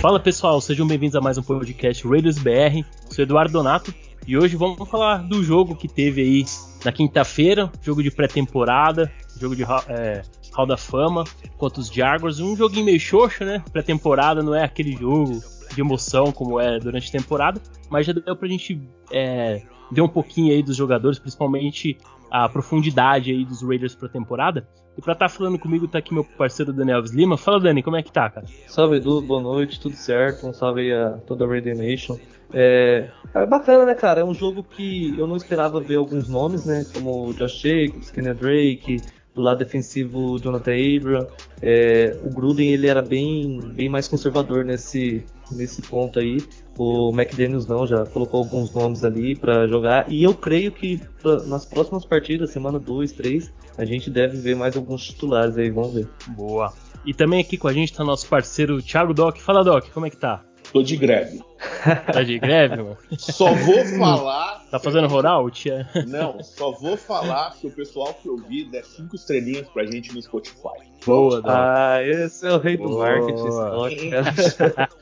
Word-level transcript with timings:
Fala 0.00 0.20
pessoal, 0.20 0.60
sejam 0.60 0.86
bem-vindos 0.86 1.16
a 1.16 1.20
mais 1.20 1.38
um 1.38 1.42
podcast 1.42 2.06
Raiders 2.06 2.38
BR. 2.38 2.84
Sou 3.10 3.24
Eduardo 3.24 3.52
Donato 3.52 3.92
e 4.28 4.38
hoje 4.38 4.54
vamos 4.54 4.88
falar 4.88 5.24
do 5.24 5.42
jogo 5.42 5.74
que 5.74 5.88
teve 5.88 6.20
aí 6.20 6.44
na 6.84 6.92
quinta-feira, 6.92 7.68
jogo 7.82 8.00
de 8.00 8.08
pré-temporada, 8.08 9.10
jogo 9.40 9.56
de 9.56 9.64
é, 9.64 10.22
Hall 10.52 10.66
da 10.66 10.76
Fama 10.76 11.24
contra 11.56 11.80
os 11.80 11.88
Jaguars. 11.88 12.38
Um 12.38 12.54
joguinho 12.54 12.84
meio 12.84 13.00
xoxo, 13.00 13.44
né? 13.44 13.60
Pré-temporada 13.72 14.40
não 14.40 14.54
é 14.54 14.62
aquele 14.62 14.92
jogo 14.96 15.42
de 15.74 15.80
emoção 15.80 16.30
como 16.30 16.60
é 16.60 16.78
durante 16.78 17.08
a 17.08 17.18
temporada, 17.18 17.60
mas 17.90 18.06
já 18.06 18.12
deu 18.12 18.36
pra 18.36 18.46
gente 18.46 18.80
é, 19.10 19.62
ver 19.90 20.00
um 20.00 20.08
pouquinho 20.08 20.54
aí 20.54 20.62
dos 20.62 20.76
jogadores, 20.76 21.18
principalmente 21.18 21.98
a 22.30 22.48
profundidade 22.48 23.30
aí 23.30 23.44
dos 23.44 23.62
Raiders 23.62 23.94
pra 23.94 24.08
temporada. 24.08 24.66
E 24.96 25.00
pra 25.00 25.12
estar 25.12 25.28
tá 25.28 25.34
falando 25.34 25.58
comigo 25.58 25.86
tá 25.86 25.98
aqui 25.98 26.12
meu 26.12 26.24
parceiro 26.24 26.72
Daniel 26.72 27.00
Lima. 27.02 27.36
Fala 27.36 27.60
Dani, 27.60 27.82
como 27.82 27.96
é 27.96 28.02
que 28.02 28.10
tá, 28.10 28.28
cara? 28.28 28.46
Salve 28.66 28.96
Edu, 28.96 29.20
boa 29.22 29.40
noite, 29.40 29.78
tudo 29.78 29.94
certo? 29.94 30.46
Um 30.46 30.52
salve 30.52 30.80
aí 30.80 30.92
a 30.92 31.18
toda 31.26 31.44
a 31.44 31.48
Raider 31.48 31.76
Nation. 31.76 32.18
É, 32.52 33.08
é, 33.34 33.46
bacana, 33.46 33.84
né, 33.84 33.94
cara? 33.94 34.22
É 34.22 34.24
um 34.24 34.34
jogo 34.34 34.64
que 34.64 35.16
eu 35.16 35.26
não 35.26 35.36
esperava 35.36 35.80
ver 35.80 35.96
alguns 35.96 36.28
nomes, 36.28 36.64
né? 36.64 36.84
Como 36.92 37.32
Josh 37.34 37.60
Jacobs, 37.60 38.10
Kenneth 38.10 38.34
Drake, 38.34 39.00
do 39.38 39.42
lado 39.42 39.58
defensivo 39.58 40.38
Jonathan 40.38 40.72
Abram. 40.72 41.26
É, 41.62 42.16
o 42.24 42.28
Gruden 42.28 42.68
ele 42.68 42.88
era 42.88 43.00
bem, 43.00 43.60
bem 43.72 43.88
mais 43.88 44.08
conservador 44.08 44.64
nesse, 44.64 45.24
nesse 45.52 45.80
ponto 45.80 46.18
aí. 46.18 46.38
O 46.76 47.10
McDaniels 47.10 47.66
não, 47.66 47.86
já 47.86 48.04
colocou 48.06 48.40
alguns 48.40 48.72
nomes 48.74 49.04
ali 49.04 49.34
para 49.34 49.66
jogar. 49.66 50.10
E 50.10 50.22
eu 50.22 50.34
creio 50.34 50.72
que 50.72 51.00
pra, 51.22 51.42
nas 51.44 51.64
próximas 51.64 52.04
partidas, 52.04 52.50
semana 52.50 52.78
2, 52.78 53.12
3, 53.12 53.52
a 53.78 53.84
gente 53.84 54.10
deve 54.10 54.36
ver 54.36 54.56
mais 54.56 54.76
alguns 54.76 55.04
titulares 55.04 55.56
aí, 55.56 55.70
vamos 55.70 55.94
ver. 55.94 56.08
Boa. 56.28 56.72
E 57.06 57.14
também 57.14 57.40
aqui 57.40 57.56
com 57.56 57.68
a 57.68 57.72
gente 57.72 57.92
tá 57.92 58.04
nosso 58.04 58.28
parceiro 58.28 58.82
Thiago 58.82 59.14
Doc. 59.14 59.38
Fala 59.38 59.62
Doc, 59.62 59.88
como 59.92 60.06
é 60.06 60.10
que 60.10 60.16
tá? 60.16 60.44
Tô 60.72 60.82
de 60.82 60.96
greve. 60.96 61.42
Tá 62.12 62.22
de 62.22 62.38
greve, 62.38 62.76
mano? 62.76 62.96
Só 63.18 63.52
vou 63.52 63.84
falar. 63.98 64.64
Tá 64.70 64.78
fazendo 64.78 65.08
rollout? 65.08 65.68
Não, 66.06 66.42
só 66.42 66.70
vou 66.72 66.96
falar 66.96 67.52
se 67.52 67.66
o 67.66 67.70
pessoal 67.70 68.14
que 68.14 68.28
ouvir 68.28 68.64
der 68.70 68.84
cinco 68.84 69.16
estrelinhas 69.16 69.66
pra 69.68 69.84
gente 69.84 70.14
no 70.14 70.20
Spotify. 70.20 70.88
Boa, 71.04 71.40
Doc. 71.40 71.50
Ah, 71.50 72.02
esse 72.02 72.46
é 72.46 72.52
o 72.52 72.58
rei 72.58 72.76
do 72.76 72.98
marketing, 72.98 74.10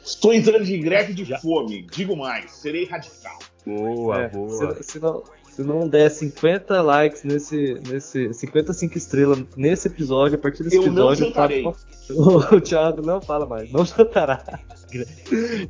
Estou 0.04 0.32
entrando 0.32 0.64
de 0.64 0.78
greve 0.78 1.12
de 1.12 1.24
fome. 1.40 1.86
Digo 1.90 2.16
mais, 2.16 2.50
serei 2.52 2.86
radical. 2.86 3.38
Boa, 3.66 4.22
é, 4.22 4.28
boa. 4.28 4.76
Se, 4.76 4.82
se, 4.84 5.00
não, 5.00 5.24
se 5.56 5.62
não 5.62 5.88
der 5.88 6.10
50 6.10 6.82
likes 6.82 7.24
nesse, 7.24 7.80
nesse 7.88 8.34
55 8.34 8.98
estrelas 8.98 9.42
nesse 9.56 9.88
episódio, 9.88 10.36
a 10.36 10.38
partir 10.38 10.62
desse 10.62 10.76
eu 10.76 10.82
episódio, 10.82 11.24
não 11.24 11.28
jantarei. 11.28 11.64
O, 12.08 12.36
o 12.54 12.60
Thiago 12.60 13.02
não 13.04 13.20
fala 13.20 13.46
mais, 13.46 13.72
não 13.72 13.82
jantará. 13.84 14.44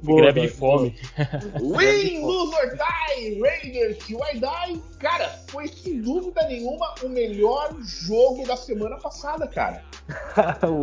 Boa, 0.02 0.20
greve 0.20 0.42
de 0.42 0.48
fome. 0.48 0.94
Win, 1.62 2.20
lose 2.20 2.54
or 2.54 2.76
die, 2.76 3.40
Raiders, 3.40 4.06
you 4.10 4.20
I 4.22 4.38
die. 4.38 4.82
Cara, 4.98 5.30
foi 5.48 5.66
sem 5.68 6.02
dúvida 6.02 6.46
nenhuma 6.46 6.94
o 7.02 7.08
melhor 7.08 7.74
jogo 7.80 8.46
da 8.46 8.54
semana 8.54 8.98
passada, 8.98 9.46
cara. 9.46 9.82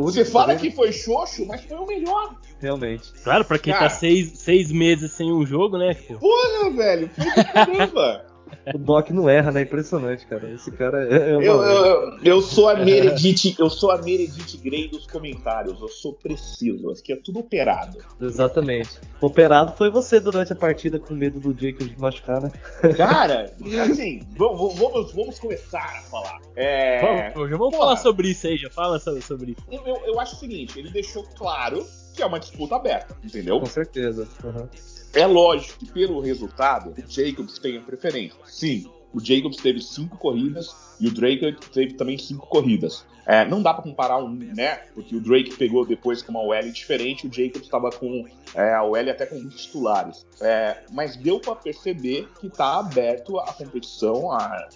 Você 0.01 0.25
fala 0.25 0.55
que 0.55 0.71
foi 0.71 0.91
xoxo, 0.91 1.45
mas 1.45 1.61
foi 1.65 1.77
o 1.77 1.85
melhor. 1.85 2.35
Realmente. 2.59 3.13
Claro, 3.23 3.45
pra 3.45 3.59
quem 3.59 3.73
tá 3.73 3.79
cara, 3.79 3.91
tá 3.91 3.95
seis, 3.95 4.39
seis 4.39 4.71
meses 4.71 5.11
sem 5.11 5.31
um 5.31 5.45
jogo, 5.45 5.77
né? 5.77 5.93
Porra, 5.93 6.71
velho, 6.71 7.11
foi 7.13 7.43
caramba. 7.43 8.32
O 8.73 8.77
Doc 8.77 9.09
não 9.09 9.27
erra, 9.27 9.51
né? 9.51 9.61
Impressionante, 9.61 10.25
cara. 10.25 10.49
Esse 10.51 10.71
cara 10.71 11.05
é. 11.07 11.31
é 11.31 11.37
uma... 11.37 11.43
eu, 11.43 11.63
eu, 11.63 12.19
eu, 12.23 12.41
sou 12.41 12.69
a 12.69 12.75
Meredith, 12.75 13.55
eu 13.59 13.69
sou 13.69 13.91
a 13.91 14.01
Meredith 14.01 14.57
Grey 14.57 14.87
dos 14.87 15.05
comentários. 15.05 15.79
Eu 15.81 15.89
sou 15.89 16.13
preciso. 16.13 16.89
Aqui 16.91 17.13
é 17.13 17.15
tudo 17.15 17.39
operado. 17.39 17.97
Exatamente. 18.21 18.99
Operado 19.19 19.73
foi 19.77 19.89
você 19.89 20.19
durante 20.19 20.53
a 20.53 20.55
partida 20.55 20.99
com 20.99 21.13
medo 21.13 21.39
do 21.39 21.49
Jacob 21.59 21.87
de 21.87 21.99
machucar, 21.99 22.41
né? 22.41 22.51
Cara, 22.95 23.53
assim, 23.89 24.21
vamos, 24.37 24.75
vamos, 24.77 25.11
vamos 25.13 25.39
começar 25.39 25.83
a 25.83 26.01
falar. 26.03 26.39
É... 26.55 27.31
Vamos, 27.31 27.49
já 27.49 27.57
vamos 27.57 27.75
Porra, 27.75 27.87
falar 27.87 27.97
sobre 27.97 28.29
isso 28.29 28.47
aí, 28.47 28.57
já 28.57 28.69
fala 28.69 28.99
sobre 28.99 29.51
isso. 29.51 29.63
Eu, 29.71 29.97
eu 30.05 30.19
acho 30.19 30.35
o 30.35 30.39
seguinte, 30.39 30.79
ele 30.79 30.89
deixou 30.89 31.23
claro 31.35 31.85
que 32.13 32.21
é 32.21 32.25
uma 32.25 32.39
disputa 32.39 32.75
aberta, 32.75 33.17
entendeu? 33.23 33.59
Com 33.59 33.65
certeza. 33.65 34.27
Uhum. 34.43 34.67
É 35.13 35.27
lógico 35.27 35.77
que 35.79 35.91
pelo 35.91 36.19
resultado, 36.19 36.91
o 36.91 37.11
Jacobs 37.11 37.59
tem 37.59 37.77
a 37.77 37.81
preferência. 37.81 38.39
Sim, 38.45 38.89
o 39.13 39.19
Jacobs 39.19 39.57
teve 39.57 39.79
cinco 39.79 40.17
corridas 40.17 40.75
e 40.99 41.07
o 41.07 41.11
Drake 41.11 41.55
teve 41.71 41.93
também 41.93 42.17
cinco 42.17 42.47
corridas. 42.47 43.05
É, 43.25 43.45
não 43.45 43.61
dá 43.61 43.73
para 43.73 43.83
comparar 43.83 44.17
um, 44.17 44.33
né? 44.33 44.75
Porque 44.93 45.15
o 45.15 45.21
Drake 45.21 45.55
pegou 45.55 45.85
depois 45.85 46.21
com 46.21 46.31
uma 46.31 46.41
OL 46.41 46.71
diferente, 46.71 47.27
o 47.27 47.31
Jacobs 47.31 47.63
estava 47.63 47.91
com 47.91 48.25
é, 48.55 48.73
a 48.73 48.83
OL 48.83 49.09
até 49.09 49.27
com 49.27 49.35
muitos 49.35 49.65
titulares. 49.65 50.25
É, 50.41 50.83
mas 50.91 51.15
deu 51.15 51.39
para 51.39 51.55
perceber 51.55 52.27
que 52.39 52.47
está 52.47 52.79
aberto 52.79 53.37
a 53.39 53.53
competição 53.53 54.29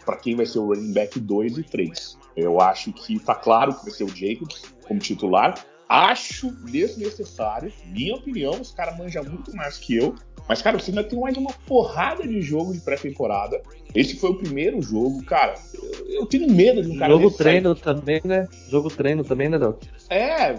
para 0.05 0.17
quem 0.17 0.35
vai 0.35 0.45
ser 0.45 0.59
o 0.59 0.67
running 0.67 0.93
back 0.93 1.19
2 1.19 1.57
e 1.57 1.63
3. 1.63 2.17
Eu 2.35 2.61
acho 2.61 2.93
que 2.93 3.15
está 3.15 3.33
claro 3.33 3.73
que 3.73 3.85
vai 3.85 3.93
ser 3.93 4.03
o 4.03 4.15
Jacobs 4.15 4.61
como 4.87 4.99
titular. 4.99 5.55
Acho 5.89 6.51
desnecessário, 6.65 7.71
minha 7.85 8.15
opinião, 8.15 8.59
os 8.59 8.71
caras 8.71 8.97
manjam 8.97 9.23
muito 9.23 9.55
mais 9.55 9.77
que 9.77 9.95
eu. 9.95 10.15
Mas, 10.47 10.61
cara, 10.61 10.79
você 10.79 10.91
ainda 10.91 11.03
tem 11.03 11.19
mais 11.19 11.35
uma 11.35 11.51
porrada 11.65 12.25
de 12.25 12.41
jogo 12.41 12.71
de 12.73 12.79
pré-temporada. 12.79 13.61
Esse 13.93 14.15
foi 14.15 14.29
o 14.29 14.35
primeiro 14.37 14.81
jogo, 14.81 15.23
cara. 15.25 15.55
Eu, 15.73 16.21
eu 16.21 16.25
tenho 16.25 16.49
medo 16.49 16.81
de 16.81 16.91
um 16.91 16.97
cara 16.97 17.11
Jogo 17.11 17.31
treino 17.31 17.73
sair. 17.73 17.83
também, 17.83 18.21
né? 18.23 18.47
Jogo 18.69 18.89
treino 18.89 19.23
também, 19.23 19.49
né, 19.49 19.59
Doc? 19.59 19.83
É. 20.09 20.55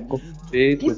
Feito. 0.51 0.95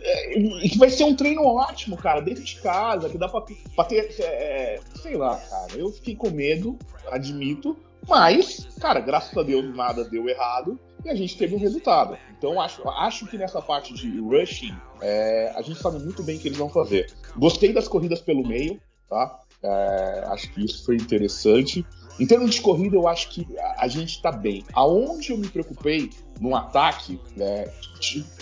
É, 0.00 0.40
que 0.68 0.78
vai 0.78 0.88
ser 0.88 1.04
um 1.04 1.16
treino 1.16 1.42
ótimo, 1.44 1.96
cara, 1.96 2.20
dentro 2.20 2.44
de 2.44 2.60
casa, 2.60 3.08
que 3.08 3.18
dá 3.18 3.28
pra, 3.28 3.42
pra 3.74 3.84
ter. 3.84 4.14
É, 4.20 4.78
sei 5.02 5.16
lá, 5.16 5.36
cara. 5.36 5.72
Eu 5.76 5.90
fiquei 5.90 6.14
com 6.14 6.30
medo, 6.30 6.78
admito. 7.10 7.76
Mas, 8.08 8.68
cara, 8.80 9.00
graças 9.00 9.36
a 9.36 9.42
Deus 9.42 9.74
nada 9.74 10.04
deu 10.04 10.28
errado 10.28 10.78
e 11.04 11.08
a 11.08 11.14
gente 11.14 11.36
teve 11.36 11.54
um 11.54 11.58
resultado. 11.58 12.16
Então 12.36 12.60
acho, 12.60 12.88
acho 12.88 13.26
que 13.26 13.38
nessa 13.38 13.60
parte 13.60 13.94
de 13.94 14.20
rushing 14.20 14.74
é, 15.00 15.52
a 15.54 15.62
gente 15.62 15.80
sabe 15.80 15.98
muito 15.98 16.22
bem 16.22 16.36
o 16.36 16.40
que 16.40 16.48
eles 16.48 16.58
vão 16.58 16.68
fazer. 16.68 17.12
Gostei 17.36 17.72
das 17.72 17.88
corridas 17.88 18.20
pelo 18.20 18.46
meio, 18.46 18.80
tá? 19.08 19.40
É, 19.62 20.24
acho 20.28 20.52
que 20.52 20.64
isso 20.64 20.84
foi 20.84 20.96
interessante. 20.96 21.84
Em 22.18 22.26
termos 22.26 22.54
de 22.54 22.60
corrida, 22.60 22.96
eu 22.96 23.06
acho 23.06 23.30
que 23.30 23.46
a, 23.76 23.86
gente 23.86 24.20
tá 24.20 24.32
bem. 24.32 24.64
Aonde 24.72 25.30
eu 25.30 25.38
me 25.38 25.48
preocupei 25.48 26.10
no 26.40 26.56
ataque, 26.56 27.20
né, 27.36 27.66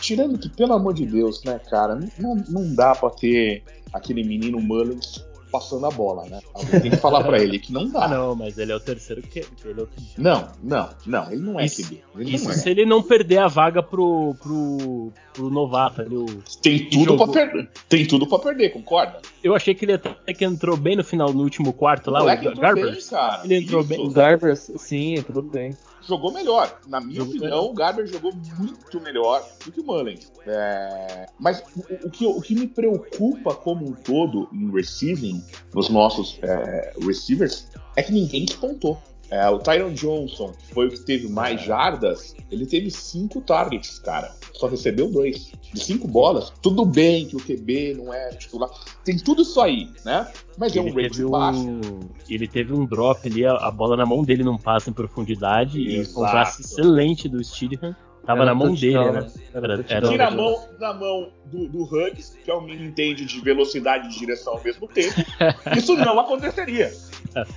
tirando 0.01 0.39
que, 0.39 0.49
pelo 0.49 0.73
amor 0.73 0.95
de 0.95 1.05
Deus, 1.05 1.43
né, 1.45 1.61
cara, 1.71 1.95
não, 2.19 2.37
não 2.49 2.75
dá 2.75 2.95
pra 2.95 3.11
ter 3.11 3.63
aquele 3.93 4.25
menino 4.25 4.61
Mullins 4.61 5.23
passando 5.57 5.87
a 5.87 5.91
bola, 5.91 6.27
né? 6.27 6.41
Alguém 6.53 6.81
tem 6.81 6.91
que 6.91 6.97
falar 6.99 7.25
para 7.25 7.43
ele 7.43 7.59
que 7.59 7.73
não 7.73 7.89
dá. 7.89 8.05
Ah, 8.05 8.09
não, 8.09 8.37
mas 8.37 8.59
ele 8.59 8.73
é 8.73 8.77
o 8.77 8.81
terceiro 8.81 9.23
que 9.23 9.41
ele 9.65 9.81
é 9.81 9.83
o... 9.83 9.89
Não, 10.19 10.49
não, 10.63 10.91
não, 11.07 11.33
ele 11.33 11.41
não 11.41 11.59
é 11.59 11.65
isso, 11.65 11.83
QB. 11.83 12.03
Ele 12.19 12.35
isso 12.35 12.51
é. 12.51 12.55
se 12.55 12.69
ele 12.69 12.85
não 12.85 13.03
perder 13.03 13.39
a 13.39 13.49
vaga 13.49 13.83
pro, 13.83 14.35
pro, 14.43 15.13
pro 15.33 15.51
novato 15.51 16.03
ali, 16.03 16.17
o... 16.17 16.27
Tem 16.61 16.91
tudo 16.91 17.17
para 17.17 17.33
perder. 17.33 17.71
Tem 17.89 18.07
tudo 18.07 18.27
para 18.27 18.39
perder, 18.39 18.71
concorda? 18.71 19.21
Eu 19.43 19.55
achei 19.55 19.75
que 19.75 19.85
ele 19.85 19.95
até 19.95 20.35
que 20.35 20.45
entrou 20.45 20.77
bem 20.77 20.97
no 20.97 21.05
final, 21.05 21.33
no 21.33 21.43
último 21.43 21.73
quarto 21.73 22.11
lá, 22.11 22.21
o, 22.21 22.25
o 22.25 22.57
Garbers. 22.57 23.11
Bem, 23.11 23.21
ele 23.45 23.65
entrou 23.65 23.81
isso. 23.81 23.89
bem. 23.89 24.01
O 24.01 24.11
Garbers, 24.11 24.71
sim, 24.77 25.15
entrou 25.15 25.43
bem 25.43 25.75
jogou 26.07 26.33
melhor. 26.33 26.81
Na 26.87 27.01
minha 27.01 27.17
jogou 27.17 27.35
opinião, 27.35 27.59
melhor. 27.59 27.71
o 27.71 27.75
Garber 27.75 28.07
jogou 28.07 28.33
muito 28.59 29.01
melhor 29.01 29.45
do 29.65 29.73
que 29.73 29.81
o 29.81 29.85
Mullen. 29.85 30.19
É... 30.47 31.27
Mas 31.39 31.63
o, 31.77 32.07
o, 32.07 32.11
que, 32.11 32.27
o 32.27 32.41
que 32.41 32.55
me 32.55 32.67
preocupa 32.67 33.55
como 33.55 33.87
um 33.87 33.93
todo 33.93 34.49
em 34.53 34.71
receiving, 34.71 35.43
nos 35.75 35.89
nossos 35.89 36.39
é, 36.43 36.95
receivers, 37.01 37.69
é 37.95 38.03
que 38.03 38.13
ninguém 38.13 38.45
despontou. 38.45 39.01
É, 39.31 39.49
o 39.49 39.59
Tyron 39.59 39.93
Johnson 39.93 40.53
foi 40.73 40.87
o 40.87 40.91
que 40.91 41.01
teve 41.01 41.29
mais 41.29 41.63
jardas. 41.63 42.35
Ele 42.51 42.65
teve 42.65 42.91
cinco 42.91 43.41
targets, 43.41 43.99
cara. 43.99 44.33
Só 44.55 44.67
recebeu 44.69 45.11
dois. 45.11 45.53
De 45.73 45.81
cinco 45.81 46.07
bolas. 46.07 46.53
Tudo 46.63 46.85
bem 46.85 47.27
que 47.27 47.37
o 47.37 47.41
QB 47.41 47.95
não 47.95 48.15
é 48.15 48.31
titular. 48.31 48.71
Tem 49.05 49.17
tudo 49.17 49.43
isso 49.43 49.61
aí, 49.61 49.91
né? 50.05 50.31
Mas 50.57 50.75
ele 50.75 50.89
é 50.89 50.93
um 50.93 50.95
rate 50.95 51.25
um... 51.25 51.31
baixo. 51.31 51.81
Ele 52.29 52.47
teve 52.47 52.73
um 52.73 52.87
drop 52.87 53.27
ali, 53.29 53.45
a, 53.45 53.53
a, 53.55 53.71
bola 53.71 53.97
na 53.97 54.07
mão 54.07 54.23
dele 54.23 54.45
não 54.45 54.57
passa 54.57 54.91
em 54.91 54.93
profundidade. 54.93 55.81
Exato. 55.81 56.19
E 56.19 56.23
um 56.23 56.25
passe 56.25 56.63
excelente 56.63 57.29
do 57.29 57.43
Steedham. 57.43 57.95
Tava 58.27 58.43
era 58.43 58.47
na 58.47 58.55
mão 58.55 58.75
dele, 58.75 58.99
né? 58.99 59.13
né? 59.13 59.31
Era, 59.55 59.85
era, 59.89 60.09
Tira 60.09 60.27
a 60.27 60.31
mão 60.31 60.69
na 60.81 60.93
mão 60.93 61.29
do, 61.45 61.69
do 61.69 61.83
Hugs, 61.85 62.37
que 62.45 62.51
é 62.51 62.55
um 62.55 62.61
menino 62.61 62.89
entende 62.89 63.25
de 63.25 63.41
velocidade 63.41 64.09
e 64.09 64.11
de 64.11 64.19
direção 64.19 64.55
ao 64.55 64.65
mesmo 64.65 64.89
tempo. 64.89 65.15
Isso 65.79 65.97
não 65.97 66.19
aconteceria. 66.19 66.93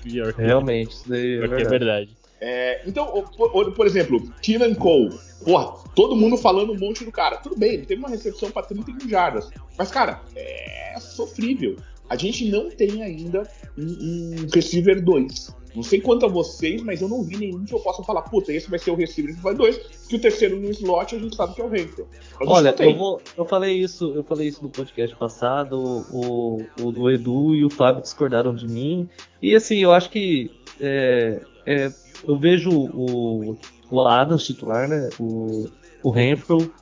Pior 0.04 0.34
que 0.34 0.42
Realmente, 0.42 0.92
isso 0.92 1.10
daí 1.10 1.38
é 1.38 1.40
verdade. 1.40 1.64
É 1.64 1.70
verdade. 1.70 2.18
É, 2.42 2.82
então, 2.86 3.24
por, 3.36 3.72
por 3.74 3.88
exemplo, 3.88 4.32
Keenan 4.42 4.76
Cole. 4.76 5.18
Porra, 5.44 5.74
todo 5.96 6.16
mundo 6.16 6.38
falando 6.38 6.74
um 6.74 6.78
monte 6.78 7.04
do 7.04 7.12
cara. 7.12 7.38
Tudo 7.38 7.58
bem, 7.58 7.74
ele 7.74 7.86
teve 7.86 8.00
uma 8.00 8.10
recepção 8.10 8.52
para 8.52 8.68
31 8.68 9.10
jardas. 9.10 9.50
Mas, 9.78 9.90
cara, 9.90 10.22
é 10.36 10.98
sofrível. 11.00 11.78
A 12.10 12.16
gente 12.16 12.50
não 12.50 12.70
tem 12.70 13.04
ainda 13.04 13.48
um, 13.78 13.84
um 13.84 14.48
receiver 14.54 15.04
2 15.04 15.56
Não 15.76 15.84
sei 15.84 16.02
quanto 16.02 16.26
a 16.26 16.30
vocês, 16.30 16.82
mas 16.82 17.02
eu 17.02 17.08
não 17.08 17.24
vi 17.24 17.38
nenhum 17.38 17.64
que 17.64 17.74
eu 17.74 17.80
possa 17.80 18.04
falar, 18.04 18.24
puta, 18.24 18.52
esse 18.52 18.70
vai 18.70 18.80
ser 18.80 18.92
o 18.92 18.96
receiver 18.96 19.36
que 19.36 19.42
vai 19.42 19.54
dois, 19.54 19.78
que 20.08 20.16
o 20.16 20.20
terceiro 20.20 20.60
no 20.60 20.70
slot 20.72 21.16
a 21.16 21.20
gente 21.20 21.36
sabe 21.36 21.54
que 21.54 21.62
é 21.62 21.64
o 21.64 21.70
Renfro. 21.70 22.08
Olha, 22.42 22.76
eu, 22.80 22.98
vou, 22.98 23.22
eu 23.38 23.46
falei 23.46 23.78
isso, 23.78 24.12
eu 24.16 24.24
falei 24.24 24.48
isso 24.48 24.64
no 24.64 24.70
podcast 24.70 25.16
passado, 25.16 26.06
o, 26.12 26.64
o 26.82 26.92
do 26.92 27.10
Edu 27.12 27.56
e 27.56 27.64
o 27.64 27.70
Fábio 27.70 28.02
discordaram 28.02 28.56
de 28.56 28.68
mim. 28.68 29.08
E 29.42 29.56
assim, 29.56 29.78
eu 29.78 29.92
acho 29.92 30.10
que 30.10 30.52
é, 30.82 31.42
é, 31.66 31.92
eu 32.28 32.38
vejo 32.38 32.72
o, 32.72 33.56
o 33.92 34.02
Adams 34.02 34.44
titular, 34.44 34.88
né? 34.88 35.10
O, 35.20 35.70
o 36.04 36.14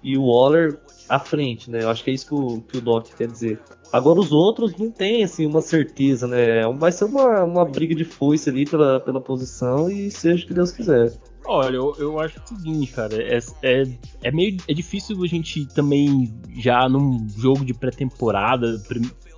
e 0.03 0.17
o 0.17 0.25
Waller 0.25 0.79
à 1.09 1.19
frente, 1.19 1.69
né? 1.69 1.83
Eu 1.83 1.89
acho 1.89 2.03
que 2.03 2.11
é 2.11 2.13
isso 2.13 2.27
que 2.27 2.33
o, 2.33 2.61
que 2.61 2.77
o 2.77 2.81
Doc 2.81 3.07
quer 3.17 3.27
dizer. 3.27 3.59
Agora 3.91 4.19
os 4.19 4.31
outros 4.31 4.75
não 4.77 4.91
tem 4.91 5.23
assim 5.23 5.45
uma 5.45 5.61
certeza, 5.61 6.27
né? 6.27 6.61
Vai 6.77 6.91
ser 6.91 7.05
uma, 7.05 7.43
uma 7.43 7.65
briga 7.65 7.95
de 7.95 8.03
foice 8.03 8.49
ali 8.49 8.65
pela, 8.65 8.99
pela 8.99 9.21
posição 9.21 9.89
e 9.89 10.11
seja 10.11 10.43
o 10.43 10.47
que 10.47 10.53
Deus 10.53 10.71
quiser. 10.71 11.13
Olha, 11.45 11.77
eu, 11.77 11.95
eu 11.97 12.19
acho 12.19 12.41
o 12.43 12.47
seguinte, 12.47 12.91
cara, 12.91 13.15
é, 13.23 13.39
é, 13.63 13.83
é 14.21 14.31
meio 14.31 14.57
é 14.67 14.73
difícil 14.73 15.23
a 15.23 15.27
gente 15.27 15.65
também 15.67 16.33
já 16.57 16.89
num 16.89 17.25
jogo 17.37 17.63
de 17.63 17.73
pré-temporada, 17.73 18.77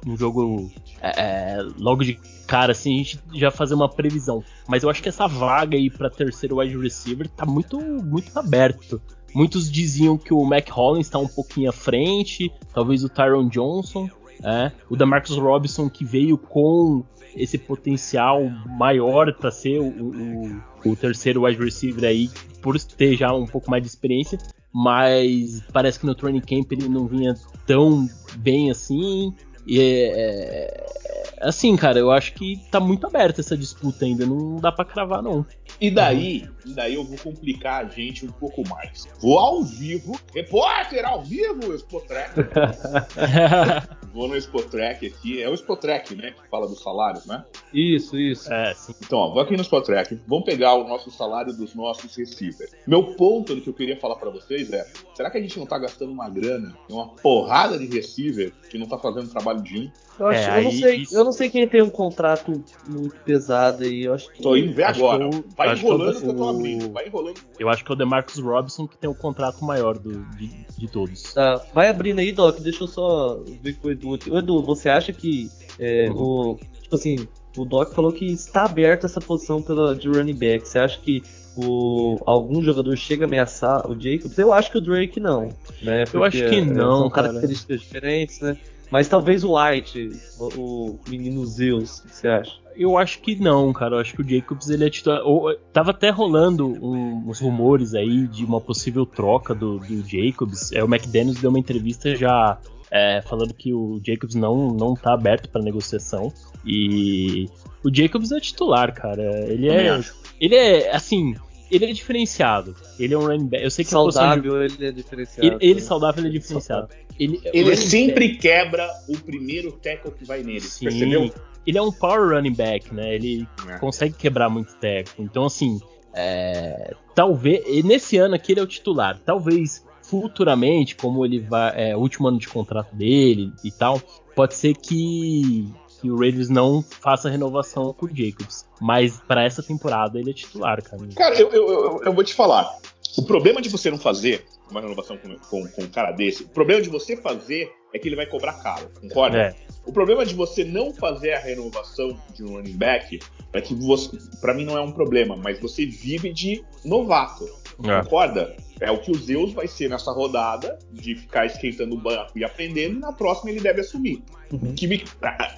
um 0.05 0.17
jogo 0.17 0.71
é, 1.01 1.21
é, 1.21 1.67
logo 1.77 2.03
de 2.03 2.19
cara, 2.47 2.71
assim, 2.71 2.95
a 2.95 2.97
gente 2.97 3.19
já 3.33 3.51
fazer 3.51 3.75
uma 3.75 3.89
previsão. 3.89 4.43
Mas 4.67 4.83
eu 4.83 4.89
acho 4.89 5.01
que 5.01 5.09
essa 5.09 5.27
vaga 5.27 5.77
aí 5.77 5.89
para 5.89 6.09
terceiro 6.09 6.57
wide 6.57 6.77
receiver 6.77 7.27
tá 7.27 7.45
muito, 7.45 7.79
muito 7.79 8.37
aberto. 8.37 9.01
Muitos 9.33 9.71
diziam 9.71 10.17
que 10.17 10.33
o 10.33 10.43
Mac 10.43 10.67
Hollins 10.69 11.05
está 11.05 11.19
um 11.19 11.27
pouquinho 11.27 11.69
à 11.69 11.73
frente, 11.73 12.51
talvez 12.73 13.03
o 13.03 13.09
Tyron 13.09 13.47
Johnson, 13.47 14.09
é, 14.43 14.71
o 14.89 14.95
da 14.95 15.05
Marcus 15.05 15.37
Robinson 15.37 15.89
que 15.89 16.03
veio 16.03 16.37
com 16.37 17.03
esse 17.35 17.57
potencial 17.57 18.49
maior 18.65 19.33
para 19.33 19.51
ser 19.51 19.79
o, 19.79 19.85
o, 19.85 20.61
o, 20.91 20.95
terceiro 20.95 21.45
wide 21.45 21.63
receiver 21.63 22.03
aí, 22.05 22.29
por 22.61 22.79
ter 22.81 23.15
já 23.15 23.33
um 23.33 23.45
pouco 23.45 23.69
mais 23.69 23.83
de 23.83 23.89
experiência, 23.89 24.39
mas 24.73 25.61
parece 25.71 25.99
que 25.99 26.05
no 26.05 26.15
training 26.15 26.41
camp 26.41 26.71
ele 26.71 26.89
não 26.89 27.07
vinha 27.07 27.35
tão 27.65 28.09
bem 28.37 28.71
assim. 28.71 29.33
E 29.69 29.79
é, 29.79 30.98
assim, 31.39 31.75
cara, 31.75 31.99
eu 31.99 32.11
acho 32.11 32.33
que 32.33 32.57
tá 32.71 32.79
muito 32.79 33.05
aberta 33.07 33.41
essa 33.41 33.57
disputa 33.57 34.05
ainda, 34.05 34.25
não 34.25 34.57
dá 34.57 34.71
para 34.71 34.85
cravar 34.85 35.21
não. 35.21 35.45
E 35.79 35.89
daí, 35.89 36.49
e 36.65 36.73
daí 36.73 36.95
eu 36.95 37.03
vou 37.03 37.17
complicar 37.17 37.85
a 37.85 37.87
gente 37.87 38.25
um 38.25 38.31
pouco 38.31 38.67
mais. 38.67 39.07
Vou 39.21 39.37
ao 39.37 39.63
vivo, 39.63 40.19
repórter 40.33 41.05
ao 41.05 41.23
vivo, 41.23 41.73
Spotrack. 41.75 42.33
vou 44.13 44.27
no 44.27 44.35
Spotrack 44.37 45.07
aqui, 45.07 45.41
é 45.41 45.47
o 45.47 45.53
Spotrack, 45.53 46.15
né, 46.15 46.31
que 46.31 46.49
fala 46.49 46.67
dos 46.67 46.81
salários, 46.81 47.25
né? 47.25 47.45
Isso, 47.73 48.17
isso. 48.17 48.51
É, 48.51 48.73
sim. 48.73 48.93
Então, 49.01 49.19
ó, 49.19 49.31
vou 49.31 49.41
aqui 49.41 49.55
no 49.55 49.61
Spotrack, 49.61 50.19
vamos 50.27 50.45
pegar 50.45 50.73
o 50.75 50.87
nosso 50.87 51.11
salário 51.11 51.53
dos 51.55 51.73
nossos 51.75 52.15
receivers. 52.15 52.71
Meu 52.85 53.15
ponto 53.15 53.55
do 53.55 53.61
que 53.61 53.69
eu 53.69 53.73
queria 53.73 53.97
falar 53.97 54.15
para 54.15 54.29
vocês 54.29 54.71
é, 54.73 54.85
será 55.13 55.29
que 55.29 55.37
a 55.37 55.41
gente 55.41 55.57
não 55.57 55.65
tá 55.65 55.77
gastando 55.77 56.11
uma 56.11 56.29
grana 56.29 56.75
em 56.89 56.93
uma 56.93 57.09
porrada 57.09 57.77
de 57.77 57.85
receiver 57.85 58.51
que 58.69 58.77
não 58.77 58.87
tá 58.87 58.97
fazendo 58.97 59.29
trabalho 59.29 59.61
de 59.61 59.79
um? 59.79 59.91
Eu, 60.19 60.27
acho, 60.27 60.49
é, 60.49 60.59
eu, 60.59 60.63
não 60.63 60.71
sei. 60.71 61.07
Eu 61.11 61.23
não 61.23 61.31
sei 61.31 61.49
quem 61.49 61.67
tem 61.67 61.81
um 61.81 61.89
contrato 61.89 62.63
muito 62.87 63.15
pesado 63.25 63.83
aí. 63.83 64.03
Eu 64.03 64.13
acho 64.13 64.31
que. 64.31 64.41
Tô 64.41 64.55
indo 64.55 64.73
ver 64.73 64.83
agora. 64.83 65.23
Eu, 65.23 65.43
vai 65.55 65.75
enrolando 65.75 66.19
que, 66.19 66.27
eu, 66.27 66.35
tô 66.35 66.49
abrindo. 66.49 66.91
Vai 66.91 67.07
enrolando. 67.07 67.39
Eu 67.59 67.69
acho 67.69 67.83
que 67.83 67.91
é 67.91 67.93
o 67.93 67.97
DeMarcus 67.97 68.39
Robinson 68.39 68.87
que 68.87 68.97
tem 68.97 69.09
o 69.09 69.15
contrato 69.15 69.63
maior 69.63 69.97
do, 69.97 70.23
de, 70.35 70.47
de 70.77 70.87
todos. 70.87 71.33
Tá, 71.33 71.61
vai 71.73 71.89
abrindo 71.89 72.19
aí, 72.19 72.31
Doc. 72.31 72.59
Deixa 72.59 72.83
eu 72.83 72.87
só 72.87 73.39
ver 73.61 73.73
com 73.73 73.87
o 73.87 73.91
Edu 73.91 74.13
aqui. 74.13 74.35
Edu, 74.35 74.61
você 74.61 74.89
acha 74.89 75.11
que 75.13 75.49
é, 75.79 76.09
uhum. 76.09 76.53
o. 76.53 76.59
Tipo 76.81 76.95
assim, 76.95 77.27
o 77.57 77.65
Doc 77.65 77.93
falou 77.93 78.11
que 78.11 78.25
está 78.25 78.63
aberta 78.63 79.05
essa 79.05 79.21
posição 79.21 79.61
pela, 79.61 79.95
de 79.95 80.07
running 80.07 80.37
back. 80.37 80.67
Você 80.67 80.79
acha 80.79 80.99
que 80.99 81.21
o, 81.55 82.17
algum 82.25 82.61
jogador 82.61 82.95
chega 82.95 83.25
a 83.25 83.27
ameaçar 83.27 83.89
o 83.89 83.99
Jacobs? 83.99 84.37
Eu 84.37 84.53
acho 84.53 84.71
que 84.71 84.77
o 84.77 84.81
Drake 84.81 85.19
não. 85.19 85.49
Né? 85.81 86.05
eu 86.13 86.23
acho 86.23 86.37
que 86.49 86.61
não. 86.61 87.01
São 87.01 87.09
características 87.09 87.81
diferentes, 87.81 88.39
né? 88.39 88.57
Mas 88.91 89.07
talvez 89.07 89.43
o 89.43 89.55
White, 89.55 90.11
o, 90.39 90.45
o 90.57 90.99
menino 91.07 91.45
Zeus, 91.45 91.99
o 91.99 92.07
que 92.07 92.15
você 92.15 92.27
acha? 92.27 92.53
Eu 92.75 92.97
acho 92.97 93.19
que 93.19 93.35
não, 93.35 93.73
cara. 93.73 93.95
Eu 93.95 93.99
acho 93.99 94.15
que 94.15 94.21
o 94.21 94.27
Jacobs 94.27 94.69
ele 94.69 94.85
é 94.85 94.89
titular. 94.89 95.21
Ou, 95.23 95.53
tava 95.73 95.91
até 95.91 96.09
rolando 96.09 96.67
um, 96.67 97.27
uns 97.27 97.39
rumores 97.39 97.93
aí 97.93 98.25
de 98.27 98.45
uma 98.45 98.61
possível 98.61 99.05
troca 99.05 99.53
do, 99.53 99.79
do 99.79 100.07
Jacobs. 100.07 100.71
É, 100.71 100.83
o 100.83 100.87
McDaniels 100.87 101.41
deu 101.41 101.49
uma 101.49 101.59
entrevista 101.59 102.15
já 102.15 102.57
é, 102.89 103.21
falando 103.21 103.53
que 103.53 103.73
o 103.73 104.01
Jacobs 104.03 104.33
não, 104.33 104.69
não 104.71 104.95
tá 104.95 105.13
aberto 105.13 105.49
para 105.49 105.61
negociação. 105.61 106.31
E 106.65 107.49
o 107.83 107.93
Jacobs 107.93 108.31
é 108.31 108.39
titular, 108.39 108.93
cara. 108.93 109.23
Ele 109.49 109.69
é. 109.69 109.99
Ele 110.39 110.55
é, 110.55 110.95
assim, 110.95 111.35
ele 111.71 111.85
é 111.85 111.93
diferenciado. 111.93 112.75
Ele 112.99 113.13
é 113.13 113.17
um 113.17 113.25
running 113.27 113.47
back. 113.47 113.63
Eu 113.63 113.71
sei 113.71 113.85
que 113.85 113.91
saudável, 113.91 114.67
de... 114.67 114.75
ele 114.75 114.87
é 114.87 114.91
diferenciado. 114.91 115.47
Ele, 115.47 115.57
ele 115.59 115.81
saudável, 115.81 116.25
ele 116.25 116.35
é 116.35 116.39
diferenciado. 116.39 116.89
Ele, 117.19 117.41
ele 117.45 117.75
sempre 117.75 118.29
back. 118.29 118.39
quebra 118.39 118.89
o 119.07 119.17
primeiro 119.17 119.71
tackle 119.73 120.11
que 120.11 120.25
vai 120.25 120.41
nele, 120.41 120.61
Sim. 120.61 120.85
percebeu? 120.85 121.33
Ele 121.67 121.77
é 121.77 121.81
um 121.81 121.91
power 121.91 122.35
running 122.35 122.53
back, 122.53 122.93
né? 122.93 123.15
Ele 123.15 123.47
é. 123.67 123.77
consegue 123.77 124.15
quebrar 124.15 124.49
muito 124.49 124.73
tackle. 124.75 125.23
Então, 125.23 125.45
assim, 125.45 125.79
é, 126.13 126.95
talvez. 127.13 127.83
Nesse 127.83 128.17
ano 128.17 128.35
aqui 128.35 128.53
ele 128.53 128.61
é 128.61 128.63
o 128.63 128.67
titular. 128.67 129.19
Talvez 129.25 129.85
futuramente, 130.01 130.95
como 130.95 131.23
ele 131.23 131.39
vai. 131.39 131.91
É 131.91 131.95
o 131.95 131.99
último 131.99 132.27
ano 132.27 132.39
de 132.39 132.47
contrato 132.47 132.95
dele 132.95 133.51
e 133.63 133.71
tal, 133.71 134.01
pode 134.35 134.55
ser 134.55 134.75
que 134.75 135.71
que 135.99 136.09
o 136.09 136.17
Raiders 136.17 136.49
não 136.49 136.81
faça 136.81 137.29
renovação 137.29 137.93
com 137.93 138.05
o 138.05 138.09
Jacobs. 138.09 138.65
Mas 138.79 139.19
para 139.27 139.43
essa 139.43 139.61
temporada 139.61 140.19
ele 140.19 140.31
é 140.31 140.33
titular, 140.33 140.81
cara. 140.81 141.07
Cara, 141.15 141.35
eu, 141.35 141.49
eu, 141.49 141.69
eu, 141.69 142.01
eu, 142.05 142.13
vou 142.13 142.23
te 142.23 142.33
falar. 142.33 142.77
O 143.17 143.23
problema 143.23 143.61
de 143.61 143.69
você 143.69 143.91
não 143.91 143.97
fazer 143.97 144.45
uma 144.69 144.81
renovação 144.81 145.17
com, 145.17 145.35
com, 145.37 145.67
com, 145.67 145.81
um 145.83 145.89
cara 145.89 146.11
desse, 146.11 146.43
o 146.43 146.49
problema 146.49 146.81
de 146.81 146.89
você 146.89 147.17
fazer 147.17 147.71
é 147.93 147.97
que 147.97 148.07
ele 148.07 148.15
vai 148.15 148.27
cobrar 148.27 148.53
caro, 148.61 148.89
concorda? 149.01 149.37
É. 149.37 149.55
O 149.85 149.91
problema 149.91 150.23
de 150.23 150.35
você 150.35 150.63
não 150.63 150.93
fazer 150.93 151.33
a 151.33 151.39
renovação 151.39 152.15
de 152.35 152.43
um 152.43 152.53
running 152.53 152.77
back 152.77 153.19
é 153.51 153.61
que 153.61 153.73
você, 153.73 154.15
para 154.39 154.53
mim 154.53 154.63
não 154.63 154.77
é 154.77 154.81
um 154.81 154.91
problema, 154.91 155.35
mas 155.35 155.59
você 155.59 155.85
vive 155.85 156.31
de 156.31 156.63
novato. 156.85 157.45
É. 157.83 158.03
Concorda? 158.03 158.55
É 158.79 158.91
o 158.91 158.99
que 158.99 159.11
o 159.11 159.15
Zeus 159.15 159.51
vai 159.53 159.67
ser 159.67 159.89
nessa 159.89 160.11
rodada, 160.11 160.77
de 160.91 161.15
ficar 161.15 161.45
esquentando 161.45 161.95
o 161.95 161.97
banco 161.97 162.37
e 162.37 162.43
aprendendo, 162.43 162.97
e 162.97 162.99
na 162.99 163.11
próxima 163.11 163.49
ele 163.49 163.59
deve 163.59 163.81
assumir. 163.81 164.23
Uhum. 164.51 164.73
Que 164.73 164.87
me, 164.87 165.03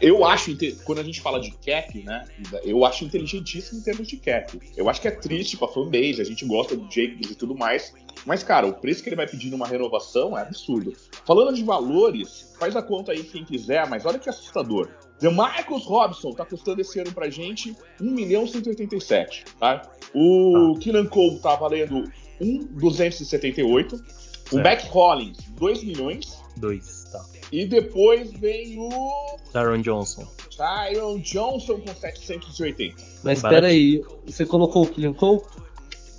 eu 0.02 0.26
acho, 0.26 0.56
quando 0.84 1.00
a 1.00 1.04
gente 1.04 1.22
fala 1.22 1.40
de 1.40 1.52
cap, 1.52 1.98
né? 2.04 2.26
Eu 2.64 2.86
acho 2.86 3.06
inteligentíssimo 3.06 3.80
em 3.80 3.84
termos 3.84 4.08
de 4.08 4.18
cap. 4.18 4.60
Eu 4.76 4.90
acho 4.90 5.00
que 5.00 5.08
é 5.08 5.12
triste 5.12 5.56
pra 5.56 5.68
fanbase, 5.68 6.22
a 6.22 6.26
gente 6.26 6.46
gosta 6.46 6.76
do 6.76 6.92
Jacobs 6.92 7.32
e 7.32 7.36
tudo 7.36 7.56
mais. 7.56 7.94
Mas, 8.26 8.44
cara, 8.44 8.68
o 8.68 8.74
preço 8.74 9.02
que 9.02 9.10
ele 9.10 9.16
vai 9.16 9.28
pedir 9.28 9.50
numa 9.50 9.66
renovação 9.66 10.38
é 10.38 10.42
absurdo. 10.42 10.94
Falando 11.26 11.56
de 11.56 11.64
valores, 11.64 12.54
faz 12.60 12.76
a 12.76 12.82
conta 12.82 13.14
aí 13.14 13.24
quem 13.24 13.46
quiser, 13.46 13.88
mas 13.88 14.06
olha 14.06 14.20
que 14.20 14.30
assustador. 14.30 14.90
The 15.20 15.30
Marcus 15.30 15.86
Robson 15.86 16.32
tá 16.32 16.44
custando 16.46 16.82
esse 16.82 17.00
ano 17.00 17.14
pra 17.14 17.30
gente 17.30 17.76
1 18.02 18.12
milhão 18.12 18.46
187, 18.46 19.46
tá? 19.60 19.90
O 20.14 20.74
ah. 20.76 20.80
Keenan 20.80 21.06
Cole 21.06 21.40
tá 21.40 21.56
valendo 21.56 22.12
1,278. 22.42 24.04
O 24.52 24.62
Beck 24.62 24.86
Hollins, 24.88 25.38
2 25.52 25.84
milhões. 25.84 26.38
2, 26.58 27.04
tá. 27.12 27.24
E 27.52 27.66
depois 27.66 28.32
vem 28.32 28.80
o. 28.80 29.38
Tyron 29.52 29.82
Johnson. 29.82 30.26
Tyron 30.56 31.20
Johnson 31.20 31.80
com 31.80 31.94
780. 31.94 32.96
Mas 33.24 33.40
espera 33.40 33.68
aí, 33.68 34.02
você 34.26 34.46
colocou 34.46 34.84
o 34.84 34.88
Killian 34.88 35.14
Cole? 35.14 35.42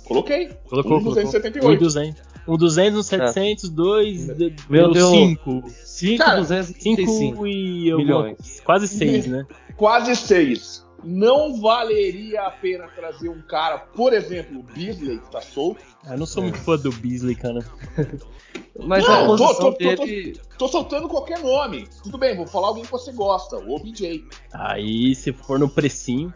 Coloquei. 0.05 0.49
Colocou, 0.69 0.99
1,278. 0.99 1.79
200. 1.79 2.33
Um 2.45 2.57
200, 2.57 2.99
um 2.99 3.03
700, 3.03 3.69
2, 3.69 4.27
meu 4.69 4.91
Deus, 4.91 5.09
5. 5.09 5.63
5, 5.85 6.23
235 6.23 7.47
e 7.47 7.95
milhões. 7.95 8.61
Quase 8.65 8.87
6, 8.87 9.27
né? 9.27 9.45
Quase 9.77 10.13
6 10.15 10.83
não 11.03 11.59
valeria 11.59 12.43
a 12.43 12.51
pena 12.51 12.87
trazer 12.87 13.29
um 13.29 13.41
cara, 13.41 13.77
por 13.77 14.13
exemplo, 14.13 14.59
o 14.59 14.63
Beasley, 14.63 15.19
que 15.19 15.31
tá 15.31 15.41
solto. 15.41 15.81
Eu 16.09 16.17
não 16.17 16.25
sou 16.25 16.43
muito 16.43 16.57
fã 16.59 16.77
do 16.77 16.91
Beasley, 16.91 17.35
cara. 17.35 17.59
Mas 18.79 19.05
não, 19.05 19.13
a 19.13 19.25
posição 19.25 19.55
tô, 19.55 19.71
tô, 19.71 19.77
dele... 19.77 20.33
tô, 20.33 20.57
tô, 20.57 20.67
soltando 20.67 21.07
qualquer 21.07 21.39
nome. 21.39 21.87
Tudo 22.03 22.17
bem, 22.17 22.35
vou 22.35 22.47
falar 22.47 22.69
alguém 22.69 22.83
que 22.83 22.91
você 22.91 23.11
gosta, 23.11 23.57
o 23.57 23.75
OBJ. 23.75 24.25
Aí, 24.51 25.13
se 25.13 25.31
for 25.31 25.59
no 25.59 25.69
precinho. 25.69 26.33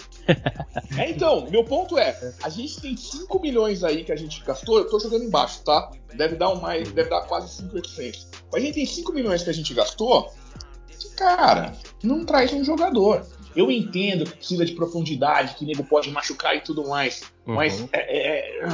é, 0.98 1.10
então, 1.10 1.48
meu 1.50 1.64
ponto 1.64 1.98
é: 1.98 2.34
a 2.44 2.50
gente 2.50 2.80
tem 2.80 2.96
5 2.96 3.40
milhões 3.40 3.84
aí 3.84 4.04
que 4.04 4.12
a 4.12 4.16
gente 4.16 4.44
gastou, 4.44 4.78
eu 4.78 4.88
tô 4.88 5.00
jogando 5.00 5.24
embaixo, 5.24 5.64
tá? 5.64 5.92
Deve 6.14 6.36
dar 6.36 6.50
um 6.50 6.62
mais, 6.62 6.92
deve 6.92 7.10
dar 7.10 7.22
quase 7.22 7.56
5,800. 7.56 8.28
Mas 8.52 8.62
a 8.62 8.66
gente 8.66 8.76
tem 8.76 8.86
5 8.86 9.14
milhões 9.14 9.44
que 9.44 9.50
a 9.50 9.54
gente 9.54 9.74
gastou. 9.74 10.32
Cara, 11.16 11.74
não 12.04 12.24
traz 12.24 12.54
um 12.54 12.64
jogador. 12.64 13.26
Eu 13.58 13.72
entendo 13.72 14.24
que 14.24 14.38
precisa 14.38 14.64
de 14.64 14.74
profundidade, 14.74 15.56
que 15.56 15.66
nego 15.66 15.84
pode 15.84 16.12
machucar 16.12 16.56
e 16.56 16.62
tudo 16.62 16.88
mais. 16.88 17.24
Uhum. 17.48 17.56
Mas 17.56 17.90
é, 17.92 17.98
é, 18.02 18.64
é... 18.64 18.68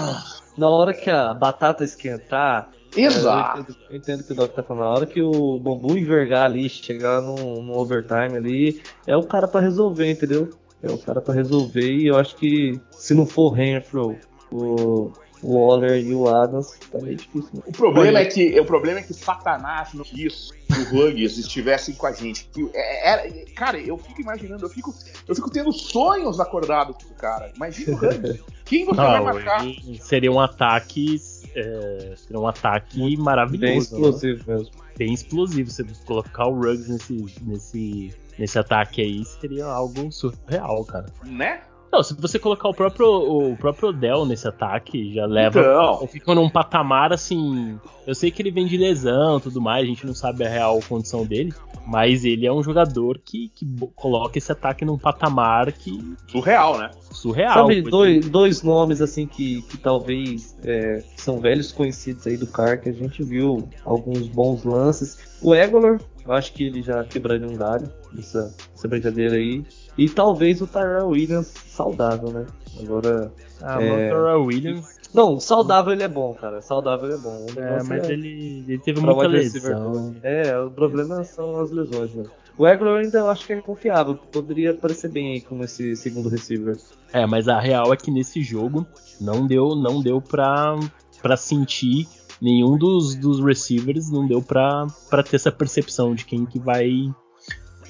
Na 0.58 0.68
hora 0.70 0.94
que 0.94 1.10
a 1.10 1.34
batata 1.34 1.86
esquentar. 1.86 2.70
Exato. 2.96 3.60
Eu 3.60 3.62
entendo, 3.62 3.78
eu 3.90 3.98
entendo 3.98 4.20
o 4.20 4.24
que 4.26 4.32
o 4.34 4.36
Doc 4.36 4.54
tá 4.54 4.62
falando. 4.62 4.84
Na 4.84 4.90
hora 4.90 5.06
que 5.06 5.22
o 5.22 5.58
bambu 5.58 5.98
envergar 5.98 6.46
ali, 6.46 6.68
chegar 6.68 7.22
no, 7.22 7.64
no 7.64 7.78
overtime 7.78 8.36
ali, 8.36 8.84
é 9.08 9.16
o 9.16 9.24
cara 9.24 9.48
para 9.48 9.62
resolver, 9.62 10.12
entendeu? 10.12 10.50
É 10.84 10.92
o 10.92 10.98
cara 10.98 11.22
para 11.22 11.34
resolver 11.34 11.90
e 11.90 12.08
eu 12.08 12.18
acho 12.18 12.36
que 12.36 12.78
se 12.92 13.14
não 13.14 13.26
for 13.26 13.44
o 13.44 13.50
Renfro, 13.50 14.18
o, 14.52 15.14
o 15.42 15.58
Waller 15.58 16.06
e 16.06 16.14
o 16.14 16.28
Adams, 16.28 16.78
tá 16.92 17.00
meio 17.00 17.16
difícil. 17.16 17.50
Né? 17.54 17.62
O 17.68 17.72
problema, 17.72 18.20
é 18.20 18.26
que, 18.26 18.60
o 18.60 18.66
problema 18.66 19.00
é 19.00 19.04
que 19.04 19.14
Satanás 19.14 19.94
não 19.94 20.04
quis 20.04 20.52
que 20.52 20.63
o 20.80 20.98
Huggies 20.98 21.38
estivessem 21.38 21.96
com 21.96 22.08
a 22.08 22.12
gente. 22.12 22.50
Era, 22.74 23.28
é, 23.28 23.42
é, 23.42 23.46
cara, 23.56 23.80
eu 23.80 23.98
fico 23.98 24.22
imaginando, 24.22 24.66
eu 24.66 24.70
fico, 24.70 24.94
eu 25.28 25.36
fico 25.36 25.50
tendo 25.50 25.72
sonhos 25.72 26.40
acordados 26.40 26.96
com 27.04 27.14
o 27.14 27.16
cara. 27.16 27.52
Imagina 27.56 27.94
o 27.94 27.96
Huggies. 27.96 28.42
Quem 28.66 28.86
você 28.86 29.02
não, 29.02 29.12
vai 29.12 29.22
marcar? 29.22 29.66
Seria 30.00 30.32
um 30.32 30.40
ataque. 30.40 31.22
É, 31.56 32.14
seria 32.16 32.40
um 32.40 32.48
ataque 32.48 33.18
maravilhoso. 33.18 33.62
Bem 33.62 33.76
né? 33.76 33.78
explosivo 33.78 34.44
né? 34.48 34.58
mesmo. 34.58 34.72
Bem 34.98 35.14
explosivo. 35.14 35.70
Você 35.70 35.86
colocar 36.06 36.48
o 36.48 36.56
Ruggs 36.56 36.90
nesse, 36.90 37.26
nesse, 37.42 38.16
nesse 38.38 38.58
ataque 38.58 39.02
aí 39.02 39.26
seria 39.26 39.66
algo 39.66 40.12
surreal, 40.12 40.84
cara. 40.86 41.06
Né? 41.26 41.62
Não, 41.94 42.02
se 42.02 42.20
você 42.20 42.40
colocar 42.40 42.68
o 42.68 42.74
próprio, 42.74 43.08
o 43.08 43.56
próprio 43.56 43.90
Odell 43.90 44.26
nesse 44.26 44.48
ataque, 44.48 45.14
já 45.14 45.28
leva. 45.28 45.60
Então. 45.60 46.08
Fica 46.08 46.34
num 46.34 46.50
patamar 46.50 47.14
assim. 47.14 47.80
Eu 48.08 48.16
sei 48.16 48.32
que 48.32 48.42
ele 48.42 48.50
vem 48.50 48.66
de 48.66 48.76
lesão 48.78 49.40
tudo 49.40 49.62
mais, 49.62 49.84
a 49.84 49.88
gente 49.88 50.04
não 50.04 50.16
sabe 50.16 50.44
a 50.44 50.50
real 50.50 50.80
condição 50.90 51.24
dele. 51.24 51.54
Mas 51.86 52.26
ele 52.26 52.48
é 52.48 52.52
um 52.52 52.64
jogador 52.64 53.20
que, 53.24 53.50
que 53.50 53.64
coloca 53.94 54.40
esse 54.40 54.52
ataque 54.52 54.84
num 54.84 54.98
patamar 54.98 55.72
que. 55.72 56.16
Surreal, 56.32 56.80
né? 56.80 56.90
Surreal. 57.12 57.54
Sabe, 57.54 57.84
dois, 57.84 58.28
dois 58.28 58.64
nomes 58.64 59.00
assim 59.00 59.28
que, 59.28 59.62
que 59.64 59.78
talvez 59.78 60.58
é, 60.64 61.04
são 61.16 61.40
velhos 61.40 61.72
conhecidos 61.72 62.26
aí 62.26 62.38
do 62.38 62.48
Car, 62.48 62.82
que 62.82 62.90
a 62.90 62.94
gente 62.94 63.22
viu 63.22 63.70
alguns 63.86 64.28
bons 64.30 64.64
lances. 64.64 65.38
O 65.44 65.54
Egolor, 65.54 66.00
eu 66.26 66.32
acho 66.32 66.54
que 66.54 66.64
ele 66.64 66.82
já 66.82 67.04
quebraria 67.04 67.46
um 67.46 67.56
galho 67.56 67.88
nessa, 68.14 68.56
nessa 68.72 68.88
brincadeira 68.88 69.36
aí. 69.36 69.64
E 69.98 70.10
talvez 70.10 70.62
o 70.62 70.68
Tyrell 70.68 71.10
Williams 71.10 71.54
saudável, 71.68 72.30
né? 72.30 72.46
Agora. 72.80 73.32
Ah, 73.62 73.82
é... 73.82 73.92
o 73.92 73.96
Tyrell 74.10 74.44
Williams. 74.46 75.04
Não, 75.14 75.40
saudável 75.40 75.94
ele 75.94 76.04
é 76.04 76.08
bom, 76.08 76.34
cara. 76.34 76.62
Saudável 76.62 77.06
ele 77.06 77.16
é 77.16 77.20
bom. 77.20 77.46
É, 77.56 77.84
mas 77.84 78.10
é... 78.10 78.14
Ele, 78.14 78.66
ele 78.68 78.80
teve 78.80 79.00
muita 79.00 79.28
lesão. 79.28 80.16
É, 80.24 80.58
o 80.60 80.72
problema 80.72 81.24
são 81.24 81.60
as 81.60 81.72
lesões, 81.72 82.14
né? 82.16 82.24
O 82.58 82.68
Eglor 82.68 83.00
ainda 83.00 83.20
eu 83.20 83.30
acho 83.30 83.48
que 83.48 83.54
é 83.54 83.62
confiável, 83.62 84.16
poderia 84.16 84.72
aparecer 84.72 85.10
bem 85.10 85.34
aí 85.34 85.42
como 85.42 85.64
esse 85.64 85.96
segundo 85.96 86.30
receiver. 86.30 86.78
É, 87.12 87.26
mas 87.26 87.48
a 87.48 87.60
real 87.60 87.92
é 87.92 87.98
que 87.98 88.12
nesse 88.12 88.44
jogo 88.44 88.86
não 89.20 89.48
deu, 89.48 89.76
não 89.76 90.02
deu 90.02 90.22
pra, 90.22 90.78
pra 91.22 91.36
sentir 91.36 92.08
nenhum 92.40 92.78
dos, 92.78 93.16
dos 93.16 93.44
receivers, 93.44 94.12
não 94.12 94.28
deu 94.28 94.40
pra, 94.40 94.86
pra 95.10 95.24
ter 95.24 95.38
essa 95.38 95.52
percepção 95.52 96.14
de 96.14 96.26
quem 96.26 96.46
que 96.46 96.60
vai 96.60 97.12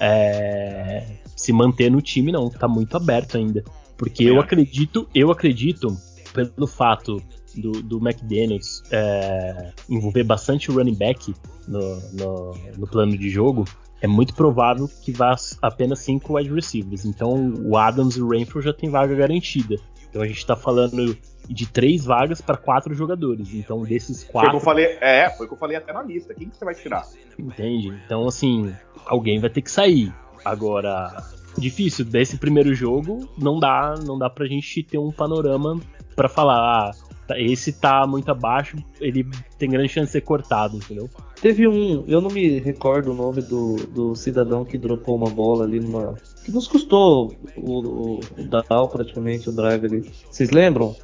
é, 0.00 1.18
se 1.36 1.52
manter 1.52 1.90
no 1.90 2.00
time, 2.00 2.32
não. 2.32 2.48
Tá 2.50 2.68
muito 2.68 2.96
aberto 2.96 3.36
ainda. 3.36 3.64
Porque 3.96 4.24
eu 4.24 4.40
acredito, 4.40 5.08
eu 5.14 5.30
acredito, 5.30 5.96
pelo 6.32 6.66
fato 6.66 7.22
do, 7.56 7.70
do 7.82 7.98
McDaniels 7.98 8.82
é, 8.90 9.72
envolver 9.88 10.24
bastante 10.24 10.70
o 10.70 10.74
running 10.74 10.96
back 10.96 11.34
no, 11.68 12.00
no, 12.12 12.54
no, 12.76 12.86
plano 12.86 13.16
de 13.16 13.30
jogo, 13.30 13.64
é 14.00 14.06
muito 14.06 14.34
provável 14.34 14.88
que 15.02 15.12
vá 15.12 15.34
apenas 15.62 16.00
cinco 16.00 16.36
wide 16.36 16.52
receivers. 16.52 17.04
Então 17.04 17.54
o 17.64 17.76
Adams 17.76 18.16
e 18.16 18.22
o 18.22 18.28
Renfro 18.28 18.60
já 18.60 18.72
tem 18.72 18.90
vaga 18.90 19.14
garantida. 19.14 19.76
Então 20.10 20.22
a 20.22 20.26
gente 20.26 20.38
está 20.38 20.56
falando 20.56 21.16
de 21.48 21.66
três 21.66 22.04
vagas 22.04 22.40
para 22.40 22.56
quatro 22.56 22.94
jogadores. 22.94 23.52
Então, 23.54 23.82
desses 23.82 24.24
quatro. 24.24 24.50
Foi 24.50 24.50
que 24.50 24.56
eu 24.56 24.64
falei, 24.64 24.98
é, 25.00 25.30
foi 25.30 25.46
o 25.46 25.48
que 25.48 25.54
eu 25.54 25.58
falei 25.58 25.76
até 25.76 25.92
na 25.92 26.02
lista. 26.02 26.34
Quem 26.34 26.48
que 26.48 26.56
você 26.56 26.64
vai 26.64 26.74
tirar? 26.74 27.06
Entende? 27.38 27.88
Então, 28.04 28.26
assim, 28.26 28.74
alguém 29.06 29.38
vai 29.38 29.50
ter 29.50 29.62
que 29.62 29.70
sair. 29.70 30.12
Agora, 30.44 31.24
difícil. 31.58 32.04
Desse 32.04 32.36
primeiro 32.36 32.74
jogo, 32.74 33.28
não 33.38 33.58
dá, 33.58 33.94
não 34.04 34.18
dá 34.18 34.28
pra 34.28 34.46
gente 34.46 34.82
ter 34.82 34.98
um 34.98 35.10
panorama 35.10 35.80
para 36.14 36.28
falar, 36.28 36.58
ah, 36.58 36.90
tá, 37.26 37.40
esse 37.40 37.72
tá 37.72 38.06
muito 38.06 38.30
abaixo, 38.30 38.76
ele 39.00 39.26
tem 39.58 39.70
grande 39.70 39.88
chance 39.88 40.06
de 40.06 40.12
ser 40.12 40.20
cortado, 40.20 40.76
entendeu? 40.76 41.08
Teve 41.40 41.66
um, 41.66 42.04
eu 42.06 42.20
não 42.20 42.30
me 42.30 42.58
recordo 42.58 43.10
o 43.10 43.14
nome 43.14 43.42
do, 43.42 43.76
do 43.88 44.14
cidadão 44.14 44.64
que 44.64 44.78
dropou 44.78 45.16
uma 45.16 45.28
bola 45.28 45.64
ali 45.64 45.80
numa. 45.80 46.14
que 46.44 46.52
nos 46.52 46.66
custou 46.66 47.34
o, 47.56 47.80
o, 47.80 48.20
o 48.20 48.88
praticamente, 48.88 49.48
o 49.48 49.52
drive 49.52 49.84
ali. 49.84 50.10
Vocês 50.30 50.50
lembram? 50.50 50.94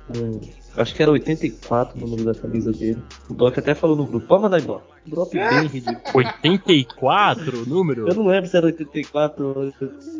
Acho 0.76 0.94
que 0.94 1.02
era 1.02 1.10
84 1.10 1.98
o 1.98 2.00
número 2.00 2.24
da 2.24 2.34
camisa 2.34 2.72
dele. 2.72 3.02
O 3.28 3.34
Doc 3.34 3.58
até 3.58 3.74
falou 3.74 3.96
no 3.96 4.06
grupo, 4.06 4.26
pode 4.26 4.42
mandar 4.42 4.60
embora. 4.60 4.82
Drop 5.06 5.32
bem 5.32 5.66
ridículo. 5.66 6.00
84 6.14 7.62
o 7.62 7.66
número? 7.66 8.08
Eu 8.08 8.14
não 8.14 8.26
lembro 8.26 8.48
se 8.48 8.56
era 8.56 8.66
84, 8.66 9.74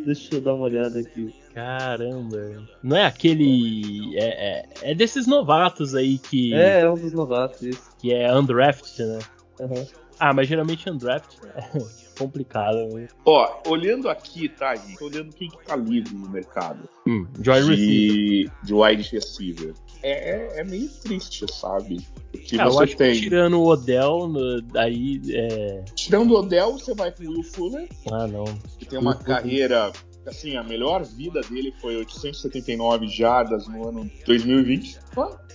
deixa 0.05 0.35
eu 0.35 0.41
dar 0.41 0.55
uma 0.55 0.65
olhada 0.65 0.99
aqui. 0.99 1.35
Caramba. 1.55 2.67
Não 2.83 2.97
é 2.97 3.05
aquele. 3.07 4.17
É, 4.17 4.25
é, 4.25 4.91
é 4.91 4.95
desses 4.95 5.27
novatos 5.27 5.95
aí 5.95 6.19
que. 6.19 6.55
É, 6.55 6.81
é 6.81 6.91
um 6.91 6.95
dos 6.95 7.13
novatos, 7.13 7.63
isso. 7.63 7.91
Que 7.99 8.13
é 8.13 8.35
undrafted, 8.35 9.05
né? 9.05 9.19
Uhum. 9.61 9.87
Ah, 10.19 10.33
mas 10.33 10.49
geralmente 10.49 10.89
undrafted 10.89 11.41
é 11.55 11.91
complicado. 12.19 12.89
Né? 12.95 13.09
Ó, 13.25 13.63
olhando 13.67 14.09
aqui, 14.09 14.49
tá, 14.49 14.75
gente? 14.77 15.03
Olhando 15.03 15.35
quem 15.35 15.49
que 15.49 15.65
tá 15.65 15.75
livre 15.77 16.15
no 16.15 16.29
mercado. 16.29 16.89
Hum, 17.07 17.27
de, 17.39 18.51
de 18.63 18.75
wide 18.75 19.11
receiver. 19.11 19.75
É, 20.03 20.61
é, 20.61 20.65
meio 20.65 20.89
triste, 20.89 21.45
sabe? 21.53 21.99
Porque 22.33 22.59
ah, 22.59 22.69
você 22.69 22.95
tem. 22.95 23.21
tirando 23.21 23.61
o 23.61 23.67
Odell, 23.67 24.29
no, 24.29 24.63
aí. 24.79 25.21
É... 25.31 25.85
Tirando 25.95 26.33
o 26.33 26.39
Odell, 26.39 26.73
você 26.73 26.95
vai 26.95 27.11
pro 27.11 27.29
Will 27.29 27.43
Fuller. 27.43 27.89
Ah, 28.11 28.27
não. 28.27 28.45
Que 28.79 28.87
tem 28.87 28.99
uma 28.99 29.15
carreira 29.15 29.93
assim, 30.27 30.57
a 30.57 30.63
melhor 30.63 31.03
vida 31.05 31.41
dele 31.41 31.75
foi 31.81 31.97
879 31.97 33.09
jardas 33.09 33.67
no 33.69 33.89
ano 33.89 34.11
2020. 34.27 34.99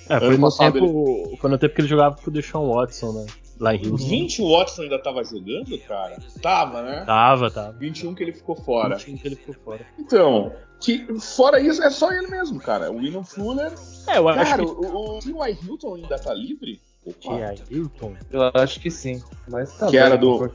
É, 0.10 0.20
foi, 0.20 0.38
no 0.38 0.52
tempo, 0.52 0.78
ele... 0.78 1.38
foi 1.38 1.50
no 1.50 1.58
tempo 1.58 1.76
que 1.76 1.82
ele 1.82 1.88
jogava 1.88 2.16
com 2.16 2.30
o 2.30 2.34
Deshaun 2.34 2.74
Watson, 2.74 3.12
né? 3.14 3.26
Lá 3.60 3.74
em 3.74 3.88
Houston. 3.88 4.08
20 4.10 4.42
o 4.42 4.52
Watson 4.52 4.82
ainda 4.82 5.00
tava 5.00 5.24
jogando, 5.24 5.78
cara? 5.88 6.18
Tava, 6.42 6.82
né? 6.82 7.04
Tava, 7.06 7.50
tava. 7.50 7.72
21 7.74 8.14
que 8.14 8.24
ele 8.24 8.34
ficou 8.34 8.56
fora. 8.56 8.98
21 8.98 9.18
que 9.18 9.28
ele 9.28 9.36
ficou 9.36 9.56
fora. 9.64 9.86
Então, 9.98 10.52
que, 10.86 11.20
fora 11.20 11.60
isso, 11.60 11.82
é 11.82 11.90
só 11.90 12.12
ele 12.12 12.28
mesmo, 12.28 12.60
cara. 12.60 12.92
O 12.92 12.98
William 12.98 13.24
Fuller. 13.24 13.74
É, 14.08 14.20
eu 14.20 14.26
cara, 14.26 14.42
acho 14.42 14.56
que... 14.56 14.62
o, 14.62 15.18
o 15.18 15.20
T.Y. 15.20 15.58
Hilton 15.64 15.96
ainda 15.96 16.20
tá 16.20 16.34
livre? 16.34 16.80
T.Y. 17.04 17.56
Hilton? 17.70 18.14
Eu 18.32 18.52
acho 18.54 18.80
que 18.80 18.92
sim. 18.92 19.22
Mas 19.48 19.76
tá 19.78 19.88
Que 19.88 19.94
bem, 19.94 20.02
era 20.02 20.18
do. 20.18 20.50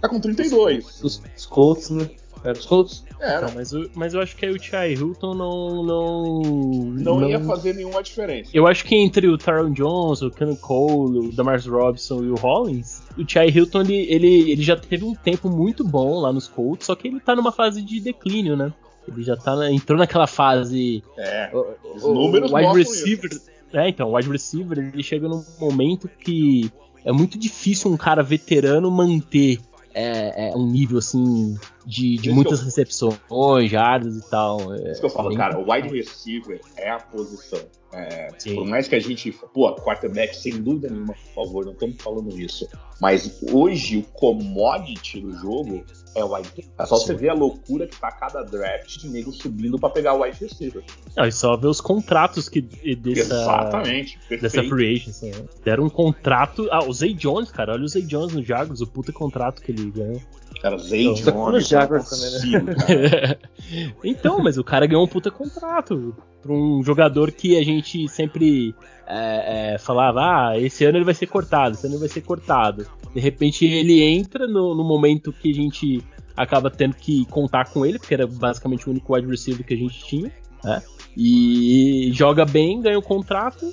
Tá 0.00 0.08
com 0.08 0.20
32. 0.20 1.02
Os, 1.02 1.22
os 1.36 1.46
Colts, 1.46 1.90
né? 1.90 2.10
Era 2.44 2.54
dos 2.54 2.66
Colts? 2.66 3.04
Era. 3.20 3.44
Então, 3.44 3.54
mas, 3.54 3.72
eu, 3.72 3.88
mas 3.94 4.14
eu 4.14 4.20
acho 4.20 4.36
que 4.36 4.46
aí 4.46 4.52
o 4.52 4.58
T.I. 4.58 4.94
Hilton 4.94 5.34
não, 5.34 5.84
não, 5.84 6.40
não. 6.42 7.20
Não 7.20 7.28
ia 7.28 7.40
fazer 7.40 7.74
nenhuma 7.74 8.02
diferença. 8.02 8.50
Eu 8.52 8.66
acho 8.66 8.84
que 8.84 8.96
entre 8.96 9.28
o 9.28 9.38
Taron 9.38 9.70
Jones, 9.70 10.22
o 10.22 10.30
Ken 10.30 10.54
Cole, 10.56 11.28
o 11.28 11.32
Damars 11.32 11.66
Robson 11.66 12.24
e 12.24 12.30
o 12.30 12.34
Hollins, 12.34 13.02
o 13.16 13.24
T.I. 13.24 13.48
Hilton 13.48 13.82
ele, 13.82 13.94
ele, 14.12 14.50
ele 14.50 14.62
já 14.62 14.76
teve 14.76 15.04
um 15.04 15.14
tempo 15.14 15.48
muito 15.48 15.84
bom 15.84 16.20
lá 16.20 16.32
nos 16.32 16.48
Colts, 16.48 16.86
só 16.86 16.96
que 16.96 17.06
ele 17.06 17.20
tá 17.20 17.36
numa 17.36 17.52
fase 17.52 17.80
de 17.80 18.00
declínio, 18.00 18.56
né? 18.56 18.72
Ele 19.06 19.22
já 19.22 19.36
tá 19.36 19.70
entrou 19.70 19.98
naquela 19.98 20.26
fase. 20.26 21.02
É. 21.16 21.50
Os 21.94 22.02
números 22.02 22.50
o 22.50 22.56
wide 22.56 22.78
receiver. 22.78 23.30
Isso. 23.30 23.50
É, 23.72 23.88
então, 23.88 24.10
o 24.10 24.16
wide 24.16 24.30
receiver 24.30 24.78
ele 24.78 25.02
chega 25.02 25.28
num 25.28 25.44
momento 25.58 26.08
que 26.08 26.70
é 27.04 27.10
muito 27.10 27.38
difícil 27.38 27.90
um 27.90 27.96
cara 27.96 28.22
veterano 28.22 28.90
manter 28.90 29.58
é, 29.94 30.50
é 30.50 30.56
um 30.56 30.66
nível 30.66 30.98
assim 30.98 31.56
de, 31.86 32.16
de 32.16 32.30
muitas 32.30 32.60
eu... 32.60 32.64
recepções, 32.64 33.70
jardas 33.70 34.16
e 34.16 34.30
tal. 34.30 34.74
É, 34.74 34.92
isso 34.92 35.00
que 35.00 35.06
eu 35.06 35.10
falo, 35.10 35.28
bem... 35.28 35.38
cara, 35.38 35.58
o 35.58 35.70
wide 35.70 35.88
receiver 35.88 36.60
é 36.76 36.90
a 36.90 36.98
posição. 36.98 37.60
É, 37.94 38.28
por 38.54 38.66
mais 38.66 38.88
que 38.88 38.94
a 38.94 38.98
gente, 38.98 39.30
pô, 39.52 39.74
quarterback, 39.74 40.34
sem 40.34 40.62
dúvida 40.62 40.88
nenhuma, 40.88 41.12
por 41.12 41.44
favor, 41.44 41.66
não 41.66 41.72
estamos 41.72 42.02
falando 42.02 42.40
isso. 42.40 42.66
Mas 42.98 43.42
hoje 43.52 43.98
o 43.98 44.02
commodity 44.02 45.20
do 45.20 45.32
jogo 45.36 45.84
é 46.14 46.24
o 46.24 46.34
wide 46.34 46.48
receiver. 46.48 46.72
É 46.78 46.86
só 46.86 46.96
Sim. 46.96 47.06
você 47.06 47.14
ver 47.14 47.28
a 47.28 47.34
loucura 47.34 47.86
que 47.86 48.00
tá 48.00 48.10
cada 48.10 48.42
draft 48.42 48.96
de 48.96 49.10
nego 49.10 49.30
subindo 49.30 49.78
para 49.78 49.90
pegar 49.90 50.14
o 50.14 50.22
wide 50.22 50.38
receiver. 50.40 50.82
Não, 51.14 51.26
e 51.26 51.32
só 51.32 51.54
ver 51.54 51.66
os 51.66 51.82
contratos 51.82 52.48
que 52.48 52.62
dessa, 52.62 53.34
Exatamente, 53.34 54.18
dessa 54.30 54.62
free 54.62 54.94
agency. 54.94 55.26
Né? 55.26 55.44
Deram 55.62 55.84
um 55.84 55.90
contrato. 55.90 56.68
Ah, 56.70 56.84
o 56.84 56.92
Zay 56.94 57.12
Jones, 57.12 57.50
cara, 57.50 57.74
olha 57.74 57.84
o 57.84 57.88
Zay 57.88 58.02
Jones 58.02 58.32
no 58.32 58.42
Jaguars, 58.42 58.80
o 58.80 58.86
puta 58.86 59.12
contrato 59.12 59.60
que 59.60 59.70
ele 59.70 59.90
ganhou. 59.90 60.22
Cara, 60.60 60.78
Zay 60.78 61.06
então, 61.06 61.52
Jones. 61.60 61.68
Também, 61.68 62.62
né? 62.62 63.36
então, 64.04 64.40
mas 64.42 64.58
o 64.58 64.64
cara 64.64 64.86
ganhou 64.86 65.04
um 65.04 65.08
puta 65.08 65.30
contrato 65.30 66.14
para 66.40 66.52
um 66.52 66.82
jogador 66.82 67.30
que 67.30 67.56
a 67.56 67.64
gente 67.64 68.08
sempre 68.08 68.74
é, 69.06 69.74
é, 69.74 69.78
falava, 69.78 70.20
ah, 70.20 70.58
esse 70.58 70.84
ano 70.84 70.98
ele 70.98 71.04
vai 71.04 71.14
ser 71.14 71.26
cortado, 71.26 71.74
esse 71.74 71.86
ano 71.86 71.94
ele 71.94 72.00
vai 72.00 72.08
ser 72.08 72.22
cortado. 72.22 72.86
De 73.14 73.20
repente 73.20 73.64
ele 73.64 74.02
entra 74.02 74.46
no, 74.46 74.74
no, 74.74 74.84
momento 74.84 75.32
que 75.32 75.50
a 75.50 75.54
gente 75.54 76.02
acaba 76.36 76.70
tendo 76.70 76.94
que 76.94 77.24
contar 77.26 77.66
com 77.66 77.84
ele, 77.84 77.98
porque 77.98 78.14
era 78.14 78.26
basicamente 78.26 78.88
o 78.88 78.90
único 78.90 79.14
wide 79.14 79.28
receiver 79.28 79.64
que 79.64 79.74
a 79.74 79.76
gente 79.76 80.04
tinha, 80.04 80.32
né? 80.64 80.82
E 81.16 82.10
joga 82.14 82.46
bem, 82.46 82.80
ganha 82.80 82.98
o 82.98 83.02
contrato 83.02 83.70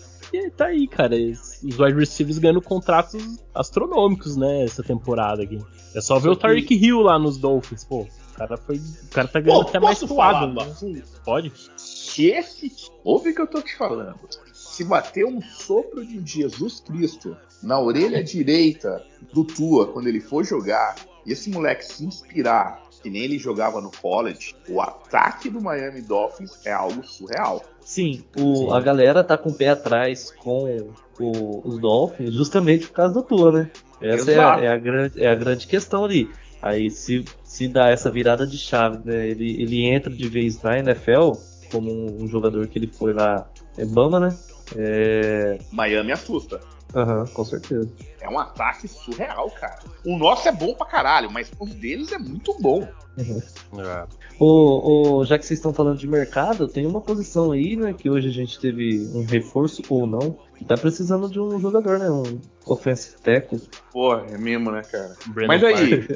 Tá 0.56 0.66
aí, 0.68 0.88
cara. 0.88 1.16
Os 1.16 1.80
wide 1.80 1.98
receivers 1.98 2.38
ganhando 2.38 2.62
contratos 2.62 3.40
astronômicos, 3.54 4.36
né? 4.36 4.64
Essa 4.64 4.84
temporada 4.84 5.44
aqui. 5.44 5.60
É 5.96 6.02
só 6.02 6.20
ver 6.20 6.30
o 6.30 6.36
Tariq 6.36 6.74
Hill 6.76 7.02
lá 7.02 7.18
nos 7.18 7.38
Dolphins, 7.38 7.84
pô. 7.84 8.02
O 8.02 8.38
cara, 8.38 8.58
foi, 8.58 8.78
o 8.78 9.10
cara 9.12 9.28
tá 9.28 9.40
ganhando 9.40 9.64
Pô, 9.64 9.70
até 9.70 9.80
mais 9.80 9.98
suado, 9.98 10.54
né? 10.54 11.04
Pode? 11.26 11.52
Se 11.76 12.28
esse. 12.28 12.72
Ouve 13.04 13.32
o 13.32 13.36
que 13.36 13.42
eu 13.42 13.48
tô 13.48 13.62
te 13.62 13.76
falando. 13.76 14.20
Se 14.54 14.84
bater 14.84 15.26
um 15.26 15.42
sopro 15.42 16.06
de 16.06 16.22
Jesus 16.26 16.80
Cristo 16.80 17.36
na 17.62 17.80
orelha 17.80 18.24
direita 18.24 19.04
do 19.34 19.44
Tua 19.44 19.88
quando 19.88 20.08
ele 20.08 20.22
for 20.22 20.46
jogar, 20.46 20.96
e 21.26 21.34
esse 21.34 21.50
moleque 21.50 21.84
se 21.84 22.06
inspirar 22.06 22.82
que 23.02 23.10
nem 23.10 23.24
ele 23.24 23.38
jogava 23.38 23.82
no 23.82 23.92
college, 23.92 24.56
o 24.68 24.82
ataque 24.82 25.50
do 25.50 25.62
Miami 25.62 26.02
Dolphins 26.02 26.66
é 26.66 26.72
algo 26.72 27.04
surreal. 27.04 27.64
Sim, 27.82 28.24
o, 28.38 28.56
Sim. 28.56 28.72
a 28.72 28.80
galera 28.80 29.24
tá 29.24 29.38
com 29.38 29.50
o 29.50 29.54
pé 29.54 29.70
atrás 29.70 30.32
com 30.32 30.94
o, 31.20 31.68
os 31.68 31.80
Dolphins 31.80 32.34
justamente 32.34 32.88
por 32.88 32.94
causa 32.94 33.14
do 33.14 33.24
Tua, 33.24 33.52
né? 33.52 33.72
Essa 34.02 34.32
é 34.32 34.40
a, 34.40 34.60
é 34.60 34.68
a, 34.68 34.78
grande, 34.78 35.24
é 35.24 35.28
a 35.30 35.36
grande 35.36 35.68
questão 35.68 36.06
ali. 36.06 36.30
Aí 36.62 36.90
se, 36.90 37.24
se 37.44 37.68
dá 37.68 37.90
essa 37.90 38.12
virada 38.12 38.46
de 38.46 38.58
chave, 38.58 39.00
né? 39.04 39.28
Ele, 39.28 39.62
ele 39.62 39.86
entra 39.86 40.12
de 40.12 40.28
vez 40.28 40.62
na 40.62 40.78
NFL 40.80 41.32
como 41.72 41.92
um, 41.92 42.24
um 42.24 42.28
jogador 42.28 42.68
que 42.68 42.78
ele 42.78 42.88
foi 42.88 43.14
lá, 43.14 43.50
é 43.78 43.86
Bama, 43.86 44.20
né? 44.20 44.38
É... 44.76 45.58
Miami 45.72 46.12
assusta. 46.12 46.60
Aham, 46.96 47.20
uhum, 47.20 47.26
com 47.28 47.46
certeza. 47.46 47.90
É 48.20 48.30
um 48.30 48.40
ataque 48.40 48.88
surreal, 48.88 49.50
cara. 49.52 49.80
O 50.06 50.18
nosso 50.18 50.48
é 50.48 50.52
bom 50.52 50.74
pra 50.74 50.88
caralho, 50.88 51.32
mas 51.32 51.52
o 51.60 51.66
deles 51.66 52.12
é 52.12 52.18
muito 52.18 52.56
bom. 52.60 52.88
Uhum. 53.18 53.42
É. 53.82 54.08
O, 54.40 55.18
o, 55.20 55.26
já 55.26 55.38
que 55.38 55.46
vocês 55.46 55.60
estão 55.60 55.74
falando 55.74 56.00
de 56.00 56.08
mercado, 56.08 56.68
tem 56.68 56.86
uma 56.86 57.02
posição 57.02 57.52
aí, 57.52 57.76
né? 57.76 57.94
Que 57.94 58.10
hoje 58.10 58.30
a 58.30 58.32
gente 58.32 58.60
teve 58.60 59.08
um 59.14 59.24
reforço 59.24 59.84
ou 59.90 60.08
não. 60.08 60.38
Tá 60.68 60.76
precisando 60.76 61.30
de 61.30 61.40
um 61.40 61.60
jogador, 61.60 62.00
né? 62.00 62.10
Um 62.10 62.40
offensive 62.66 63.18
tackle. 63.22 63.62
Pô, 63.92 64.16
é 64.16 64.38
mesmo, 64.38 64.72
né, 64.72 64.82
cara? 64.82 65.16
Brandon 65.28 65.48
mas 65.48 65.64
aí, 65.64 66.08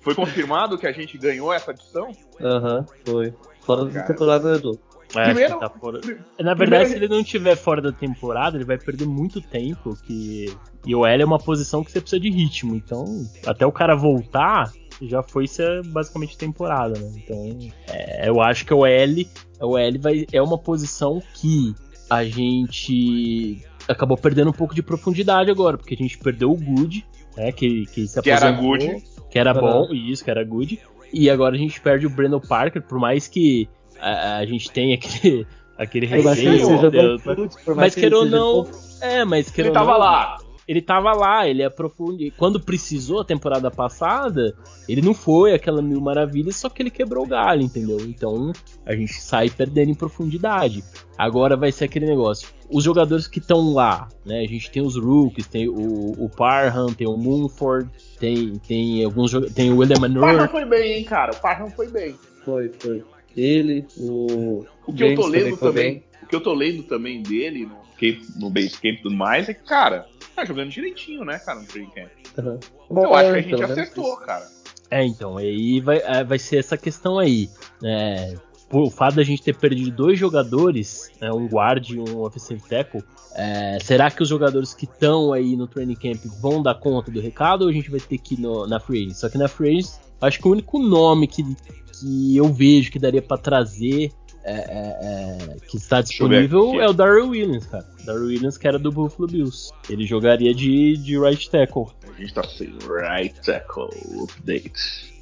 foi 0.00 0.14
confirmado 0.14 0.78
que 0.78 0.86
a 0.86 0.92
gente 0.92 1.18
ganhou 1.18 1.52
essa 1.52 1.70
adição? 1.70 2.10
Aham, 2.40 2.78
uhum, 2.78 2.86
foi. 3.04 3.34
Fora 3.62 3.84
da 3.86 4.02
temporada, 4.02 4.56
Edu. 4.56 4.78
É, 5.14 5.24
primeiro, 5.24 5.58
tá 5.58 5.68
fora... 5.68 6.00
Na 6.38 6.54
verdade, 6.54 6.56
primeiro... 6.56 6.88
se 6.88 6.94
ele 6.96 7.08
não 7.08 7.20
estiver 7.20 7.56
fora 7.56 7.80
da 7.80 7.92
temporada, 7.92 8.56
ele 8.56 8.64
vai 8.64 8.78
perder 8.78 9.06
muito 9.06 9.40
tempo. 9.40 9.96
Que... 10.04 10.54
E 10.86 10.94
o 10.94 11.04
L 11.04 11.22
é 11.22 11.26
uma 11.26 11.38
posição 11.38 11.82
que 11.82 11.90
você 11.90 12.00
precisa 12.00 12.20
de 12.20 12.30
ritmo. 12.30 12.74
Então, 12.74 13.04
até 13.46 13.66
o 13.66 13.72
cara 13.72 13.94
voltar, 13.96 14.72
já 15.02 15.22
foi 15.22 15.46
ser 15.46 15.82
basicamente 15.86 16.36
temporada, 16.36 16.98
né? 16.98 17.12
Então, 17.16 17.58
é, 17.88 18.28
eu 18.28 18.40
acho 18.40 18.64
que 18.64 18.72
o 18.72 18.86
L, 18.86 19.28
o 19.60 19.78
L 19.78 19.98
vai, 19.98 20.26
é 20.32 20.40
uma 20.40 20.58
posição 20.58 21.22
que 21.34 21.74
a 22.08 22.24
gente 22.24 23.62
acabou 23.88 24.16
perdendo 24.16 24.50
um 24.50 24.54
pouco 24.54 24.74
de 24.74 24.82
profundidade 24.82 25.50
agora, 25.50 25.76
porque 25.76 25.94
a 25.94 25.96
gente 25.96 26.18
perdeu 26.18 26.50
o 26.50 26.56
Good, 26.56 27.06
né? 27.36 27.52
Que, 27.52 27.86
que 27.86 28.06
se 28.06 28.20
Que 28.22 28.30
era 28.30 28.50
Good. 28.50 29.04
Que 29.30 29.38
era 29.38 29.54
bom, 29.54 29.92
isso, 29.92 30.24
que 30.24 30.30
era 30.30 30.44
Good. 30.44 30.80
E 31.12 31.28
agora 31.28 31.56
a 31.56 31.58
gente 31.58 31.80
perde 31.80 32.06
o 32.06 32.10
Brandon 32.10 32.40
Parker, 32.40 32.82
por 32.82 32.98
mais 32.98 33.26
que 33.26 33.68
a, 34.00 34.38
a 34.38 34.46
gente 34.46 34.70
tem 34.70 34.94
aquele, 34.94 35.46
aquele 35.76 36.06
receio. 36.06 36.68
Mas, 37.24 37.76
mas 37.76 37.94
queira 37.94 38.18
ou 38.18 38.24
não. 38.24 38.68
É, 39.00 39.24
mas 39.24 39.50
queira 39.50 39.68
Ele 39.68 39.74
tava 39.74 39.92
não, 39.92 39.98
lá. 39.98 40.38
Ele 40.70 40.80
tava 40.80 41.12
lá, 41.12 41.48
ele 41.48 41.64
aprofundou. 41.64 42.30
Quando 42.36 42.60
precisou 42.60 43.22
a 43.22 43.24
temporada 43.24 43.72
passada, 43.72 44.54
ele 44.88 45.02
não 45.02 45.12
foi 45.12 45.52
aquela 45.52 45.82
mil 45.82 46.00
maravilhas, 46.00 46.54
só 46.54 46.68
que 46.68 46.80
ele 46.80 46.92
quebrou 46.92 47.24
o 47.24 47.28
galho, 47.28 47.60
entendeu? 47.60 47.98
Então 48.02 48.52
a 48.86 48.94
gente 48.94 49.14
sai 49.14 49.50
perdendo 49.50 49.90
em 49.90 49.96
profundidade. 49.96 50.84
Agora 51.18 51.56
vai 51.56 51.72
ser 51.72 51.86
aquele 51.86 52.06
negócio. 52.06 52.48
Os 52.70 52.84
jogadores 52.84 53.26
que 53.26 53.40
estão 53.40 53.72
lá, 53.72 54.08
né? 54.24 54.44
A 54.44 54.46
gente 54.46 54.70
tem 54.70 54.80
os 54.80 54.94
rookies, 54.96 55.48
tem 55.48 55.68
o, 55.68 56.12
o 56.16 56.28
Parham, 56.28 56.86
tem 56.94 57.08
o 57.08 57.16
Moonford, 57.16 57.90
tem, 58.20 58.52
tem 58.60 59.04
alguns 59.04 59.32
tem 59.52 59.72
o 59.72 59.78
William 59.78 59.98
Manor. 59.98 60.22
O 60.22 60.26
Parham 60.26 60.48
foi 60.48 60.64
bem, 60.66 60.98
hein, 60.98 61.04
cara? 61.04 61.32
O 61.32 61.40
Parham 61.40 61.68
foi 61.68 61.88
bem. 61.88 62.14
Foi, 62.44 62.70
foi. 62.78 63.02
Ele, 63.36 63.86
o. 63.96 64.66
O 64.86 64.92
que 64.92 64.98
James 64.98 65.18
eu 65.18 65.24
tô 65.24 65.28
lendo 65.28 65.56
também. 65.56 66.04
o 66.22 66.26
que 66.26 66.36
eu 66.36 66.40
tô 66.40 66.54
lendo 66.54 66.82
também 66.82 67.22
dele 67.22 67.66
no, 67.66 67.78
no 68.36 68.50
Basecamp 68.50 68.98
e 68.98 69.02
tudo 69.02 69.14
mais 69.14 69.48
é 69.48 69.54
que, 69.54 69.64
cara, 69.64 70.06
tá 70.34 70.44
jogando 70.44 70.70
direitinho, 70.70 71.24
né, 71.24 71.38
cara, 71.38 71.60
no 71.60 71.66
training 71.66 71.90
camp. 71.90 72.10
Uhum. 72.38 72.60
Bom, 72.90 73.04
eu 73.04 73.14
acho 73.14 73.32
que 73.32 73.38
a 73.38 73.42
gente 73.42 73.62
acertou, 73.62 74.16
cara. 74.18 74.46
É, 74.90 75.04
então, 75.04 75.36
aí 75.36 75.80
vai, 75.80 75.98
é, 75.98 76.24
vai 76.24 76.38
ser 76.38 76.58
essa 76.58 76.76
questão 76.76 77.18
aí. 77.18 77.48
É, 77.84 78.34
o 78.72 78.90
fato 78.90 79.16
da 79.16 79.22
gente 79.22 79.42
ter 79.42 79.56
perdido 79.56 79.90
dois 79.90 80.18
jogadores, 80.18 81.10
né, 81.20 81.32
um 81.32 81.46
guard 81.46 81.90
e 81.90 81.98
um 81.98 82.20
offensive 82.20 82.60
tackle, 82.68 83.02
é, 83.34 83.78
será 83.80 84.10
que 84.10 84.22
os 84.22 84.28
jogadores 84.28 84.74
que 84.74 84.84
estão 84.84 85.32
aí 85.32 85.56
no 85.56 85.66
training 85.66 85.94
camp 85.94 86.24
vão 86.40 86.62
dar 86.62 86.74
conta 86.74 87.10
do 87.10 87.20
recado 87.20 87.62
ou 87.62 87.68
a 87.68 87.72
gente 87.72 87.90
vai 87.90 88.00
ter 88.00 88.18
que 88.18 88.34
ir 88.34 88.40
no, 88.40 88.66
na 88.66 88.80
free 88.80 89.12
Só 89.14 89.28
que 89.28 89.38
na 89.38 89.48
free 89.48 89.80
acho 90.20 90.38
que 90.38 90.48
o 90.48 90.52
único 90.52 90.78
nome 90.78 91.26
que, 91.26 91.44
que 91.92 92.36
eu 92.36 92.52
vejo 92.52 92.90
que 92.90 92.98
daria 92.98 93.22
para 93.22 93.38
trazer 93.38 94.12
é, 94.42 94.52
é, 94.52 95.52
é, 95.52 95.56
que 95.66 95.76
está 95.76 96.00
disponível 96.00 96.80
é 96.80 96.88
o 96.88 96.92
Darryl 96.92 97.28
Williams, 97.28 97.66
cara. 97.66 97.86
Darryl 98.04 98.26
Williams, 98.26 98.56
que 98.56 98.66
era 98.66 98.78
do 98.78 98.90
Buffalo 98.90 99.28
Bills. 99.28 99.70
Ele 99.88 100.06
jogaria 100.06 100.54
de, 100.54 100.96
de 100.96 101.18
right 101.18 101.50
tackle. 101.50 101.86
A 102.08 102.20
gente 102.20 102.32
tá 102.32 102.42
sem 102.44 102.72
right 102.86 103.38
tackle 103.42 103.88
update. 104.22 104.72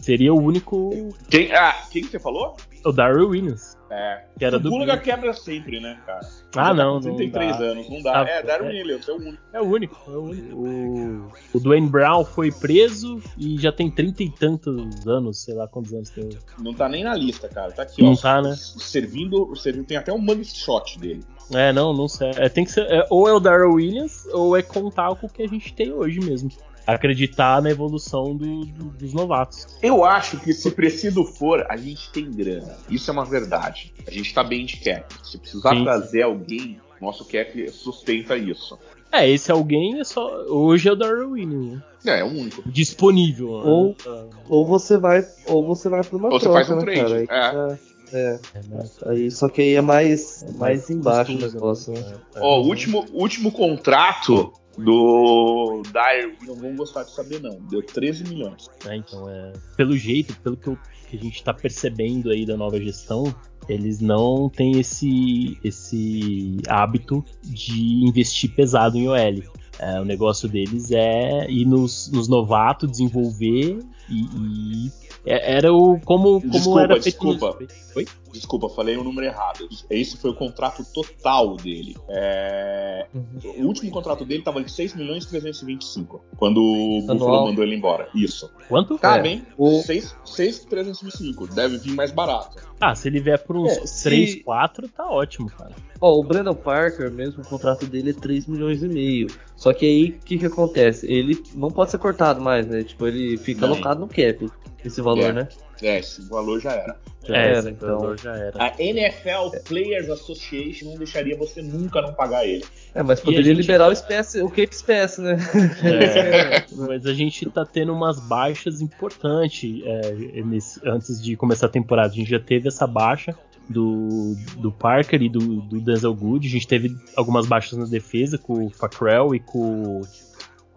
Seria 0.01 0.33
o 0.33 0.41
único. 0.41 1.15
Quem, 1.29 1.53
ah, 1.53 1.75
quem 1.91 2.03
que 2.03 2.11
você 2.11 2.19
falou? 2.19 2.57
O 2.85 2.93
Darryl 2.93 3.29
Williams. 3.29 3.78
É. 3.91 4.25
Que 4.39 4.45
era 4.45 4.57
o 4.57 4.61
do 4.61 4.71
Bulaga 4.71 4.99
quebra 4.99 5.33
sempre, 5.33 5.81
né, 5.81 5.99
cara? 6.05 6.21
Ah, 6.57 6.75
não. 6.75 7.01
33 7.01 7.59
não 7.59 7.67
anos, 7.67 7.91
não 7.91 8.03
dá. 8.03 8.23
Ah, 8.23 8.29
é, 8.29 8.43
Darwin 8.43 8.67
é, 8.67 8.83
Williams, 8.83 9.09
é 9.09 9.13
o 9.13 9.17
único. 9.17 9.43
É 9.53 9.61
o 9.61 9.65
único, 9.65 9.97
é 10.07 10.17
o 10.17 10.23
único. 10.23 10.57
O, 10.57 11.33
o 11.55 11.61
Dwayne 11.61 11.89
Brown 11.89 12.25
foi 12.25 12.53
preso 12.53 13.21
e 13.37 13.59
já 13.59 13.73
tem 13.73 13.91
trinta 13.91 14.23
e 14.23 14.31
tantos 14.31 15.07
anos, 15.07 15.43
sei 15.43 15.55
lá 15.55 15.67
quantos 15.67 15.93
anos 15.95 16.11
tem. 16.11 16.29
Não 16.59 16.75
tá 16.75 16.89
nem 16.89 17.03
na 17.03 17.15
lista, 17.15 17.49
cara. 17.49 17.73
Tá 17.73 17.83
aqui, 17.83 18.03
não 18.03 18.13
ó. 18.13 18.17
tá, 18.17 18.43
né? 18.43 18.55
Servindo, 18.57 19.57
servindo, 19.57 19.87
tem 19.87 19.97
até 19.97 20.13
um 20.13 20.19
mugshot 20.19 20.99
dele. 20.99 21.25
É, 21.53 21.73
não, 21.73 21.95
não 21.95 22.09
sei. 22.09 22.31
É, 22.37 22.49
tem 22.49 22.65
que 22.65 22.71
ser, 22.71 22.83
é, 22.91 23.07
ou 23.09 23.27
é 23.27 23.33
o 23.33 23.41
Darrell 23.41 23.73
Williams, 23.73 24.27
ou 24.33 24.55
é 24.55 24.63
contar 24.63 25.15
com 25.17 25.27
o 25.27 25.31
que 25.31 25.43
a 25.43 25.49
gente 25.49 25.73
tem 25.73 25.93
hoje 25.93 26.21
mesmo 26.21 26.51
acreditar 26.95 27.61
na 27.61 27.71
evolução 27.71 28.35
do, 28.35 28.65
do, 28.65 28.85
dos 28.85 29.13
novatos. 29.13 29.67
Eu 29.83 30.05
acho 30.05 30.41
que 30.41 30.55
se 30.55 30.71
preciso 30.71 31.23
for, 31.23 31.67
a 31.69 31.77
gente 31.77 32.11
tem 32.11 32.31
grana. 32.31 32.77
Isso 32.89 33.11
é 33.11 33.13
uma 33.13 33.27
verdade. 33.27 33.93
A 34.07 34.11
gente 34.11 34.33
tá 34.33 34.43
bem 34.43 34.65
de 34.65 34.79
cap. 34.79 35.05
Se 35.23 35.37
precisar 35.37 35.75
Sim. 35.75 35.85
trazer 35.85 36.23
alguém, 36.23 36.81
nosso 37.01 37.27
cap 37.27 37.71
sustenta 37.71 38.37
isso. 38.37 38.79
É, 39.13 39.29
esse 39.29 39.53
alguém 39.53 40.01
é 40.01 40.05
só. 40.05 40.45
Hoje 40.49 40.89
é 40.89 40.93
o 40.93 40.97
Darwin 40.97 41.25
Williams. 41.25 41.83
Né? 42.05 42.17
É, 42.17 42.21
é 42.21 42.25
o 42.25 42.29
único. 42.29 42.63
Disponível. 42.71 43.59
Né? 43.59 43.65
Ou, 43.65 43.89
né? 43.89 44.31
ou 44.49 44.67
você 44.67 44.97
vai. 44.97 45.27
Ou 45.47 45.67
você 45.67 45.89
vai 45.91 46.03
pra 46.03 46.17
uma 46.17 46.29
Ou 46.29 46.39
troca, 46.39 46.65
você 46.65 46.67
faz 46.67 46.71
um 46.71 46.85
né, 46.85 46.95
trade. 46.95 47.27
Cara? 47.27 47.81
É. 47.85 47.89
É. 48.11 48.41
é 48.55 49.11
aí, 49.11 49.31
só 49.31 49.51
que 49.51 49.61
aí 49.61 49.75
é 49.75 49.83
mais, 49.83 50.45
mais 50.57 50.89
embaixo 50.89 51.33
o 51.33 51.39
negócio. 51.39 51.93
Né? 51.93 52.15
Ó, 52.37 52.61
o 52.61 52.67
último, 52.67 53.05
último 53.13 53.53
contrato 53.53 54.53
do 54.85 55.83
Dyer, 55.93 56.37
não 56.47 56.55
vão 56.55 56.77
gostar 56.77 57.03
de 57.03 57.11
saber, 57.11 57.41
não. 57.41 57.59
Deu 57.69 57.83
13 57.83 58.25
milhões. 58.25 58.69
É, 58.87 58.97
então, 58.97 59.29
é, 59.29 59.53
pelo 59.77 59.97
jeito, 59.97 60.35
pelo 60.41 60.57
que, 60.57 60.69
eu, 60.69 60.79
que 61.09 61.17
a 61.17 61.21
gente 61.21 61.37
está 61.37 61.53
percebendo 61.53 62.31
aí 62.31 62.47
da 62.47 62.57
nova 62.57 62.79
gestão, 62.79 63.35
eles 63.69 64.01
não 64.01 64.49
têm 64.49 64.79
esse, 64.79 65.59
esse 65.63 66.57
hábito 66.69 67.25
de 67.43 68.05
investir 68.05 68.55
pesado 68.55 68.97
em 68.97 69.09
OL. 69.09 69.43
É, 69.79 70.01
o 70.01 70.05
negócio 70.05 70.49
deles 70.49 70.91
é 70.91 71.49
ir 71.49 71.65
nos, 71.65 72.11
nos 72.11 72.29
novatos, 72.29 72.91
desenvolver 72.91 73.79
e, 74.09 74.87
e 74.87 75.08
era 75.25 75.73
o 75.73 76.01
como, 76.01 76.41
como 76.41 76.51
desculpa, 76.51 76.83
era 76.83 76.99
desculpa. 76.99 77.59
Foi? 77.93 78.07
Desculpa, 78.33 78.69
falei 78.69 78.97
o 78.97 79.05
número 79.05 79.27
errado. 79.27 79.69
Esse 79.91 80.17
foi 80.17 80.31
o 80.31 80.35
contrato 80.35 80.85
total 80.93 81.57
dele. 81.57 81.97
É... 82.09 83.07
Uhum. 83.15 83.65
O 83.65 83.67
último 83.67 83.91
contrato 83.91 84.25
dele 84.25 84.41
estava 84.41 84.63
de 84.63 84.71
6 84.71 84.95
milhões 84.95 85.25
e 85.25 85.29
325 85.29 86.23
quando 86.37 86.59
o 86.59 87.03
Buffalo 87.03 87.47
mandou 87.47 87.65
ele 87.65 87.75
embora. 87.75 88.09
Isso. 88.15 88.51
Quanto? 88.69 88.99
Tá 88.99 89.17
é. 89.17 89.23
bem. 89.23 89.47
O... 89.57 89.81
6, 89.83 90.17
6 90.25 90.65
325. 90.67 91.49
Deve 91.49 91.79
vir 91.79 91.93
mais 91.95 92.13
barato. 92.13 92.57
Ah, 92.81 92.95
se 92.95 93.09
ele 93.09 93.21
vier 93.21 93.43
por 93.43 93.57
uns 93.57 93.73
é, 93.73 94.05
3, 94.05 94.31
se... 94.31 94.41
4, 94.41 94.89
tá 94.89 95.11
ótimo, 95.11 95.51
cara. 95.51 95.75
Ó, 96.01 96.19
o 96.19 96.23
Brandon 96.23 96.55
Parker, 96.55 97.11
mesmo 97.11 97.43
o 97.43 97.47
contrato 97.47 97.87
dele 97.87 98.11
é 98.11 98.13
3 98.13 98.47
milhões 98.47 98.83
e 98.83 98.89
meio. 98.89 99.27
Só 99.57 99.73
que 99.73 99.85
aí, 99.85 100.11
o 100.11 100.25
que 100.25 100.39
que 100.39 100.47
acontece? 100.47 101.11
Ele 101.11 101.43
não 101.55 101.71
pode 101.71 101.91
ser 101.91 101.99
cortado 101.99 102.41
mais, 102.41 102.67
né? 102.67 102.85
Tipo, 102.85 103.09
ele 103.09 103.37
fica 103.37 103.67
não. 103.67 103.75
alocado 103.75 104.01
no 104.01 104.07
cap, 104.07 104.49
esse 104.85 105.01
valor, 105.01 105.31
é. 105.31 105.33
né? 105.33 105.49
É, 105.83 105.99
esse 105.99 106.23
valor 106.23 106.61
já 106.61 106.73
era. 106.73 106.97
Já 107.25 107.37
é, 107.37 107.55
era, 107.57 107.71
então. 107.71 108.17
Já 108.17 108.37
era. 108.37 108.63
A 108.63 108.75
NFL 108.83 109.57
Players 109.65 110.09
Association 110.09 110.91
não 110.91 110.97
deixaria 110.97 111.37
você 111.37 111.63
nunca 111.63 112.01
não 112.01 112.13
pagar 112.15 112.47
ele. 112.47 112.65
É, 112.95 113.03
mas 113.03 113.21
poderia 113.21 113.53
liberar 113.53 113.89
o, 113.89 113.93
espécie, 113.93 114.41
o 114.43 114.49
Cape 114.49 114.75
Space, 114.75 115.21
né? 115.21 115.37
É, 115.85 116.65
mas 116.75 117.07
a 117.07 117.13
gente 117.13 117.49
tá 117.51 117.65
tendo 117.65 117.93
umas 117.93 118.19
baixas 118.21 118.81
importantes 118.81 119.83
é, 119.85 120.43
nesse, 120.43 120.81
antes 120.85 121.23
de 121.23 121.37
começar 121.37 121.67
a 121.67 121.71
temporada. 121.71 122.13
A 122.13 122.17
gente 122.17 122.31
já 122.31 122.41
teve 122.41 122.69
essa 122.69 122.87
baixa 122.87 123.37
do, 123.69 124.35
do 124.57 124.73
Parker 124.73 125.23
e 125.23 125.29
do, 125.29 125.61
do 125.61 125.81
Denzel 125.81 126.15
Good. 126.15 126.47
A 126.47 126.51
gente 126.51 126.67
teve 126.67 126.97
algumas 127.15 127.47
baixas 127.47 127.79
na 127.79 127.85
defesa 127.85 128.39
com 128.39 128.67
o 128.67 128.71
Fackrell 128.71 129.35
e 129.35 129.41
com 129.41 130.01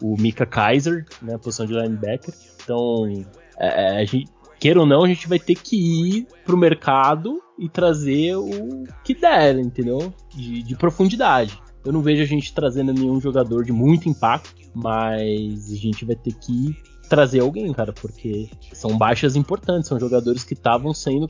o 0.01 0.17
Mika 0.19 0.45
Kaiser, 0.45 1.05
né, 1.21 1.37
posição 1.37 1.65
de 1.65 1.73
linebacker. 1.73 2.33
Então, 2.63 3.25
é, 3.57 3.67
é, 3.67 4.01
a 4.01 4.05
gente, 4.05 4.29
queira 4.59 4.79
ou 4.79 4.85
não, 4.85 5.03
a 5.03 5.07
gente 5.07 5.27
vai 5.27 5.39
ter 5.39 5.55
que 5.55 5.75
ir 5.75 6.27
pro 6.45 6.57
mercado 6.57 7.41
e 7.57 7.69
trazer 7.69 8.35
o 8.35 8.83
que 9.03 9.13
der, 9.13 9.57
entendeu? 9.57 10.13
De, 10.29 10.63
de 10.63 10.75
profundidade. 10.75 11.59
Eu 11.83 11.91
não 11.91 12.01
vejo 12.01 12.21
a 12.21 12.25
gente 12.25 12.53
trazendo 12.53 12.93
nenhum 12.93 13.19
jogador 13.19 13.63
de 13.63 13.71
muito 13.71 14.07
impacto, 14.07 14.61
mas 14.73 15.71
a 15.71 15.75
gente 15.75 16.05
vai 16.05 16.15
ter 16.15 16.33
que 16.33 16.75
trazer 17.09 17.41
alguém, 17.41 17.73
cara, 17.73 17.91
porque 17.91 18.49
são 18.71 18.97
baixas 18.97 19.35
importantes, 19.35 19.89
são 19.89 19.99
jogadores 19.99 20.43
que 20.43 20.53
estavam 20.53 20.93
sendo 20.93 21.27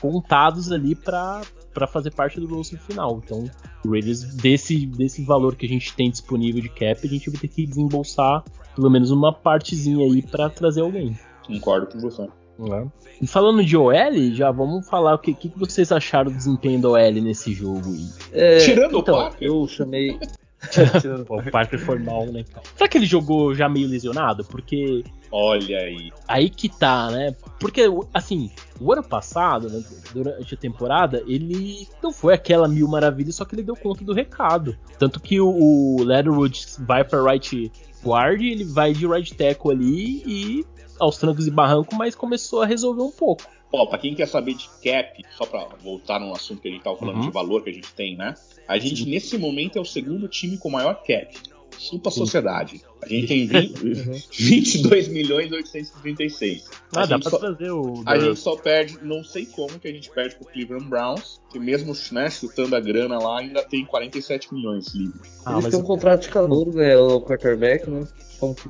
contados 0.00 0.72
ali 0.72 0.94
para 0.94 1.42
para 1.72 1.86
fazer 1.86 2.10
parte 2.10 2.40
do 2.40 2.46
roster 2.46 2.80
final. 2.80 3.20
Então, 3.24 3.44
o 3.84 3.90
Raiders, 3.90 4.24
desse, 4.34 4.86
desse 4.86 5.22
valor 5.22 5.54
que 5.54 5.66
a 5.66 5.68
gente 5.68 5.94
tem 5.94 6.10
disponível 6.10 6.60
de 6.60 6.68
cap, 6.68 7.00
a 7.02 7.08
gente 7.08 7.30
vai 7.30 7.40
ter 7.40 7.48
que 7.48 7.64
desembolsar 7.64 8.42
pelo 8.74 8.90
menos 8.90 9.10
uma 9.10 9.32
partezinha 9.32 10.04
aí 10.04 10.22
para 10.22 10.48
trazer 10.48 10.80
alguém. 10.80 11.16
Concordo 11.50 11.86
com 11.86 11.98
você. 11.98 12.28
É. 12.68 12.86
E 13.22 13.26
falando 13.26 13.64
de 13.64 13.76
OL, 13.76 13.94
já 14.32 14.50
vamos 14.50 14.86
falar 14.88 15.14
o 15.14 15.18
que, 15.18 15.32
que 15.32 15.50
vocês 15.56 15.90
acharam 15.90 16.30
do 16.30 16.36
desempenho 16.36 16.80
do 16.80 16.90
OL 16.92 17.12
nesse 17.12 17.52
jogo. 17.52 17.94
É, 18.32 18.58
Tirando 18.58 18.98
então, 18.98 19.14
o 19.14 19.18
Parker. 19.18 19.48
Eu 19.48 19.66
chamei. 19.66 20.18
Pô, 21.26 21.38
o 21.38 21.50
Parker 21.50 21.78
foi 21.78 21.98
mal, 21.98 22.26
né? 22.26 22.44
Será 22.76 22.86
que 22.86 22.98
ele 22.98 23.06
jogou 23.06 23.54
já 23.54 23.68
meio 23.68 23.88
lesionado? 23.88 24.44
Porque. 24.44 25.02
Olha 25.32 25.78
aí. 25.78 26.12
Aí 26.28 26.50
que 26.50 26.68
tá, 26.68 27.10
né? 27.10 27.34
Porque, 27.58 27.82
assim, 28.12 28.50
o 28.80 28.92
ano 28.92 29.02
passado, 29.02 29.70
né, 29.70 29.82
durante 30.12 30.54
a 30.54 30.58
temporada, 30.58 31.22
ele 31.26 31.88
não 32.02 32.12
foi 32.12 32.34
aquela 32.34 32.66
mil 32.66 32.88
maravilhas, 32.88 33.36
só 33.36 33.44
que 33.44 33.54
ele 33.54 33.62
deu 33.62 33.76
conta 33.76 34.04
do 34.04 34.12
recado. 34.12 34.76
Tanto 34.98 35.20
que 35.20 35.40
o, 35.40 35.48
o 35.48 36.02
Leatherwood 36.02 36.66
vai 36.80 37.04
pra 37.04 37.22
right 37.22 37.70
guard, 38.04 38.42
ele 38.42 38.64
vai 38.64 38.92
de 38.92 39.06
right 39.06 39.34
tackle 39.34 39.70
ali 39.70 40.22
e 40.26 40.66
aos 41.00 41.16
trancos 41.16 41.46
e 41.46 41.50
barrancos, 41.50 41.96
mas 41.96 42.14
começou 42.14 42.62
a 42.62 42.66
resolver 42.66 43.02
um 43.02 43.10
pouco. 43.10 43.42
Ó, 43.72 43.86
pra 43.86 43.98
quem 43.98 44.14
quer 44.14 44.26
saber 44.26 44.54
de 44.54 44.68
cap, 44.82 45.22
só 45.36 45.46
pra 45.46 45.64
voltar 45.82 46.18
no 46.18 46.32
assunto 46.32 46.60
que 46.60 46.68
a 46.68 46.70
gente 46.72 46.82
tava 46.82 46.96
falando 46.96 47.16
uhum. 47.16 47.26
de 47.26 47.30
valor 47.30 47.62
que 47.62 47.70
a 47.70 47.72
gente 47.72 47.92
tem, 47.94 48.16
né? 48.16 48.34
A 48.66 48.78
gente, 48.78 49.04
Sim. 49.04 49.10
nesse 49.10 49.38
momento, 49.38 49.78
é 49.78 49.80
o 49.80 49.84
segundo 49.84 50.28
time 50.28 50.58
com 50.58 50.70
maior 50.70 51.02
cap. 51.02 51.36
Chupa 51.78 52.10
a 52.10 52.12
sociedade. 52.12 52.82
A 53.00 53.08
gente 53.08 53.28
tem 53.28 53.46
20, 53.46 53.82
uhum. 53.82 54.20
22 54.38 55.08
milhões 55.08 55.50
e 55.50 55.54
836. 55.54 56.68
Ah, 56.94 57.02
a 57.02 57.06
dá 57.06 57.18
pra 57.18 57.30
só, 57.30 57.38
trazer 57.38 57.70
o. 57.70 58.02
A 58.04 58.18
gente 58.18 58.38
só 58.38 58.54
perde, 58.56 58.98
não 59.02 59.24
sei 59.24 59.46
como 59.46 59.78
que 59.78 59.88
a 59.88 59.92
gente 59.92 60.10
perde 60.10 60.34
pro 60.34 60.44
Cleveland 60.46 60.84
Browns, 60.86 61.40
que 61.50 61.58
mesmo 61.58 61.94
né, 62.12 62.28
chutando 62.28 62.76
a 62.76 62.80
grana 62.80 63.18
lá, 63.18 63.38
ainda 63.38 63.62
tem 63.62 63.84
47 63.84 64.52
milhões 64.52 64.88
livres. 64.94 65.40
Ah, 65.46 65.58
Eles 65.58 65.70
têm 65.70 65.80
um 65.80 65.84
contrato 65.84 66.22
de 66.22 66.28
calor, 66.28 66.74
né? 66.74 66.96
O 66.98 67.22
quarterback, 67.22 67.88
né? 67.88 68.06
Como 68.38 68.54
que 68.54 68.68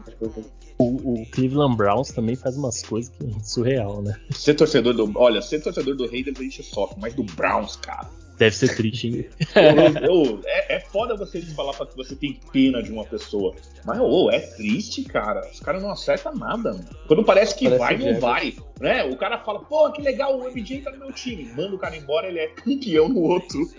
o, 0.81 1.23
o, 1.23 1.27
Cleveland 1.27 1.77
Browns 1.77 2.09
também 2.09 2.35
faz 2.35 2.57
umas 2.57 2.83
coisas 2.83 3.13
que 3.15 3.25
é 3.25 3.41
surreal, 3.43 4.03
né? 4.03 4.19
Ser 4.31 4.55
torcedor 4.55 4.95
do. 4.95 5.13
Olha, 5.15 5.43
ser 5.43 5.63
torcedor 5.63 5.95
do 5.95 6.07
Raiders 6.09 6.39
a 6.41 6.43
gente 6.43 6.63
sofre, 6.63 6.97
mas 6.99 7.13
do 7.15 7.23
Browns, 7.23 7.77
cara. 7.77 8.09
Deve 8.39 8.57
ser 8.57 8.75
triste, 8.75 9.07
hein? 9.07 9.27
eu, 9.55 10.15
eu, 10.15 10.41
é, 10.47 10.77
é 10.77 10.81
foda 10.81 11.15
você 11.15 11.43
falar 11.43 11.75
pra 11.75 11.85
que 11.85 11.95
você 11.95 12.17
tem 12.17 12.41
pena 12.51 12.83
de 12.83 12.91
uma 12.91 13.05
pessoa. 13.05 13.55
Mas, 13.85 14.01
ô, 14.01 14.31
é 14.31 14.41
triste, 14.41 15.03
cara. 15.03 15.47
Os 15.53 15.61
caras 15.61 15.83
não 15.83 15.91
acertam 15.91 16.35
nada, 16.35 16.73
mano. 16.73 16.89
Quando 17.07 17.23
parece 17.23 17.55
que 17.55 17.69
parece 17.69 18.03
vai, 18.03 18.13
não 18.13 18.19
vai. 18.19 18.57
Né? 18.81 19.05
O 19.05 19.17
cara 19.19 19.39
fala, 19.41 19.61
pô, 19.61 19.93
que 19.93 20.01
legal, 20.01 20.39
o 20.39 20.51
MJ 20.51 20.81
tá 20.81 20.91
no 20.91 20.99
meu 20.99 21.13
time. 21.13 21.53
Manda 21.55 21.75
o 21.75 21.79
cara 21.79 21.95
embora, 21.95 22.29
ele 22.29 22.39
é 22.39 22.47
campeão 22.47 23.11
no 23.11 23.21
outro. 23.21 23.71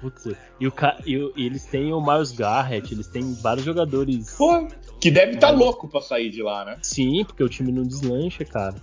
Putz, 0.00 0.26
e, 0.60 0.66
o, 0.66 0.72
e, 1.06 1.46
eles 1.46 1.64
têm 1.64 1.92
o 1.92 2.00
Miles 2.00 2.30
Garrett, 2.32 2.92
eles 2.92 3.08
têm 3.08 3.34
vários 3.34 3.64
jogadores. 3.64 4.34
Pô, 4.36 4.68
que 5.00 5.10
deve 5.10 5.34
estar 5.34 5.48
tá 5.48 5.52
louco 5.52 5.88
pra 5.88 6.00
sair 6.00 6.30
de 6.30 6.42
lá, 6.42 6.64
né? 6.64 6.78
Sim, 6.82 7.24
porque 7.24 7.42
o 7.42 7.48
time 7.48 7.72
não 7.72 7.82
deslancha, 7.82 8.44
cara. 8.44 8.74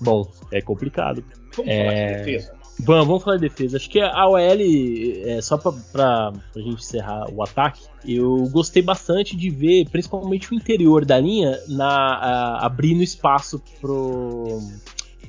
Bom, 0.00 0.26
é 0.50 0.60
complicado. 0.60 1.24
Vamos 1.56 1.70
é... 1.70 1.84
falar 1.84 1.94
de 1.94 2.18
defesa. 2.18 2.62
Vamos, 2.80 3.06
vamos 3.06 3.22
falar 3.22 3.36
de 3.36 3.48
defesa. 3.48 3.76
Acho 3.76 3.88
que 3.88 4.00
a 4.00 4.26
OL, 4.26 4.38
é, 4.40 5.40
só 5.40 5.56
pra, 5.56 5.72
pra, 5.92 6.32
pra 6.52 6.62
gente 6.62 6.82
encerrar 6.82 7.30
o 7.30 7.42
ataque, 7.42 7.82
eu 8.04 8.48
gostei 8.50 8.82
bastante 8.82 9.36
de 9.36 9.50
ver, 9.50 9.88
principalmente 9.88 10.50
o 10.52 10.54
interior 10.54 11.04
da 11.04 11.20
linha, 11.20 11.58
na, 11.68 11.88
a, 11.88 12.66
abrindo 12.66 13.02
espaço 13.02 13.62
pro. 13.80 14.60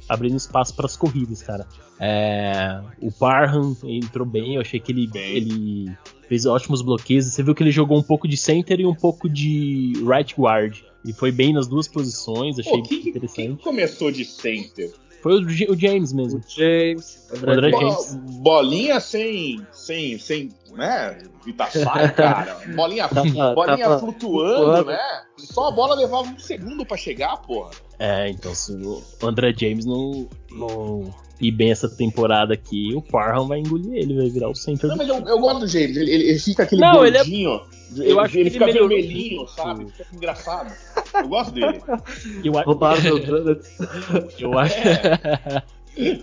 abrindo 0.08 0.38
espaço 0.38 0.74
para 0.76 0.86
as 0.86 0.96
corridas, 0.96 1.44
cara. 1.44 1.68
É, 2.00 2.82
o 3.02 3.12
Parham 3.12 3.78
entrou 3.84 4.26
bem, 4.26 4.56
eu 4.56 4.62
achei 4.62 4.80
que 4.80 4.92
ele, 4.92 5.10
ele 5.14 5.98
fez 6.34 6.48
ótimos 6.48 6.82
bloqueios. 6.82 7.26
Você 7.26 7.44
viu 7.44 7.54
que 7.54 7.62
ele 7.62 7.72
jogou 7.72 7.98
um 7.98 8.02
pouco 8.02 8.28
de 8.28 8.36
center 8.36 8.80
e 8.80 8.86
um 8.88 8.96
pouco 8.96 9.30
de 9.30 9.94
right 10.04 10.34
guard. 10.36 10.80
E 11.06 11.14
foi 11.14 11.32
bem 11.32 11.54
nas 11.54 11.68
duas 11.68 11.88
posições, 11.88 12.58
achei 12.58 12.72
Pô, 12.72 12.82
quem, 12.82 13.10
interessante. 13.10 13.48
Quem 13.48 13.56
começou 13.58 14.12
de 14.12 14.26
center? 14.26 14.92
Foi 15.22 15.36
o, 15.36 15.46
o 15.46 15.78
James 15.78 16.12
mesmo. 16.12 16.40
O 16.40 16.44
James. 16.50 17.28
O 17.32 17.50
André 17.50 17.70
James. 17.70 18.16
Bolinha 18.42 19.00
sem, 19.00 19.66
sem, 19.72 20.18
sem, 20.18 20.50
né? 20.72 21.20
Vitassai, 21.46 22.12
cara. 22.16 22.62
Bolinha, 22.76 23.08
bolinha 23.08 23.78
tava 23.78 24.00
flutuando, 24.00 24.56
flutuando, 24.56 24.86
né? 24.86 25.00
Só 25.38 25.68
a 25.68 25.72
bola 25.72 25.96
levava 25.96 26.28
um 26.28 26.40
segundo 26.40 26.86
para 26.86 26.98
chegar, 26.98 27.38
porra. 27.38 27.72
É, 28.00 28.30
então 28.30 28.56
se 28.56 28.74
o 28.74 29.04
André 29.22 29.54
James 29.56 29.86
não, 29.86 30.28
não 30.52 31.14
ir 31.40 31.52
bem 31.52 31.72
essa 31.72 31.90
temporada 31.90 32.54
aqui, 32.54 32.94
o 32.96 33.02
Parham 33.02 33.48
vai 33.48 33.60
engolir 33.60 33.94
ele, 33.94 34.16
vai 34.16 34.30
virar 34.30 34.50
o 34.50 34.56
centro. 34.56 34.88
Não, 34.88 34.96
mas 34.96 35.08
eu, 35.08 35.16
eu, 35.16 35.40
gosto 35.40 35.60
do 35.62 35.68
James, 35.68 35.98
ele, 35.98 36.12
ele, 36.12 36.30
ele 36.30 36.40
fica 36.40 36.64
aquele 36.64 36.82
não, 36.82 36.94
gordinho. 36.94 37.62
Ele 37.96 38.10
é... 38.10 38.12
Eu 38.12 38.20
acho 38.20 38.38
ele, 38.38 38.50
que 38.50 38.58
ele 38.58 38.66
fica 38.66 38.80
vermelhinho, 38.80 39.48
sabe? 39.48 39.86
Fica 39.92 40.08
engraçado. 40.14 40.74
Eu 41.14 41.28
gosto 41.28 41.52
dele. 41.54 41.82
Eu, 42.44 42.54
Roubaram 42.54 43.02
Eu 44.40 44.58
acho. 44.58 44.78
É. 44.78 45.64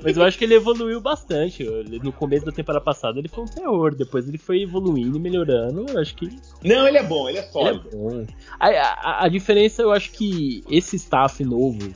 Mas 0.02 0.16
eu 0.16 0.24
acho 0.24 0.36
que 0.36 0.44
ele 0.44 0.54
evoluiu 0.54 1.00
bastante. 1.00 1.64
No 2.02 2.12
começo 2.12 2.44
da 2.44 2.52
temporada 2.52 2.84
passada 2.84 3.18
ele 3.18 3.28
foi 3.28 3.44
um 3.44 3.46
terror. 3.46 3.94
Depois 3.94 4.28
ele 4.28 4.38
foi 4.38 4.62
evoluindo 4.62 5.16
e 5.16 5.20
melhorando. 5.20 5.86
Eu 5.88 6.00
acho 6.00 6.14
que. 6.16 6.28
Não, 6.64 6.88
ele 6.88 6.98
é 6.98 7.02
bom, 7.02 7.28
ele 7.28 7.38
é 7.38 7.42
sólido. 7.42 7.88
Ele 7.92 8.26
é 8.60 8.80
a, 8.80 8.92
a, 8.94 9.24
a, 9.26 9.28
diferença, 9.28 9.82
eu 9.82 9.92
acho 9.92 10.10
que 10.10 10.64
esse 10.68 10.96
staff 10.96 11.44
novo 11.44 11.94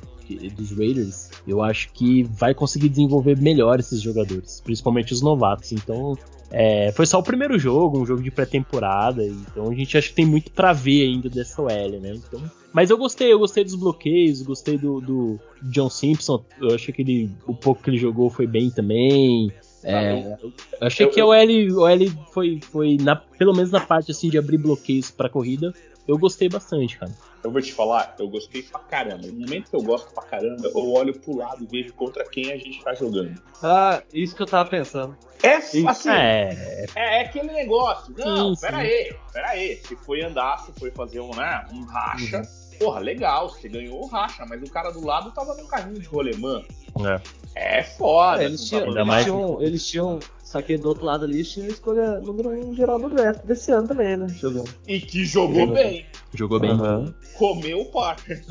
dos 0.56 0.70
Raiders, 0.70 1.30
eu 1.46 1.62
acho 1.62 1.92
que 1.92 2.22
vai 2.22 2.54
conseguir 2.54 2.88
desenvolver 2.88 3.38
melhor 3.38 3.78
esses 3.78 4.00
jogadores, 4.00 4.60
principalmente 4.64 5.12
os 5.12 5.20
novatos. 5.20 5.72
Então, 5.72 6.16
é, 6.50 6.92
foi 6.92 7.04
só 7.04 7.18
o 7.18 7.22
primeiro 7.22 7.58
jogo, 7.58 7.98
um 7.98 8.06
jogo 8.06 8.22
de 8.22 8.30
pré-temporada, 8.30 9.24
então 9.24 9.70
a 9.70 9.74
gente 9.74 9.98
acha 9.98 10.08
que 10.08 10.14
tem 10.14 10.24
muito 10.24 10.52
para 10.52 10.72
ver 10.72 11.02
ainda 11.02 11.28
dessa 11.28 11.60
OL, 11.60 12.00
né? 12.00 12.14
Então, 12.14 12.40
mas 12.72 12.90
eu 12.90 12.98
gostei, 12.98 13.32
eu 13.32 13.38
gostei 13.38 13.64
dos 13.64 13.74
bloqueios, 13.74 14.42
gostei 14.42 14.78
do, 14.78 15.00
do 15.00 15.40
John 15.62 15.90
Simpson, 15.90 16.44
eu 16.60 16.74
achei 16.74 16.94
que 16.94 17.02
ele, 17.02 17.30
o 17.46 17.54
pouco 17.54 17.82
que 17.82 17.90
ele 17.90 17.98
jogou 17.98 18.30
foi 18.30 18.46
bem 18.46 18.70
também. 18.70 19.52
É, 19.82 20.36
eu 20.42 20.52
achei 20.80 21.06
eu, 21.06 21.10
que 21.10 21.20
a 21.20 21.26
OL, 21.26 21.34
OL 21.34 22.10
foi, 22.32 22.60
foi 22.70 22.96
na, 23.00 23.16
pelo 23.16 23.52
menos 23.52 23.70
na 23.70 23.80
parte 23.80 24.10
assim 24.10 24.30
de 24.30 24.38
abrir 24.38 24.58
bloqueios 24.58 25.10
para 25.10 25.28
corrida, 25.28 25.74
eu 26.06 26.16
gostei 26.18 26.48
bastante, 26.48 26.98
cara. 26.98 27.12
Eu 27.44 27.50
vou 27.50 27.60
te 27.60 27.74
falar, 27.74 28.16
eu 28.18 28.26
gostei 28.26 28.62
pra 28.62 28.80
caramba. 28.80 29.26
No 29.26 29.34
momento 29.34 29.68
que 29.68 29.76
eu 29.76 29.82
gosto 29.82 30.10
pra 30.14 30.22
caramba, 30.22 30.66
eu 30.66 30.92
olho 30.92 31.12
pro 31.20 31.36
lado 31.36 31.62
e 31.62 31.66
vejo 31.66 31.92
contra 31.92 32.24
quem 32.24 32.50
a 32.50 32.56
gente 32.56 32.82
tá 32.82 32.94
jogando. 32.94 33.38
Ah, 33.62 34.02
isso 34.14 34.34
que 34.34 34.42
eu 34.42 34.46
tava 34.46 34.70
pensando. 34.70 35.14
É 35.42 35.56
assim. 35.56 35.86
É, 36.08 36.86
é, 36.94 37.18
é 37.18 37.20
aquele 37.20 37.52
negócio. 37.52 38.14
Não, 38.16 38.54
sim, 38.54 38.60
pera 38.62 38.78
sim. 38.78 38.82
aí, 38.82 39.16
pera 39.30 39.48
aí. 39.48 39.76
Se 39.76 39.94
foi 39.94 40.22
andar, 40.22 40.60
se 40.60 40.72
foi 40.72 40.90
fazer 40.90 41.20
um, 41.20 41.34
né, 41.36 41.66
um 41.70 41.84
racha. 41.84 42.38
Uhum. 42.38 42.78
Porra, 42.78 43.00
legal, 43.00 43.50
você 43.50 43.68
ganhou 43.68 44.02
o 44.02 44.06
racha, 44.06 44.44
mas 44.48 44.62
o 44.62 44.70
cara 44.70 44.90
do 44.90 45.04
lado 45.04 45.30
tava 45.30 45.54
num 45.54 45.66
carrinho 45.66 46.00
de 46.00 46.06
rolemã. 46.06 46.62
É. 47.04 47.20
É 47.54 47.82
foda. 47.82 48.42
É, 48.42 48.46
eles, 48.46 48.64
tinham, 48.64 48.88
eles, 48.88 49.22
tinham, 49.22 49.62
eles 49.62 49.86
tinham 49.86 50.18
só 50.54 50.62
que 50.62 50.78
do 50.78 50.88
outro 50.88 51.04
lado 51.04 51.24
ali 51.24 51.42
tinha 51.42 51.66
escolha 51.66 52.20
número 52.20 52.50
1 52.50 52.68
um 52.68 52.76
geral 52.76 52.96
do 52.96 53.10
draft 53.10 53.44
desse 53.44 53.72
ano 53.72 53.88
também, 53.88 54.16
né? 54.16 54.28
Jogando. 54.28 54.72
E 54.86 55.00
que 55.00 55.24
jogou, 55.24 55.62
jogou 55.62 55.74
bem. 55.74 56.06
Jogou 56.32 56.60
bem. 56.60 56.70
Uhum. 56.70 57.12
Comeu 57.36 57.80
o 57.80 57.86
Parker. 57.86 58.40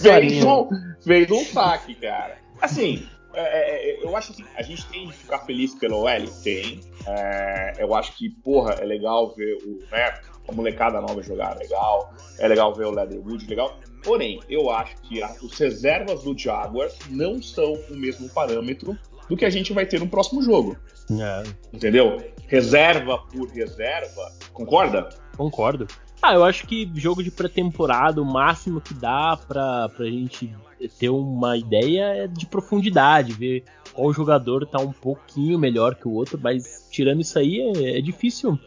fez, 0.00 0.44
um, 0.44 0.68
fez 1.00 1.30
um 1.32 1.44
saque, 1.46 1.96
cara. 1.96 2.38
Assim, 2.62 3.04
é, 3.34 3.40
é, 3.40 3.90
é, 3.90 4.04
eu 4.04 4.16
acho 4.16 4.32
que 4.32 4.44
a 4.54 4.62
gente 4.62 4.86
tem 4.86 5.08
que 5.08 5.14
ficar 5.14 5.40
feliz 5.40 5.74
pelo 5.74 6.04
OL, 6.04 6.28
tem. 6.44 6.78
É, 7.08 7.74
eu 7.82 7.92
acho 7.92 8.16
que, 8.16 8.30
porra, 8.30 8.74
é 8.74 8.84
legal 8.84 9.34
ver 9.34 9.52
o, 9.64 9.80
né, 9.90 10.16
a 10.48 10.52
molecada 10.52 11.00
nova 11.00 11.22
jogar, 11.22 11.56
legal. 11.56 12.14
É 12.38 12.48
legal 12.48 12.74
ver 12.74 12.86
o 12.86 12.90
Leatherwood, 12.90 13.46
legal. 13.46 13.78
Porém, 14.02 14.40
eu 14.48 14.70
acho 14.70 14.96
que 15.02 15.22
as 15.22 15.38
reservas 15.58 16.24
do 16.24 16.36
Jaguars 16.36 16.96
não 17.08 17.42
são 17.42 17.74
o 17.90 17.96
mesmo 17.96 18.28
parâmetro 18.30 18.98
do 19.28 19.36
que 19.36 19.44
a 19.44 19.50
gente 19.50 19.72
vai 19.72 19.86
ter 19.86 20.00
no 20.00 20.08
próximo 20.08 20.42
jogo. 20.42 20.76
É. 21.10 21.42
Entendeu? 21.72 22.18
Reserva 22.46 23.18
por 23.18 23.48
reserva. 23.48 24.32
Concorda? 24.52 25.08
Concordo. 25.36 25.86
Ah, 26.22 26.34
eu 26.34 26.44
acho 26.44 26.66
que 26.66 26.90
jogo 26.94 27.22
de 27.22 27.30
pré-temporada, 27.30 28.20
o 28.20 28.26
máximo 28.26 28.80
que 28.80 28.92
dá 28.92 29.38
pra, 29.48 29.88
pra 29.88 30.04
gente 30.04 30.54
ter 30.98 31.08
uma 31.08 31.56
ideia 31.56 32.24
é 32.24 32.26
de 32.26 32.44
profundidade, 32.44 33.32
ver 33.32 33.64
qual 33.92 34.12
jogador 34.12 34.66
tá 34.66 34.78
um 34.78 34.92
pouquinho 34.92 35.58
melhor 35.58 35.94
que 35.94 36.06
o 36.06 36.12
outro, 36.12 36.38
mas 36.42 36.86
tirando 36.90 37.22
isso 37.22 37.38
aí 37.38 37.60
é, 37.60 37.98
é 37.98 38.00
difícil 38.02 38.58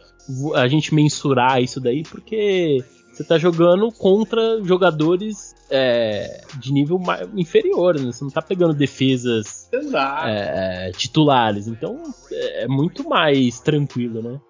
a 0.54 0.68
gente 0.68 0.94
mensurar 0.94 1.62
isso 1.62 1.80
daí, 1.80 2.02
porque 2.02 2.82
você 3.12 3.22
tá 3.22 3.38
jogando 3.38 3.92
contra 3.92 4.62
jogadores 4.64 5.54
é, 5.70 6.42
de 6.58 6.72
nível 6.72 7.00
inferior, 7.36 7.98
né? 7.98 8.12
Você 8.12 8.24
não 8.24 8.30
tá 8.30 8.42
pegando 8.42 8.74
defesas 8.74 9.68
é, 10.24 10.90
titulares, 10.96 11.68
então 11.68 12.02
é, 12.32 12.64
é 12.64 12.68
muito 12.68 13.08
mais 13.08 13.60
tranquilo, 13.60 14.22
né? 14.22 14.40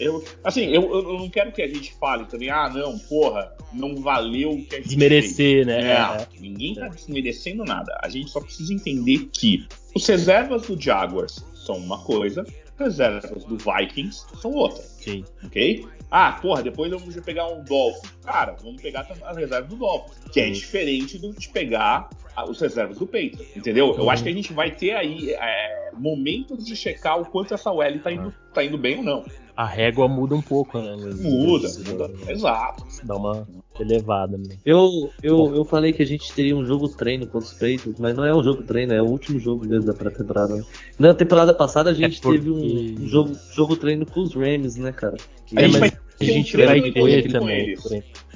Eu, 0.00 0.24
assim, 0.42 0.62
eu, 0.66 0.82
eu 0.92 1.18
não 1.18 1.28
quero 1.28 1.52
que 1.52 1.62
a 1.62 1.68
gente 1.68 1.94
fale 1.94 2.24
também, 2.24 2.50
ah, 2.50 2.70
não, 2.70 2.98
porra, 2.98 3.52
não 3.72 3.96
valeu 3.96 4.50
o 4.52 4.64
que 4.64 4.74
a 4.74 4.78
gente 4.78 4.88
Desmerecer, 4.88 5.64
fez. 5.64 5.66
né? 5.66 5.92
É, 5.92 5.92
é. 5.92 6.26
ninguém 6.40 6.74
tá 6.74 6.88
desmerecendo 6.88 7.64
nada. 7.64 7.96
A 8.02 8.08
gente 8.08 8.30
só 8.30 8.40
precisa 8.40 8.72
entender 8.72 9.28
que 9.32 9.66
os 9.94 10.06
reservas 10.06 10.66
do 10.66 10.80
Jaguars 10.80 11.44
são 11.54 11.76
uma 11.76 12.02
coisa, 12.02 12.44
reservas 12.78 13.44
do 13.44 13.56
Vikings 13.56 14.24
são 14.40 14.52
outra. 14.52 14.82
Sim. 14.82 15.24
Ok? 15.44 15.86
Ah, 16.10 16.32
porra, 16.42 16.62
depois 16.62 16.90
vamos 16.90 17.16
pegar 17.20 17.48
um 17.48 17.62
Dolphin. 17.64 18.08
Cara, 18.24 18.54
vamos 18.62 18.82
pegar 18.82 19.06
as 19.24 19.36
reservas 19.36 19.70
do 19.70 19.76
Dolphin, 19.76 20.12
que 20.30 20.40
é 20.40 20.50
diferente 20.50 21.18
do 21.18 21.32
de 21.32 21.48
pegar 21.48 22.10
os 22.48 22.60
reservas 22.60 22.98
do 22.98 23.06
peito, 23.06 23.42
entendeu? 23.56 23.94
Eu 23.96 24.10
acho 24.10 24.22
que 24.22 24.28
a 24.28 24.32
gente 24.32 24.52
vai 24.52 24.70
ter 24.70 24.92
aí 24.92 25.32
é, 25.32 25.90
momentos 25.94 26.64
de 26.64 26.74
checar 26.74 27.20
o 27.20 27.26
quanto 27.26 27.54
essa 27.54 27.70
OL 27.70 27.98
tá 27.98 28.12
indo, 28.12 28.34
tá 28.52 28.64
indo 28.64 28.78
bem 28.78 28.98
ou 28.98 29.02
não 29.02 29.24
a 29.56 29.66
régua 29.66 30.08
muda 30.08 30.34
um 30.34 30.42
pouco, 30.42 30.78
né? 30.78 30.96
Muda, 30.96 31.68
muda. 31.86 32.10
Exato. 32.28 32.84
Dá 33.04 33.16
uma 33.16 33.46
elevada. 33.78 34.38
Né? 34.38 34.56
Eu, 34.64 35.10
eu, 35.22 35.54
eu 35.54 35.64
falei 35.64 35.92
que 35.92 36.02
a 36.02 36.06
gente 36.06 36.32
teria 36.32 36.56
um 36.56 36.64
jogo 36.64 36.88
treino 36.88 37.26
contra 37.26 37.46
os 37.48 37.52
Patriots, 37.52 37.98
mas 37.98 38.16
não 38.16 38.24
é 38.24 38.34
um 38.34 38.42
jogo 38.42 38.62
treino, 38.62 38.92
é 38.92 39.02
o 39.02 39.06
último 39.06 39.38
jogo 39.38 39.66
mesmo 39.66 39.86
da 39.86 39.94
pré-temporada. 39.94 40.64
Na 40.98 41.14
temporada 41.14 41.52
passada 41.52 41.90
a 41.90 41.94
gente 41.94 42.18
é 42.18 42.22
porque... 42.22 42.38
teve 42.38 42.50
um, 42.50 43.08
jogo, 43.08 43.36
jogo 43.52 43.76
treino 43.76 44.06
com 44.06 44.20
os 44.20 44.34
Rams, 44.34 44.76
né, 44.76 44.92
cara? 44.92 45.16
Que 45.46 45.58
é, 45.58 45.68
mas 45.68 45.92
a 46.20 46.24
gente 46.24 46.56
vai 46.56 46.80
ter 46.80 47.30
também. 47.30 47.76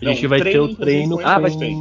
A 0.00 0.04
gente 0.04 0.26
vai 0.26 0.42
ter 0.42 0.60
o 0.60 0.74
treino 0.74 1.16
com... 1.16 1.26
Ah, 1.26 1.38
vai 1.38 1.50
ter. 1.56 1.72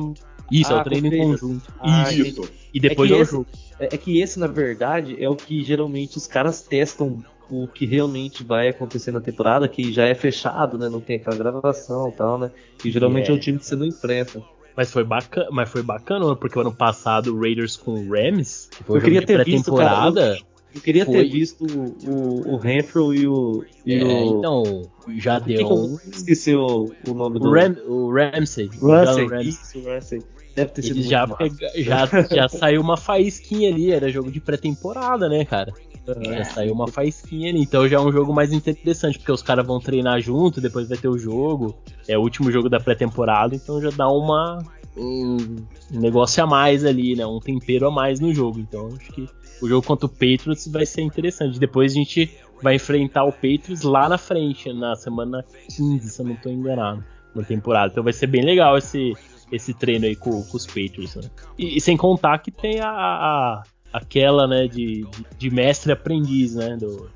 Isso, 0.52 0.74
ah, 0.74 0.78
é 0.78 0.82
o 0.82 0.84
treino 0.84 1.08
em 1.08 1.17
conjunto. 1.17 1.74
Ah, 1.80 2.13
isso. 2.13 2.48
E 2.74 2.80
depois 2.80 3.10
é, 3.10 3.15
é 3.15 3.21
o 3.21 3.26
jogo. 3.26 3.48
É, 3.80 3.95
é 3.95 3.98
que 3.98 4.21
esse, 4.21 4.39
na 4.39 4.48
verdade, 4.48 5.21
é 5.21 5.30
o 5.30 5.36
que 5.36 5.63
geralmente 5.63 6.17
os 6.17 6.28
caras 6.28 6.62
testam 6.62 7.24
o 7.49 7.67
que 7.67 7.86
realmente 7.86 8.43
vai 8.43 8.69
acontecer 8.69 9.12
na 9.12 9.21
temporada, 9.21 9.67
que 9.67 9.91
já 9.91 10.05
é 10.05 10.13
fechado, 10.13 10.77
né? 10.77 10.89
Não 10.89 10.99
tem 10.99 11.17
aquela 11.17 11.36
gravação 11.36 12.10
e 12.10 12.12
tal, 12.12 12.38
né? 12.38 12.51
E 12.84 12.91
geralmente 12.91 13.29
é, 13.29 13.34
é 13.34 13.36
o 13.36 13.39
time 13.39 13.60
que 13.60 13.65
você 13.65 13.75
não 13.75 13.86
enfrenta. 13.86 14.41
Mas 14.75 14.91
foi 14.91 15.03
bacana, 15.03 15.47
mas 15.51 15.69
foi 15.69 15.81
bacana, 15.81 16.36
porque 16.36 16.58
o 16.58 16.62
ano 16.62 16.73
passado 16.73 17.34
o 17.34 17.39
Raiders 17.39 17.77
com 17.77 17.91
o 17.91 18.10
Rams, 18.12 18.67
que 18.69 18.84
foi 18.84 18.97
eu 18.97 19.01
queria 19.01 19.25
ter 19.25 19.36
pré-temporada. 19.36 20.38
Eu, 20.38 20.55
eu 20.75 20.81
queria 20.81 21.05
foi... 21.05 21.15
ter 21.15 21.29
visto 21.29 21.65
o, 21.65 22.55
o, 22.55 23.13
e 23.13 23.27
o. 23.27 23.63
E 23.86 23.95
é, 23.95 24.03
o... 24.03 24.38
então, 24.38 24.81
já 25.17 25.39
deu. 25.39 25.60
Eu 25.62 25.99
esqueci 26.12 26.53
o, 26.53 26.91
o 27.08 27.13
nome 27.13 27.39
do. 27.39 27.47
O, 27.47 27.53
Ram, 27.53 27.75
o 27.88 28.13
Ramsey. 28.13 28.69
Ramsey, 28.81 29.27
Ramsey. 29.27 29.47
Isso, 29.47 29.81
Ramsey. 29.84 30.23
Deve 30.55 30.71
ter 30.71 30.81
sido 30.84 31.01
já, 31.01 31.27
pega, 31.27 31.69
já, 31.77 32.05
já 32.05 32.47
saiu 32.49 32.81
uma 32.81 32.95
faísquinha 32.95 33.69
ali, 33.69 33.91
era 33.91 34.10
jogo 34.10 34.31
de 34.31 34.39
pré-temporada, 34.39 35.27
né, 35.27 35.43
cara? 35.43 35.73
É, 36.07 36.43
saiu 36.43 36.73
uma 36.73 36.87
faísquinha 36.87 37.49
ali. 37.49 37.61
Então 37.61 37.87
já 37.87 37.97
é 37.97 37.99
um 37.99 38.11
jogo 38.11 38.33
mais 38.33 38.51
interessante, 38.53 39.17
porque 39.17 39.31
os 39.31 39.41
caras 39.41 39.65
vão 39.65 39.79
treinar 39.79 40.19
junto, 40.21 40.61
depois 40.61 40.87
vai 40.87 40.97
ter 40.97 41.07
o 41.07 41.17
jogo. 41.17 41.75
É 42.07 42.17
o 42.17 42.21
último 42.21 42.51
jogo 42.51 42.69
da 42.69 42.79
pré-temporada, 42.79 43.55
então 43.55 43.81
já 43.81 43.89
dá 43.89 44.07
uma. 44.07 44.59
Um 44.97 45.57
negócio 45.91 46.41
a 46.41 46.47
mais 46.47 46.85
ali, 46.85 47.15
né? 47.15 47.25
Um 47.25 47.39
tempero 47.39 47.87
a 47.87 47.91
mais 47.91 48.19
no 48.19 48.33
jogo. 48.33 48.59
Então 48.59 48.87
acho 48.87 49.11
que 49.11 49.27
o 49.61 49.67
jogo 49.67 49.85
contra 49.85 50.05
o 50.05 50.09
Patriots 50.09 50.67
vai 50.67 50.85
ser 50.85 51.01
interessante. 51.01 51.59
Depois 51.59 51.91
a 51.91 51.95
gente 51.95 52.31
vai 52.61 52.75
enfrentar 52.75 53.23
o 53.23 53.31
Patriots 53.31 53.81
lá 53.81 54.07
na 54.07 54.17
frente, 54.17 54.71
na 54.71 54.95
semana 54.95 55.43
15, 55.75 56.09
se 56.09 56.21
eu 56.21 56.25
não 56.25 56.33
estou 56.33 56.51
enganado, 56.51 57.03
na 57.33 57.43
temporada. 57.43 57.91
Então 57.91 58.03
vai 58.03 58.13
ser 58.13 58.27
bem 58.27 58.43
legal 58.43 58.77
esse, 58.77 59.13
esse 59.51 59.73
treino 59.73 60.05
aí 60.05 60.15
com, 60.15 60.43
com 60.43 60.57
os 60.57 60.65
Patriots. 60.65 61.15
Né? 61.15 61.29
E, 61.57 61.77
e, 61.77 61.81
sem 61.81 61.97
contar 61.97 62.39
que 62.39 62.51
tem 62.51 62.79
a, 62.79 62.89
a, 62.89 63.63
aquela, 63.95 64.45
né, 64.45 64.67
de, 64.67 65.03
de, 65.03 65.25
de 65.38 65.49
mestre 65.49 65.91
aprendiz, 65.93 66.55
né, 66.55 66.75
do 66.75 67.10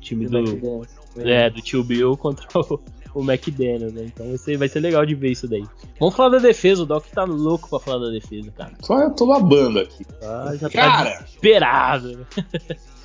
time 0.00 0.26
do, 0.26 0.86
é, 1.18 1.50
do 1.50 1.60
tio 1.60 1.84
Bill 1.84 2.16
contra 2.18 2.46
o, 2.58 2.80
o 3.14 3.22
McDaniel, 3.22 3.92
né? 3.92 4.04
Então 4.06 4.26
vai 4.26 4.38
ser, 4.38 4.56
vai 4.56 4.68
ser 4.68 4.80
legal 4.80 5.04
de 5.04 5.14
ver 5.14 5.32
isso 5.32 5.46
daí. 5.46 5.64
Vamos 6.00 6.16
falar 6.16 6.30
da 6.30 6.38
defesa, 6.38 6.82
o 6.82 6.86
Doc 6.86 7.04
tá 7.08 7.24
louco 7.24 7.68
pra 7.68 7.78
falar 7.78 8.06
da 8.06 8.10
defesa, 8.10 8.50
cara. 8.50 8.72
Só 8.80 8.98
eu 8.98 9.10
tô 9.14 9.26
babando 9.26 9.78
aqui. 9.78 10.06
Ah, 10.22 10.54
já 10.54 10.70
tá 10.70 10.78
cara, 10.78 11.10
tá 11.10 11.18
desesperado. 11.18 12.26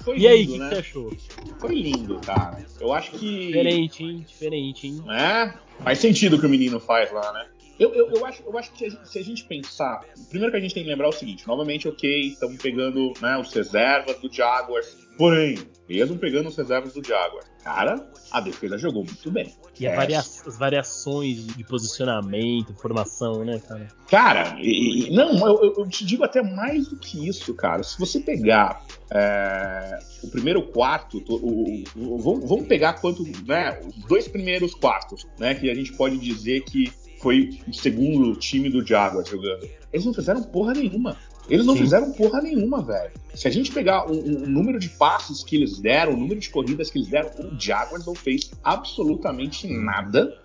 e 0.07 0.11
lindo, 0.13 0.27
aí, 0.27 0.43
o 0.43 0.47
que, 0.47 0.57
né? 0.57 0.69
que 0.69 0.75
você 0.75 0.79
achou? 0.79 1.17
Foi 1.59 1.75
lindo, 1.75 2.19
cara. 2.25 2.65
Eu 2.79 2.93
acho 2.93 3.11
que. 3.11 3.47
Diferente, 3.47 4.03
hein? 4.03 4.25
Diferente, 4.25 4.87
hein? 4.87 5.03
É? 5.09 5.53
Faz 5.83 5.99
sentido 5.99 6.37
o 6.37 6.39
que 6.39 6.45
o 6.45 6.49
menino 6.49 6.79
faz 6.79 7.11
lá, 7.11 7.33
né? 7.33 7.45
Eu, 7.79 7.93
eu, 7.93 8.09
eu, 8.09 8.25
acho, 8.25 8.43
eu 8.43 8.57
acho 8.57 8.71
que 8.71 8.89
se 8.89 9.19
a 9.19 9.23
gente 9.23 9.43
pensar. 9.43 10.03
Primeiro 10.29 10.51
que 10.51 10.57
a 10.57 10.61
gente 10.61 10.73
tem 10.73 10.83
que 10.83 10.89
lembrar 10.89 11.09
o 11.09 11.11
seguinte: 11.11 11.47
novamente, 11.47 11.87
ok, 11.87 12.21
estamos 12.21 12.57
pegando 12.57 13.13
né, 13.21 13.37
os 13.37 13.53
reservas 13.53 14.17
do 14.19 14.31
Jaguars. 14.31 15.07
Porém, 15.17 15.57
mesmo 15.89 16.15
pegando 16.17 16.47
os 16.47 16.55
reservas 16.55 16.93
do 16.93 17.03
Jaguar, 17.03 17.43
cara, 17.63 18.07
a 18.31 18.39
defesa 18.39 18.77
jogou 18.77 19.03
muito 19.03 19.31
bem. 19.31 19.51
E 19.79 19.87
é. 19.87 19.95
varia 19.95 20.19
as 20.19 20.43
variações 20.59 21.47
de 21.47 21.63
posicionamento, 21.63 22.71
formação, 22.75 23.43
né, 23.43 23.59
cara? 23.59 23.87
Cara, 24.07 24.57
e, 24.61 25.09
não, 25.15 25.39
eu, 25.47 25.73
eu, 25.77 25.87
te 25.89 26.05
digo 26.05 26.23
até 26.23 26.43
mais 26.43 26.87
do 26.87 26.97
que 26.97 27.27
isso, 27.27 27.53
cara. 27.55 27.81
Se 27.81 27.97
você 27.97 28.19
pegar 28.19 28.85
é, 29.09 29.97
o 30.23 30.29
primeiro 30.29 30.61
quarto, 30.67 31.17
o, 31.27 31.83
o, 31.95 32.15
o, 32.15 32.17
vamos 32.47 32.67
pegar 32.67 32.93
quanto, 32.93 33.23
né, 33.45 33.81
os 33.87 33.95
dois 34.05 34.27
primeiros 34.27 34.75
quartos, 34.75 35.25
né, 35.39 35.55
que 35.55 35.67
a 35.67 35.73
gente 35.73 35.93
pode 35.93 36.17
dizer 36.19 36.61
que 36.61 36.91
foi 37.19 37.59
o 37.67 37.73
segundo 37.73 38.35
time 38.35 38.69
do 38.69 38.85
Jaguar 38.85 39.25
jogando. 39.25 39.67
Eles 39.91 40.05
não 40.05 40.13
fizeram 40.13 40.43
porra 40.43 40.73
nenhuma. 40.73 41.17
Eles 41.49 41.65
não 41.65 41.75
Sim. 41.75 41.81
fizeram 41.81 42.11
porra 42.11 42.41
nenhuma, 42.41 42.81
velho. 42.81 43.11
Se 43.33 43.47
a 43.47 43.51
gente 43.51 43.71
pegar 43.71 44.09
o, 44.09 44.13
o, 44.13 44.49
número 44.49 44.79
de 44.79 44.89
passes 44.89 45.43
que 45.43 45.55
eles 45.55 45.79
deram, 45.79 46.13
o 46.13 46.17
número 46.17 46.39
de 46.39 46.49
corridas 46.49 46.89
que 46.89 46.97
eles 46.97 47.07
deram, 47.07 47.29
o 47.39 47.59
Jaguars 47.59 48.05
não 48.05 48.13
fez 48.13 48.51
absolutamente 48.63 49.67
nada 49.67 50.37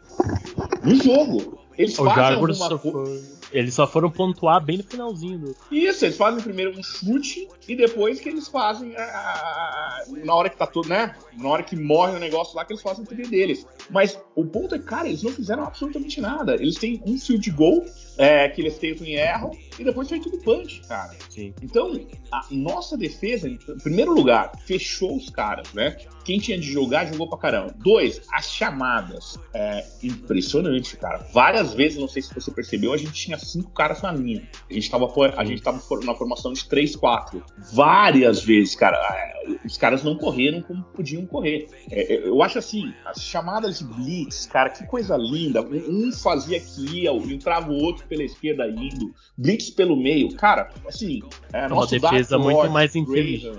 no 0.85 0.95
jogo. 1.03 1.59
Eles 1.77 1.99
o 1.99 2.05
fazem 2.05 2.23
Jaguars 2.23 2.61
alguma 2.61 2.79
coisa. 2.79 3.42
Eles 3.53 3.75
só 3.75 3.87
foram 3.87 4.11
pontuar 4.11 4.65
bem 4.65 4.79
no 4.79 4.85
finalzinho. 4.85 5.39
Do... 5.39 5.57
Isso, 5.71 6.05
eles 6.05 6.17
fazem 6.17 6.43
primeiro 6.43 6.79
um 6.79 6.83
chute 6.83 7.49
e 7.69 7.77
depois 7.77 8.21
que 8.21 8.29
eles 8.29 8.49
fazem 8.49 8.97
a, 8.97 9.03
a, 9.03 10.05
na 10.25 10.35
hora 10.35 10.49
que 10.49 10.57
tá 10.57 10.67
tudo, 10.67 10.89
né? 10.89 11.15
Na 11.37 11.49
hora 11.49 11.63
que 11.63 11.77
morre 11.77 12.17
o 12.17 12.19
negócio 12.19 12.57
lá, 12.57 12.65
que 12.65 12.73
eles 12.73 12.83
fazem 12.83 13.05
o 13.05 13.07
TD 13.07 13.25
deles. 13.25 13.67
Mas 13.91 14.19
o 14.35 14.45
ponto 14.45 14.75
é, 14.75 14.79
cara, 14.79 15.09
eles 15.09 15.23
não 15.23 15.31
fizeram 15.31 15.65
absolutamente 15.65 16.21
nada. 16.21 16.55
Eles 16.55 16.77
têm 16.77 17.03
um 17.07 17.19
field 17.19 17.51
goal 17.51 17.85
é, 18.19 18.49
que 18.49 18.61
eles 18.61 18.79
tentam 18.79 19.07
e 19.07 19.15
erram, 19.15 19.51
e 19.79 19.85
depois 19.85 20.09
foi 20.09 20.21
tudo 20.21 20.39
punch, 20.39 20.83
cara. 20.89 21.15
Sim. 21.29 21.55
Então, 21.63 21.99
a 22.31 22.47
nossa 22.51 22.97
defesa, 22.97 23.49
em 23.49 23.57
primeiro 23.83 24.13
lugar, 24.13 24.53
fechou 24.67 25.17
os 25.17 25.29
caras, 25.31 25.73
né? 25.73 25.97
Quem 26.25 26.39
tinha 26.39 26.59
de 26.59 26.71
jogar, 26.71 27.07
jogou 27.07 27.29
pra 27.29 27.39
caramba. 27.39 27.75
Dois, 27.79 28.23
as 28.33 28.51
chamadas. 28.51 29.39
É, 29.53 29.85
impressionante, 30.03 30.97
cara. 30.97 31.27
Várias 31.33 31.75
vezes, 31.75 31.99
não 31.99 32.09
sei 32.09 32.23
se 32.23 32.33
você 32.33 32.51
percebeu, 32.51 32.93
a 32.93 32.97
gente 32.97 33.13
tinha 33.13 33.39
cinco 33.39 33.71
caras 33.71 34.03
na 34.03 34.13
linha. 34.13 34.49
A 34.71 34.73
gente 34.73 34.91
tava, 34.91 35.13
a 35.37 35.45
gente 35.45 35.63
tava 35.63 35.83
na 36.05 36.15
formação 36.15 36.53
de 36.53 36.65
três, 36.69 36.95
quatro. 36.95 37.45
Várias 37.73 38.43
vezes, 38.43 38.75
cara. 38.75 38.97
É, 38.97 39.33
os 39.65 39.77
caras 39.77 40.03
não 40.03 40.17
correram 40.17 40.63
como 40.63 40.83
podiam 40.85 41.27
correr. 41.27 41.69
É, 41.91 42.15
é, 42.15 42.29
eu 42.29 42.43
acho 42.43 42.59
assim, 42.59 42.93
as 43.05 43.21
chamadas 43.21 43.79
de 43.79 43.85
blitz, 43.85 44.47
cara, 44.47 44.71
que 44.71 44.87
coisa 44.87 45.17
linda. 45.17 45.61
Um 45.63 46.13
fazia 46.13 46.63
ia, 46.79 47.13
entrava 47.13 47.71
o 47.71 47.83
outro 47.83 48.07
pela 48.13 48.25
esquerda 48.25 48.69
indo, 48.69 49.15
blitz 49.39 49.71
pelo 49.71 49.97
meio. 49.97 50.35
Cara, 50.37 50.71
assim, 50.87 51.23
é, 51.51 51.67
uma 51.67 51.87
defesa 51.87 52.39
muito 52.39 52.59
Lord, 52.59 52.73
mais 52.73 52.95
inteligente. 52.95 53.51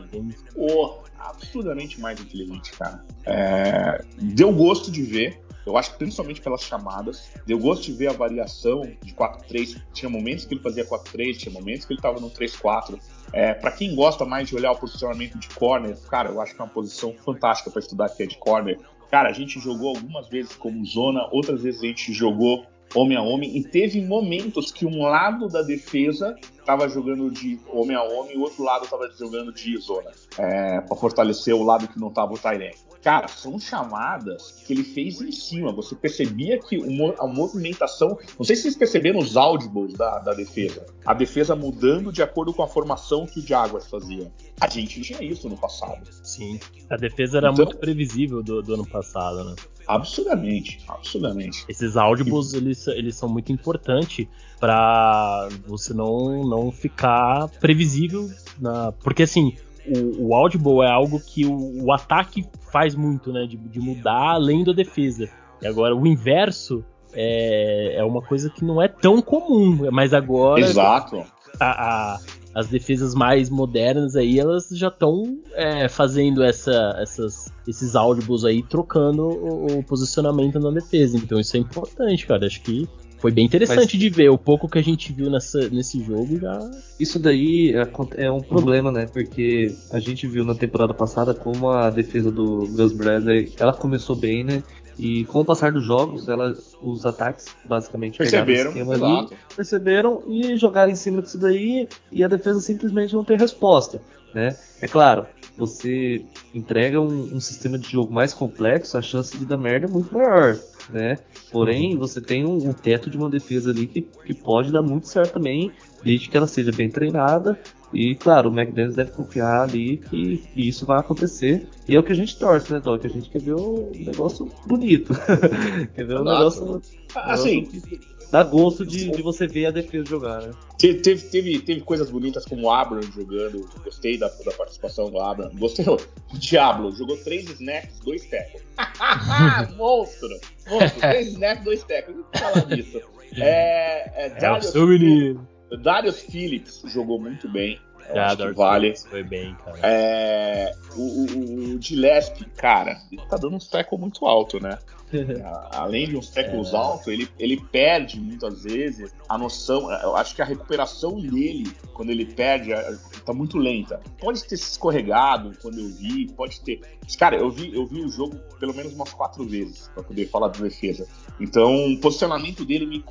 Porra, 0.53 1.01
absurdamente 1.17 1.99
mais 1.99 2.19
inteligente, 2.21 2.71
cara. 2.73 3.03
É, 3.25 4.05
deu 4.21 4.53
gosto 4.53 4.91
de 4.91 5.01
ver. 5.01 5.41
Eu 5.65 5.77
acho 5.77 5.93
que 5.93 5.97
principalmente 5.97 6.39
pelas 6.39 6.61
chamadas. 6.61 7.31
Deu 7.47 7.57
gosto 7.57 7.83
de 7.85 7.93
ver 7.93 8.09
a 8.09 8.13
variação 8.13 8.81
de 9.01 9.13
4-3. 9.13 9.81
Tinha 9.91 10.09
momentos 10.09 10.45
que 10.45 10.53
ele 10.53 10.61
fazia 10.61 10.85
4-3, 10.85 11.37
tinha 11.37 11.51
momentos 11.51 11.85
que 11.85 11.93
ele 11.93 11.99
estava 11.99 12.19
no 12.19 12.29
3-4. 12.29 12.99
É, 13.31 13.55
para 13.55 13.71
quem 13.71 13.95
gosta 13.95 14.23
mais 14.23 14.49
de 14.49 14.55
olhar 14.55 14.73
o 14.73 14.77
posicionamento 14.77 15.39
de 15.39 15.49
corner, 15.49 15.97
cara, 16.01 16.29
eu 16.29 16.39
acho 16.39 16.53
que 16.53 16.61
é 16.61 16.63
uma 16.63 16.69
posição 16.69 17.15
fantástica 17.25 17.71
para 17.71 17.79
estudar 17.79 18.09
que 18.09 18.21
é 18.21 18.27
de 18.27 18.37
corner. 18.37 18.77
Cara, 19.09 19.29
a 19.29 19.33
gente 19.33 19.59
jogou 19.59 19.89
algumas 19.89 20.27
vezes 20.27 20.55
como 20.55 20.85
zona, 20.85 21.27
outras 21.31 21.61
vezes 21.63 21.81
a 21.81 21.85
gente 21.85 22.11
jogou 22.13 22.65
homem 22.95 23.17
a 23.17 23.21
homem, 23.21 23.57
e 23.57 23.63
teve 23.63 24.01
momentos 24.01 24.71
que 24.71 24.85
um 24.85 25.01
lado 25.01 25.47
da 25.47 25.61
defesa 25.61 26.35
estava 26.51 26.87
jogando 26.87 27.29
de 27.29 27.59
homem 27.67 27.95
a 27.95 28.03
homem 28.03 28.35
e 28.35 28.37
o 28.37 28.41
outro 28.41 28.63
lado 28.63 28.85
estava 28.85 29.09
jogando 29.17 29.51
de 29.51 29.77
zona, 29.77 30.11
é, 30.37 30.81
para 30.81 30.95
fortalecer 30.95 31.53
o 31.53 31.63
lado 31.63 31.87
que 31.87 31.99
não 31.99 32.09
estava 32.09 32.33
o 32.33 32.37
Tyrene. 32.37 32.75
Cara, 33.03 33.27
são 33.27 33.59
chamadas 33.59 34.63
que 34.65 34.73
ele 34.73 34.83
fez 34.83 35.21
em 35.21 35.31
cima. 35.31 35.73
Você 35.73 35.93
percebia 35.93 36.57
que 36.57 36.77
a 37.19 37.27
movimentação. 37.27 38.17
Não 38.37 38.45
sei 38.45 38.55
se 38.55 38.63
vocês 38.63 38.77
perceberam 38.77 39.19
os 39.19 39.35
audibles 39.35 39.93
da, 39.93 40.19
da 40.19 40.33
defesa. 40.33 40.85
A 41.05 41.13
defesa 41.13 41.55
mudando 41.55 42.11
de 42.11 42.23
acordo 42.23 42.53
com 42.53 42.63
a 42.63 42.67
formação 42.67 43.25
que 43.25 43.39
o 43.39 43.45
Jaguars 43.45 43.87
fazia. 43.87 44.31
A 44.59 44.69
gente 44.69 45.01
tinha 45.01 45.21
isso 45.21 45.49
no 45.49 45.57
passado. 45.57 46.01
Sim. 46.23 46.59
A 46.89 46.95
defesa 46.95 47.37
era 47.39 47.51
então, 47.51 47.65
muito 47.65 47.77
previsível 47.77 48.41
do, 48.41 48.61
do 48.61 48.73
ano 48.73 48.87
passado, 48.87 49.43
né? 49.43 49.55
Absurdamente, 49.85 50.79
absurdamente. 50.87 51.65
Esses 51.67 51.97
audibles, 51.97 52.53
eles, 52.53 52.87
eles 52.87 53.17
são 53.17 53.27
muito 53.27 53.51
importantes 53.51 54.25
para 54.59 55.49
você 55.67 55.93
não, 55.93 56.47
não 56.47 56.71
ficar 56.71 57.49
previsível. 57.59 58.31
Na... 58.59 58.93
Porque 58.93 59.23
assim, 59.23 59.57
o, 59.87 60.27
o 60.27 60.35
audible 60.35 60.81
é 60.81 60.89
algo 60.89 61.19
que 61.19 61.45
o, 61.45 61.85
o 61.85 61.91
ataque 61.91 62.45
faz 62.71 62.95
muito, 62.95 63.31
né? 63.31 63.45
De, 63.45 63.57
de, 63.57 63.79
mudar 63.79 64.33
além 64.33 64.63
da 64.63 64.71
defesa. 64.71 65.29
E 65.61 65.67
agora 65.67 65.95
o 65.95 66.05
inverso 66.07 66.83
é, 67.13 67.95
é 67.97 68.03
uma 68.03 68.21
coisa 68.21 68.49
que 68.49 68.63
não 68.63 68.81
é 68.81 68.87
tão 68.87 69.21
comum, 69.21 69.89
mas 69.91 70.13
agora. 70.13 70.61
Exato. 70.61 71.23
A, 71.59 72.15
a, 72.15 72.19
as 72.55 72.67
defesas 72.67 73.15
mais 73.15 73.49
modernas 73.49 74.15
aí, 74.15 74.39
elas 74.39 74.69
já 74.71 74.87
estão 74.87 75.39
é, 75.53 75.87
fazendo 75.87 76.43
essa, 76.43 76.95
essas, 76.99 77.51
esses 77.67 77.95
audibles 77.95 78.45
aí, 78.45 78.61
trocando 78.61 79.23
o, 79.23 79.79
o, 79.79 79.83
posicionamento 79.83 80.59
na 80.59 80.69
defesa. 80.69 81.17
Então 81.17 81.39
isso 81.39 81.57
é 81.57 81.59
importante, 81.59 82.27
cara. 82.27 82.45
Acho 82.45 82.61
que 82.61 82.87
foi 83.23 83.31
bem 83.31 83.45
interessante 83.45 83.93
Mas, 83.93 84.01
de 84.01 84.09
ver. 84.09 84.27
O 84.27 84.37
pouco 84.37 84.67
que 84.67 84.77
a 84.77 84.81
gente 84.81 85.13
viu 85.13 85.29
nessa, 85.29 85.69
nesse 85.69 86.03
jogo 86.03 86.37
já. 86.37 86.59
Isso 86.99 87.17
daí 87.17 87.73
é, 88.17 88.29
um 88.29 88.41
problema, 88.41 88.91
né? 88.91 89.05
Porque 89.05 89.73
a 89.91 89.99
gente 89.99 90.27
viu 90.27 90.43
na 90.43 90.53
temporada 90.53 90.93
passada 90.93 91.33
como 91.33 91.69
a 91.69 91.89
defesa 91.89 92.29
do 92.29 92.67
Gus 92.67 92.91
Bradley 92.91 93.53
ela 93.57 93.71
começou 93.71 94.13
bem, 94.13 94.43
né? 94.43 94.61
E 94.99 95.23
com 95.23 95.39
o 95.39 95.45
passar 95.45 95.71
dos 95.71 95.85
jogos, 95.85 96.27
ela, 96.27 96.53
os 96.81 97.05
ataques 97.05 97.47
basicamente 97.63 98.17
perceberam, 98.17 98.73
ali, 98.91 99.29
perceberam 99.55 100.21
e 100.27 100.57
jogaram 100.57 100.91
em 100.91 100.95
cima 100.95 101.21
disso 101.21 101.37
daí 101.37 101.87
e 102.11 102.25
a 102.25 102.27
defesa 102.27 102.59
simplesmente 102.59 103.13
não 103.13 103.23
tem 103.23 103.37
resposta. 103.37 104.01
Né? 104.35 104.53
É 104.81 104.87
claro, 104.87 105.25
você 105.57 106.25
entrega 106.53 106.99
um, 106.99 107.35
um 107.35 107.39
sistema 107.39 107.77
de 107.77 107.89
jogo 107.89 108.13
mais 108.13 108.33
complexo, 108.33 108.97
a 108.97 109.01
chance 109.01 109.37
de 109.37 109.45
dar 109.45 109.57
merda 109.57 109.87
é 109.87 109.89
muito 109.89 110.13
maior 110.13 110.57
né? 110.89 111.17
Porém, 111.51 111.97
você 111.97 112.19
tem 112.19 112.45
um, 112.45 112.69
um, 112.69 112.73
teto 112.73 113.09
de 113.09 113.17
uma 113.17 113.29
defesa 113.29 113.71
ali 113.71 113.87
que, 113.87 114.01
que 114.01 114.33
pode 114.33 114.71
dar 114.71 114.81
muito 114.81 115.07
certo 115.07 115.33
também, 115.33 115.71
desde 116.03 116.29
que 116.29 116.37
ela 116.37 116.47
seja 116.47 116.71
bem 116.71 116.89
treinada. 116.89 117.59
E, 117.93 118.15
claro, 118.15 118.49
o 118.49 118.59
McDaniels 118.59 118.95
deve 118.95 119.11
confiar 119.11 119.61
ali 119.61 119.97
que, 119.97 120.37
que 120.37 120.67
isso 120.67 120.85
vai 120.85 120.99
acontecer. 120.99 121.67
E 121.87 121.95
é 121.95 121.99
o 121.99 122.03
que 122.03 122.11
a 122.11 122.15
gente 122.15 122.37
torce, 122.39 122.73
né, 122.73 122.79
Doc? 122.79 123.05
A 123.05 123.07
gente 123.07 123.29
quer 123.29 123.39
ver 123.39 123.53
um 123.53 123.91
negócio 123.93 124.49
bonito. 124.65 125.13
quer 125.93 126.05
ver 126.05 126.19
um 126.19 126.23
negócio. 126.23 126.81
Assim, 127.15 127.61
negócio 127.61 128.12
dá 128.33 128.41
gosto 128.41 128.83
de, 128.83 129.11
de 129.11 129.21
você 129.21 129.45
ver 129.45 129.67
a 129.67 129.71
defesa 129.71 130.05
jogar, 130.07 130.41
né? 130.41 130.51
Teve, 130.79 131.21
teve, 131.29 131.59
teve 131.59 131.81
coisas 131.81 132.09
bonitas 132.09 132.43
como 132.45 132.63
o 132.63 132.71
Abram 132.71 133.03
jogando. 133.03 133.69
Gostei 133.83 134.17
da, 134.17 134.27
da 134.27 134.51
participação 134.53 135.11
do 135.11 135.19
Abram. 135.19 135.51
Gostei. 135.53 135.85
O 135.87 135.99
Diablo 136.39 136.91
jogou 136.93 137.15
três 137.17 137.47
snaps, 137.47 137.99
dois 137.99 138.25
tackles. 138.25 138.63
monstro! 139.77 140.29
Monstro! 140.67 140.99
três 140.99 141.27
snaps, 141.27 141.63
dois 141.63 141.83
tackles. 141.83 142.17
Não 142.17 142.25
falar 142.33 142.65
disso. 142.65 143.01
É, 143.37 144.25
é, 144.25 144.29
Darius, 144.29 144.73
é 144.75 145.77
Darius 145.77 146.21
Phillips 146.21 146.81
jogou 146.87 147.19
muito 147.19 147.47
bem. 147.47 147.79
Já, 148.15 148.33
Dark 148.33 148.55
vale. 148.55 148.95
Foi 148.97 149.23
bem, 149.23 149.55
cara. 149.63 149.77
É, 149.83 150.71
o, 150.95 151.01
o, 151.01 151.75
o 151.75 151.81
Gillespie, 151.81 152.45
cara, 152.57 152.97
ele 153.11 153.21
tá 153.29 153.37
dando 153.37 153.55
um 153.55 153.59
tackle 153.59 153.99
muito 153.99 154.25
alto, 154.25 154.59
né? 154.59 154.77
Além 155.71 156.07
de 156.07 156.17
uns 156.17 156.29
tackles 156.29 156.73
é. 156.73 156.77
altos, 156.77 157.07
ele, 157.07 157.27
ele 157.39 157.57
perde 157.57 158.19
muitas 158.19 158.63
vezes 158.63 159.13
a 159.27 159.37
noção. 159.37 159.91
Eu 159.91 160.15
acho 160.15 160.35
que 160.35 160.41
a 160.41 160.45
recuperação 160.45 161.19
dele, 161.19 161.71
quando 161.93 162.09
ele 162.09 162.25
perde, 162.25 162.73
é, 162.73 162.97
tá 163.25 163.33
muito 163.33 163.57
lenta. 163.57 164.01
Pode 164.19 164.43
ter 164.43 164.57
se 164.57 164.71
escorregado 164.71 165.51
quando 165.61 165.79
eu 165.79 165.87
vi, 165.89 166.27
pode 166.33 166.61
ter. 166.61 166.81
Mas, 167.01 167.15
cara, 167.15 167.37
eu 167.37 167.49
vi, 167.49 167.73
eu 167.73 167.85
vi 167.85 168.01
o 168.01 168.09
jogo 168.09 168.37
pelo 168.59 168.73
menos 168.73 168.93
umas 168.93 169.13
quatro 169.13 169.45
vezes 169.45 169.89
para 169.93 170.03
poder 170.03 170.27
falar 170.29 170.49
de 170.49 170.61
defesa. 170.61 171.07
Então, 171.39 171.93
o 171.93 171.99
posicionamento 171.99 172.65
dele 172.65 172.85
me, 172.85 173.03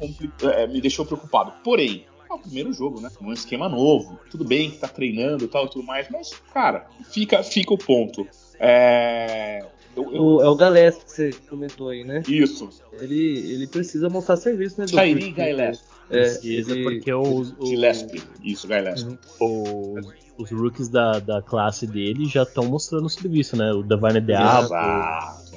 é, 0.55 0.67
me 0.67 0.81
deixou 0.81 1.05
preocupado. 1.05 1.53
Porém, 1.63 2.07
é 2.29 2.35
o 2.35 2.39
primeiro 2.39 2.73
jogo, 2.73 3.01
né? 3.01 3.11
Um 3.21 3.33
esquema 3.33 3.69
novo. 3.69 4.19
Tudo 4.31 4.45
bem 4.45 4.71
que 4.71 4.79
tá 4.79 4.89
treinando 4.89 5.45
e 5.45 5.49
tal 5.49 5.67
e 5.67 5.71
tudo 5.71 5.85
mais, 5.85 6.09
mas, 6.11 6.33
cara, 6.53 6.87
fica, 7.11 7.43
fica 7.43 7.75
o 7.75 7.79
ponto. 7.79 8.27
É. 8.59 9.65
Eu, 9.97 10.15
eu... 10.15 10.23
O, 10.23 10.43
é 10.43 10.49
o 10.49 10.57
Gillespie 10.57 11.05
que 11.05 11.11
você 11.11 11.31
comentou 11.49 11.89
aí, 11.89 12.05
né? 12.05 12.23
Isso. 12.27 12.69
Ele, 13.01 13.39
ele 13.53 13.67
precisa 13.67 14.09
mostrar 14.09 14.37
serviço, 14.37 14.81
né? 14.81 14.87
Shairi 14.87 15.35
Gillespie. 15.35 15.93
É, 16.11 16.39
ele... 16.43 16.83
porque 16.83 17.13
o, 17.13 17.41
o... 17.59 17.67
Gillespie. 17.67 18.23
Isso, 18.43 18.67
Gillespie. 18.67 19.19
Uhum. 19.41 19.97
O, 19.99 20.01
os 20.39 20.51
rookies 20.51 20.89
da, 20.89 21.19
da 21.19 21.43
classe 21.43 21.87
dele 21.87 22.27
já 22.27 22.43
estão 22.43 22.65
mostrando 22.65 23.09
serviço, 23.09 23.57
né? 23.57 23.73
O 23.73 23.83
Davine 23.83 24.21
Diabo. 24.21 24.69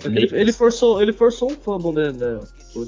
Ele, 0.04 0.30
ele, 0.34 0.52
forçou, 0.52 1.02
ele 1.02 1.14
forçou 1.14 1.52
um 1.52 1.56
fumble, 1.56 1.94
né? 1.94 2.12
né? 2.12 2.40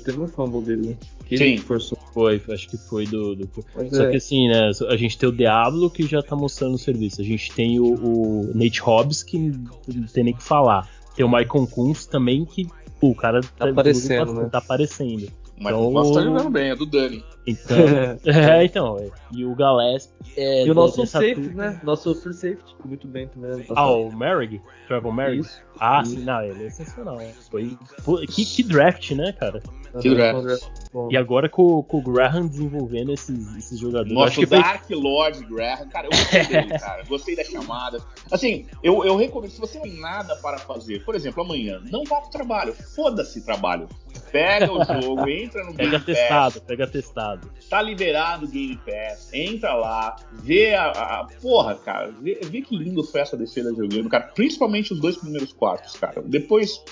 Teve 0.03 0.19
um 0.19 0.27
fumble 0.27 0.61
dele, 0.61 0.89
né? 0.89 0.97
Que 1.25 1.37
Sim. 1.37 1.57
forçou. 1.57 1.97
Foi, 2.13 2.41
acho 2.49 2.67
que 2.67 2.77
foi 2.77 3.05
do. 3.05 3.35
do... 3.35 3.49
Só 3.91 4.03
é. 4.03 4.11
que 4.11 4.17
assim, 4.17 4.47
né? 4.47 4.71
A 4.89 4.97
gente 4.97 5.17
tem 5.17 5.29
o 5.29 5.31
Diablo 5.31 5.89
que 5.89 6.03
já 6.05 6.21
tá 6.21 6.35
mostrando 6.35 6.75
o 6.75 6.77
serviço. 6.77 7.21
A 7.21 7.23
gente 7.23 7.51
tem 7.53 7.79
o, 7.79 7.93
o 7.93 8.51
Nate 8.53 8.81
Hobbs 8.81 9.23
que 9.23 9.37
não 9.37 10.07
tem 10.11 10.23
nem 10.25 10.33
que 10.33 10.43
falar. 10.43 10.89
Tem 11.17 11.25
o 11.25 11.29
Michael 11.29 11.67
Kunz 11.67 12.05
também 12.05 12.45
que. 12.45 12.67
Pô, 13.01 13.09
o 13.09 13.15
cara 13.15 13.41
tá, 13.41 13.49
tá 13.57 13.69
aparecendo, 13.69 14.33
né? 14.33 14.49
tá 14.49 14.59
aparecendo. 14.59 15.27
Mas 15.59 15.73
então, 15.73 15.91
o 15.91 16.13
tá 16.13 16.21
jogando 16.21 16.49
bem, 16.51 16.69
é 16.69 16.75
do 16.75 16.85
Dani. 16.85 17.25
Então, 17.47 17.77
é, 18.25 18.63
então. 18.63 18.97
É. 18.99 19.09
E 19.31 19.43
o 19.43 19.55
Gillespie. 19.55 20.13
É, 20.37 20.65
e 20.65 20.69
o 20.69 20.75
nosso 20.75 21.05
safety, 21.07 21.49
né? 21.55 21.81
Nosso 21.83 22.13
free 22.13 22.33
safety, 22.33 22.75
muito 22.85 23.07
bem 23.07 23.27
também. 23.27 23.65
Ah, 23.75 23.89
o 23.89 24.15
Merrick? 24.15 24.61
Trevor 24.87 25.11
Merrick? 25.11 25.41
Isso. 25.47 25.61
Ah, 25.79 26.01
Isso. 26.03 26.11
sim, 26.11 26.23
não, 26.23 26.43
ele 26.43 26.65
é 26.65 26.69
sensacional. 26.69 27.19
Foi, 27.49 27.75
foi 28.01 28.27
que, 28.27 28.45
que 28.45 28.61
draft, 28.61 29.11
né, 29.11 29.31
cara? 29.31 29.63
Que 30.01 30.09
draft. 30.09 30.61
E 31.09 31.17
agora 31.17 31.49
com, 31.49 31.83
com 31.83 31.97
o 31.97 32.01
Graham 32.01 32.47
desenvolvendo 32.47 33.13
esses, 33.13 33.55
esses 33.55 33.79
jogadores. 33.79 34.13
Nosso 34.13 34.45
Dark 34.45 34.85
foi... 34.85 34.95
Lord 34.95 35.45
Graham, 35.45 35.87
cara, 35.89 36.07
eu 36.07 36.11
gostei 36.11 36.45
dele, 36.45 36.79
cara. 36.79 37.03
Gostei 37.03 37.35
da 37.35 37.43
chamada. 37.43 38.01
Assim, 38.31 38.65
eu, 38.81 39.05
eu 39.05 39.15
recomendo, 39.15 39.51
se 39.51 39.59
você 39.59 39.77
não 39.77 39.83
tem 39.83 39.99
nada 39.99 40.35
para 40.37 40.57
fazer, 40.57 41.03
por 41.03 41.15
exemplo, 41.15 41.43
amanhã, 41.43 41.81
não 41.91 42.03
vá 42.03 42.21
pro 42.21 42.29
trabalho, 42.29 42.73
foda-se 42.73 43.41
trabalho. 43.41 43.87
Pega 44.31 44.71
o 44.71 44.83
jogo, 45.01 45.27
entra 45.29 45.63
no 45.63 45.73
Game 45.73 45.91
pega 45.91 45.99
Pass. 45.99 46.05
Testado, 46.05 46.61
pega 46.61 46.87
testado. 46.87 47.51
Tá 47.69 47.81
liberado 47.81 48.45
o 48.45 48.49
Game 48.49 48.77
Pass, 48.77 49.33
entra 49.33 49.73
lá, 49.73 50.15
vê 50.33 50.73
a. 50.73 50.91
a 50.91 51.27
porra, 51.41 51.75
cara, 51.75 52.11
vê, 52.21 52.39
vê, 52.43 52.61
que 52.61 52.75
lindo 52.75 53.03
foi 53.03 53.21
essa 53.21 53.37
defesa 53.37 53.73
jogando, 53.73 54.09
cara. 54.09 54.25
Principalmente 54.33 54.93
os 54.93 54.99
dois 54.99 55.17
primeiros 55.17 55.53
quartos, 55.53 55.95
cara. 55.95 56.21
Depois, 56.25 56.83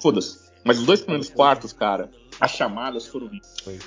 foda-se. 0.00 0.46
Mas 0.64 0.80
os 0.80 0.86
dois 0.86 1.00
primeiros 1.00 1.30
quartos, 1.30 1.72
cara, 1.72 2.10
as 2.40 2.50
chamadas 2.50 3.06
foram. 3.06 3.30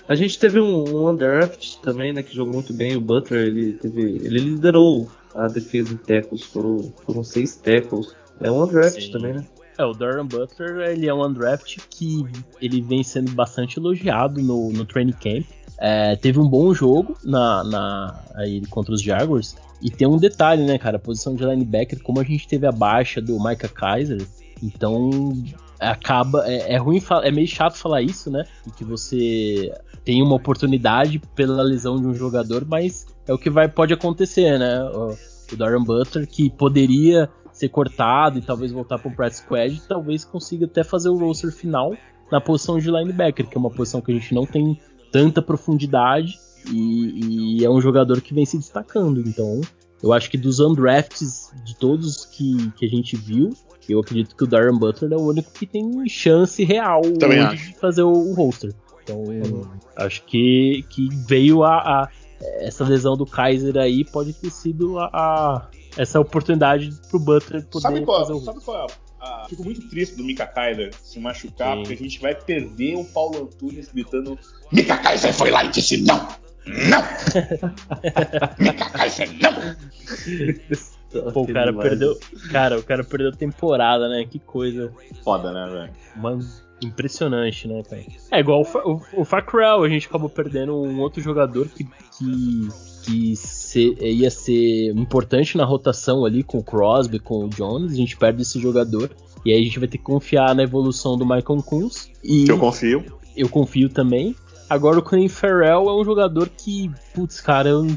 A 0.08 0.16
gente 0.16 0.38
teve 0.38 0.60
um, 0.60 0.84
um 0.90 1.08
undraft 1.08 1.78
também, 1.82 2.14
né, 2.14 2.24
que 2.24 2.36
jogou 2.36 2.54
muito 2.54 2.74
bem. 2.74 2.96
O 2.96 3.02
Butler, 3.02 3.48
ele 3.48 3.74
teve, 3.74 4.02
ele 4.02 4.40
liderou 4.40 5.10
a 5.36 5.48
defesa 5.48 5.94
em 5.94 5.98
tackles, 5.98 6.44
foram, 6.44 6.92
foram 7.06 7.24
seis 7.24 7.56
tackles. 7.56 8.16
É 8.42 8.50
um 8.50 8.64
undraft 8.64 9.02
Sim. 9.02 9.12
também, 9.12 9.34
né? 9.34 9.46
É, 9.78 9.86
o 9.86 9.94
Durham 9.94 10.26
Butler, 10.26 10.90
ele 10.90 11.08
é 11.08 11.14
um 11.14 11.26
undraft 11.26 11.78
que 11.90 12.26
ele 12.62 12.82
vem 12.82 13.02
sendo 13.02 13.32
bastante 13.32 13.80
elogiado 13.80 14.42
no, 14.42 14.72
no 14.74 14.84
training 14.86 15.14
camp. 15.14 15.46
É, 15.78 16.18
teve 16.18 16.38
um 16.38 16.50
bom 16.50 16.74
jogo 16.74 17.18
na, 17.24 17.64
na, 17.64 18.24
aí 18.36 18.62
contra 18.68 18.94
os 18.94 19.02
Jaguars. 19.02 19.56
E 19.82 19.90
tem 19.90 20.06
um 20.06 20.18
detalhe, 20.18 20.64
né, 20.64 20.78
cara? 20.78 20.98
A 20.98 21.00
posição 21.00 21.34
de 21.34 21.46
linebacker, 21.46 22.04
como 22.04 22.20
a 22.20 22.24
gente 22.26 22.46
teve 22.46 22.68
a 22.68 22.72
baixa 22.72 23.22
do 23.22 23.42
Micah 23.42 23.70
Kaiser, 23.70 24.22
então 24.62 25.32
acaba. 25.80 26.48
É, 26.48 26.74
é 26.74 26.78
ruim, 26.78 27.02
é 27.24 27.32
meio 27.32 27.48
chato 27.48 27.78
falar 27.78 28.02
isso, 28.02 28.30
né? 28.30 28.44
E 28.68 28.72
que 28.72 28.84
você 28.84 29.72
tem 30.04 30.22
uma 30.22 30.36
oportunidade 30.36 31.20
pela 31.36 31.64
lesão 31.64 32.00
de 32.00 32.08
um 32.08 32.14
jogador, 32.14 32.66
mas 32.66 33.08
é 33.28 33.34
o 33.34 33.38
que 33.38 33.50
vai, 33.50 33.68
pode 33.68 33.94
acontecer, 33.94 34.58
né? 34.58 34.84
O, 34.84 35.16
o 35.54 35.58
Darren 35.58 35.84
Butler, 35.84 36.28
que 36.28 36.50
poderia 36.50 37.30
ser 37.52 37.70
cortado 37.70 38.40
e 38.40 38.42
talvez 38.42 38.72
voltar 38.72 39.00
para 39.00 39.12
o 39.12 39.16
press 39.16 39.38
squad, 39.38 39.82
talvez 39.88 40.24
consiga 40.24 40.66
até 40.66 40.84
fazer 40.84 41.10
o 41.10 41.18
roster 41.18 41.52
final 41.52 41.94
na 42.32 42.40
posição 42.40 42.78
de 42.78 42.90
linebacker, 42.90 43.48
que 43.48 43.58
é 43.58 43.60
uma 43.60 43.70
posição 43.70 44.02
que 44.02 44.12
a 44.12 44.16
gente 44.16 44.34
não 44.34 44.46
tem 44.46 44.80
tanta 45.12 45.42
profundidade 45.42 46.38
e, 46.72 47.58
e 47.60 47.66
é 47.66 47.70
um 47.70 47.82
jogador 47.82 48.22
que 48.22 48.34
vem 48.34 48.46
se 48.46 48.58
destacando. 48.58 49.20
Então, 49.20 49.62
eu 50.02 50.14
acho 50.14 50.30
que 50.30 50.38
dos 50.38 50.60
undrafts 50.60 51.52
de 51.66 51.76
todos 51.76 52.26
que, 52.26 52.72
que 52.72 52.86
a 52.86 52.90
gente 52.90 53.16
viu, 53.16 53.50
eu 53.94 54.00
acredito 54.00 54.36
que 54.36 54.44
o 54.44 54.48
Darren 54.48 54.78
Butler 54.78 55.14
é 55.14 55.16
o 55.16 55.22
único 55.22 55.52
que 55.52 55.66
tem 55.66 56.08
chance 56.08 56.64
real 56.64 57.02
de 57.02 57.74
fazer 57.80 58.04
o, 58.04 58.12
o 58.12 58.34
roster. 58.34 58.74
Então, 59.04 59.24
uhum. 59.24 59.64
acho 59.96 60.24
que, 60.26 60.86
que 60.90 61.10
veio 61.28 61.64
a, 61.64 61.78
a, 61.78 62.10
essa 62.60 62.84
lesão 62.84 63.18
do 63.18 63.26
Kaiser 63.26 63.78
aí 63.78 64.06
pode 64.06 64.34
ter 64.34 64.52
sido 64.52 65.00
a, 65.00 65.06
a 65.06 65.68
essa 65.98 66.20
oportunidade 66.20 66.92
pro 67.10 67.20
Butler 67.20 67.66
poder 67.66 67.82
sabe 67.82 68.06
qual, 68.06 68.20
fazer 68.20 68.34
o 68.34 68.42
sabe 68.42 68.60
qual 68.62 68.86
é 68.86 69.10
ah, 69.22 69.46
fico 69.50 69.64
muito 69.66 69.88
triste 69.90 70.16
do 70.16 70.24
Mika 70.24 70.46
Kaiser 70.46 70.94
se 71.04 71.20
machucar, 71.20 71.76
Sim. 71.76 71.84
porque 71.84 71.94
a 71.94 71.98
gente 71.98 72.22
vai 72.22 72.34
perder 72.34 72.96
o 72.96 73.04
Paulo 73.04 73.44
Antunes 73.44 73.90
gritando: 73.90 74.40
Mika 74.72 74.98
Kaiser 74.98 75.34
foi 75.34 75.52
lá 75.52 75.66
e 75.66 75.70
disse 75.70 75.98
não! 76.04 76.26
Não! 76.66 77.02
Mika 78.58 78.90
Kaiser, 78.92 79.30
não! 79.42 79.76
Pô, 81.34 81.42
o 81.42 81.48
cara 81.48 81.74
perdeu. 81.74 82.18
Cara, 82.52 82.78
o 82.78 82.84
cara 82.84 83.04
perdeu 83.04 83.32
temporada, 83.32 84.08
né? 84.08 84.26
Que 84.30 84.40
coisa. 84.40 84.92
Foda, 85.24 85.52
né, 85.52 85.68
velho? 85.72 85.94
Mano, 86.16 86.46
impressionante, 86.82 87.68
né, 87.68 87.82
cara? 87.84 88.04
É 88.32 88.40
igual 88.40 88.62
o, 88.62 88.92
o, 88.92 89.22
o 89.22 89.26
Facrell, 89.26 89.84
a 89.84 89.90
gente 89.90 90.08
acabou 90.08 90.30
perdendo 90.30 90.76
um 90.76 91.00
outro 91.00 91.22
jogador 91.22 91.68
que, 91.68 91.84
que, 91.84 92.68
que 93.04 93.36
ser, 93.36 93.98
ia 94.02 94.30
ser 94.30 94.92
importante 94.92 95.58
na 95.58 95.66
rotação 95.66 96.26
ali 96.26 96.44
com 96.44 96.60
o 96.60 96.64
Crosby, 96.64 97.20
com 97.20 97.46
o 97.46 97.50
Jones. 97.50 97.94
A 97.94 97.96
gente 97.96 98.16
perde 98.16 98.42
esse 98.42 98.60
jogador. 98.60 99.10
E 99.46 99.54
aí 99.54 99.62
a 99.62 99.64
gente 99.64 99.80
vai 99.80 99.88
ter 99.88 99.98
que 99.98 100.04
confiar 100.04 100.54
na 100.54 100.64
evolução 100.64 101.18
do 101.18 101.26
Michael 101.26 101.64
Kunz. 101.64 102.12
E 102.24 102.46
eu 102.48 102.58
confio. 102.58 103.04
Eu 103.36 103.50
confio 103.50 103.90
também. 103.90 104.36
Agora 104.70 105.00
o 105.00 105.02
Colin 105.02 105.28
Farrell 105.28 105.90
é 105.90 105.96
um 105.96 106.04
jogador 106.04 106.50
que, 106.50 106.92
putz, 107.14 107.42
cara, 107.42 107.70
eu, 107.70 107.88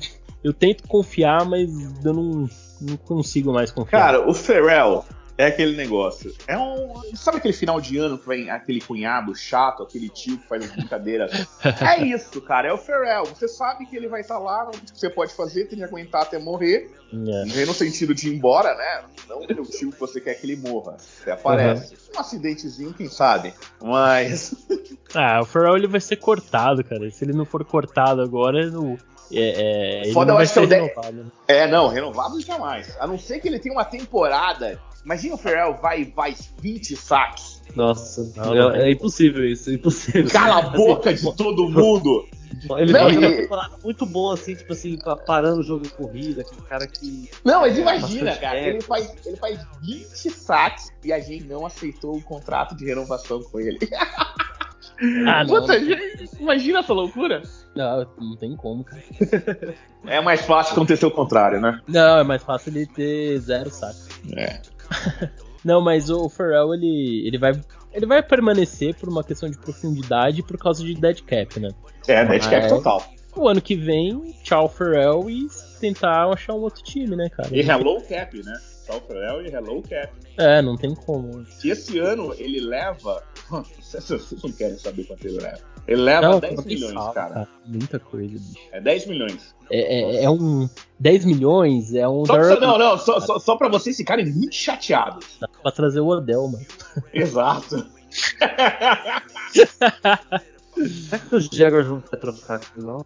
eu 0.43 0.53
tento 0.55 0.89
confiar, 0.89 1.45
mas 1.45 1.69
eu 2.03 2.15
não, 2.15 2.49
não 2.83 2.97
consigo 2.97 3.53
mais 3.53 3.71
confiar. 3.71 4.01
Cara, 4.01 4.29
o 4.29 4.35
Farrell 4.35 5.05
é 5.43 5.47
aquele 5.47 5.77
negócio. 5.77 6.35
É 6.47 6.59
um. 6.59 6.93
Sabe 7.15 7.39
aquele 7.39 7.55
final 7.55 7.81
de 7.81 7.99
ano 7.99 8.19
que 8.19 8.29
vem 8.29 8.51
aquele 8.51 8.81
cunhado 8.81 9.35
chato, 9.35 9.83
aquele 9.83 10.09
tio 10.09 10.39
que 10.39 10.47
faz 10.47 10.65
as 10.65 10.73
brincadeiras? 10.73 11.33
é 11.81 12.05
isso, 12.05 12.41
cara. 12.41 12.69
É 12.69 12.73
o 12.73 12.79
Farrell. 12.79 13.25
Você 13.27 13.49
sabe 13.49 13.87
que 13.87 13.97
ele 13.97 14.09
vai 14.09 14.21
estar 14.21 14.35
tá 14.35 14.41
lá, 14.41 14.69
o 14.69 14.71
que 14.71 14.99
você 14.99 15.09
pode 15.09 15.35
fazer, 15.35 15.67
tem 15.67 15.79
que 15.79 15.85
aguentar 15.85 16.23
até 16.23 16.39
morrer. 16.39 16.91
É. 17.13 17.65
No 17.65 17.75
sentido 17.75 18.15
de 18.15 18.29
ir 18.29 18.35
embora, 18.35 18.75
né? 18.75 19.05
Não 19.29 19.41
o 19.41 19.67
tio 19.67 19.93
que 19.93 20.01
você 20.01 20.21
quer 20.21 20.35
que 20.35 20.47
ele 20.47 20.57
morra. 20.57 20.97
Você 20.99 21.31
aparece. 21.31 21.95
Uhum. 21.95 22.17
Um 22.17 22.21
acidentezinho, 22.21 22.95
quem 22.95 23.09
sabe? 23.09 23.55
Mas. 23.83 24.55
ah, 25.15 25.41
o 25.43 25.47
Farrell 25.47 25.77
ele 25.77 25.89
vai 25.89 26.01
ser 26.01 26.17
cortado, 26.17 26.85
cara. 26.85 27.11
Se 27.11 27.25
ele 27.25 27.33
não 27.33 27.45
for 27.45 27.65
cortado 27.65 28.23
agora, 28.23 28.71
no. 28.71 28.99
É, 29.31 30.09
é, 30.09 30.13
Foda, 30.13 30.33
eu 30.33 30.39
acho 30.39 30.53
que 30.53 30.59
é 30.59 30.63
o 30.63 30.67
renovado, 30.67 31.13
né? 31.13 31.25
É, 31.49 31.67
não, 31.67 31.89
renovado 31.89 32.41
jamais. 32.41 32.97
A 32.99 33.07
não 33.07 33.19
ser 33.19 33.41
que 33.41 33.49
ele 33.49 33.59
tenha 33.59 33.75
uma 33.75 33.85
temporada 33.85 34.81
Imagina 35.05 35.35
o 35.35 35.39
Ferrell 35.39 35.77
vai 35.83 36.05
vai 36.05 36.35
20 36.61 36.97
saques. 36.97 37.61
Nossa, 37.75 38.33
não, 38.37 38.73
é, 38.73 38.89
é, 38.89 38.93
impossível 38.93 39.45
isso, 39.45 39.71
é 39.71 39.75
impossível. 39.75 40.31
Cala 40.31 40.59
a 40.59 40.71
boca 40.71 41.11
assim, 41.11 41.29
de 41.29 41.37
todo 41.37 41.69
mundo! 41.69 42.29
Ele 42.77 42.93
não, 42.93 43.09
uma 43.09 43.31
temporada 43.31 43.79
muito 43.83 44.05
boa, 44.07 44.35
assim, 44.35 44.55
tipo 44.55 44.73
assim, 44.73 44.99
parando 45.27 45.61
o 45.61 45.63
jogo 45.63 45.83
de 45.83 45.89
corrida, 45.91 46.43
aquele 46.43 46.63
cara 46.63 46.87
que. 46.87 47.31
Não, 47.43 47.63
mas 47.63 47.77
imagina, 47.77 48.37
cara, 48.37 48.59
ele 48.59 48.81
faz, 48.83 49.13
ele 49.25 49.37
faz 49.37 49.59
20 49.81 50.31
saques 50.31 50.93
e 51.03 51.13
a 51.13 51.19
gente 51.19 51.45
não 51.47 51.67
aceitou 51.67 52.15
o 52.15 52.23
contrato 52.23 52.77
de 52.77 52.85
renovação 52.85 53.43
com 53.43 53.59
ele. 53.59 53.79
Ah, 55.27 55.45
não, 55.45 55.61
Puta, 55.61 55.79
não. 55.79 55.97
imagina 56.41 56.81
essa 56.81 56.93
loucura. 56.93 57.43
Não, 57.75 58.07
não 58.19 58.37
tem 58.37 58.57
como, 58.57 58.85
cara. 58.85 59.03
É 60.07 60.21
mais 60.21 60.43
fácil 60.43 60.73
acontecer 60.73 61.07
o 61.07 61.11
contrário, 61.11 61.61
né? 61.61 61.81
Não, 61.87 62.19
é 62.19 62.25
mais 62.25 62.43
fácil 62.43 62.71
ele 62.71 62.87
ter 62.87 63.39
zero 63.39 63.71
saques. 63.71 64.09
É. 64.37 64.61
Não, 65.65 65.81
mas 65.81 66.11
o 66.11 66.29
Pharrell, 66.29 66.75
ele, 66.75 67.23
ele 67.25 67.39
vai 67.39 67.53
ele 67.93 68.07
vai 68.07 68.23
permanecer 68.23 68.95
por 68.95 69.09
uma 69.09 69.23
questão 69.23 69.49
de 69.49 69.57
profundidade 69.59 70.43
por 70.43 70.59
causa 70.59 70.83
de 70.83 70.95
dead 70.95 71.23
cap, 71.23 71.61
né? 71.61 71.69
É, 72.09 72.25
dead 72.25 72.49
cap 72.49 72.69
total. 72.69 73.05
O 73.37 73.49
ano 73.49 73.61
que 73.61 73.75
vem, 73.77 74.35
tchau 74.43 74.69
Pharrell 74.69 75.29
e 75.31 75.47
tentar 75.81 76.27
achar 76.27 76.55
um 76.55 76.61
outro 76.61 76.83
time, 76.83 77.17
né, 77.17 77.29
cara? 77.31 77.49
E 77.53 77.61
hello 77.61 78.01
cap, 78.03 78.43
né? 78.43 78.53
Tchau 78.87 79.01
Pharrell 79.07 79.47
e 79.47 79.55
hello 79.55 79.83
cap. 79.83 80.13
É, 80.39 80.61
não 80.61 80.77
tem 80.77 80.95
como. 80.95 81.45
Se 81.47 81.71
esse 81.71 81.99
ano 81.99 82.35
ele 82.39 82.61
leva... 82.61 83.23
Vocês 83.81 84.43
não 84.43 84.53
querem 84.53 84.79
saber 84.79 85.05
quanto 85.05 85.27
ele 85.27 85.41
leva. 85.41 85.59
Ele 85.87 86.01
leva 86.01 86.29
não, 86.29 86.41
10 86.41 86.65
milhões, 86.65 86.95
cara. 86.95 87.13
cara. 87.13 87.49
Muita 87.67 87.99
coisa, 87.99 88.39
bicho. 88.39 88.69
É 88.73 88.81
10 88.81 89.07
milhões. 89.07 89.55
É, 89.71 90.21
é, 90.21 90.25
é 90.25 90.31
um. 90.31 90.69
10 90.99 91.25
milhões 91.25 91.95
é 91.95 92.09
um. 92.09 92.25
Só, 92.25 92.35
só, 92.35 92.61
não, 92.61 92.79
não, 92.79 92.99
só, 92.99 93.21
só, 93.21 93.39
só 93.39 93.57
pra 93.57 93.69
vocês 93.69 93.97
ficarem 93.97 94.27
muito 94.27 94.55
chateados. 94.55 95.39
Dá 95.41 95.49
pra 95.49 95.73
trazer 95.73 96.01
o 96.01 96.07
Odell, 96.07 96.49
mano. 96.49 96.65
Exato. 97.13 97.87
Será 100.75 101.19
que 101.19 101.37
os 101.37 101.47
Jaguars 101.47 101.87
vão 101.87 102.01
ter 102.01 102.17
trocar 102.17 102.61
não? 102.77 103.05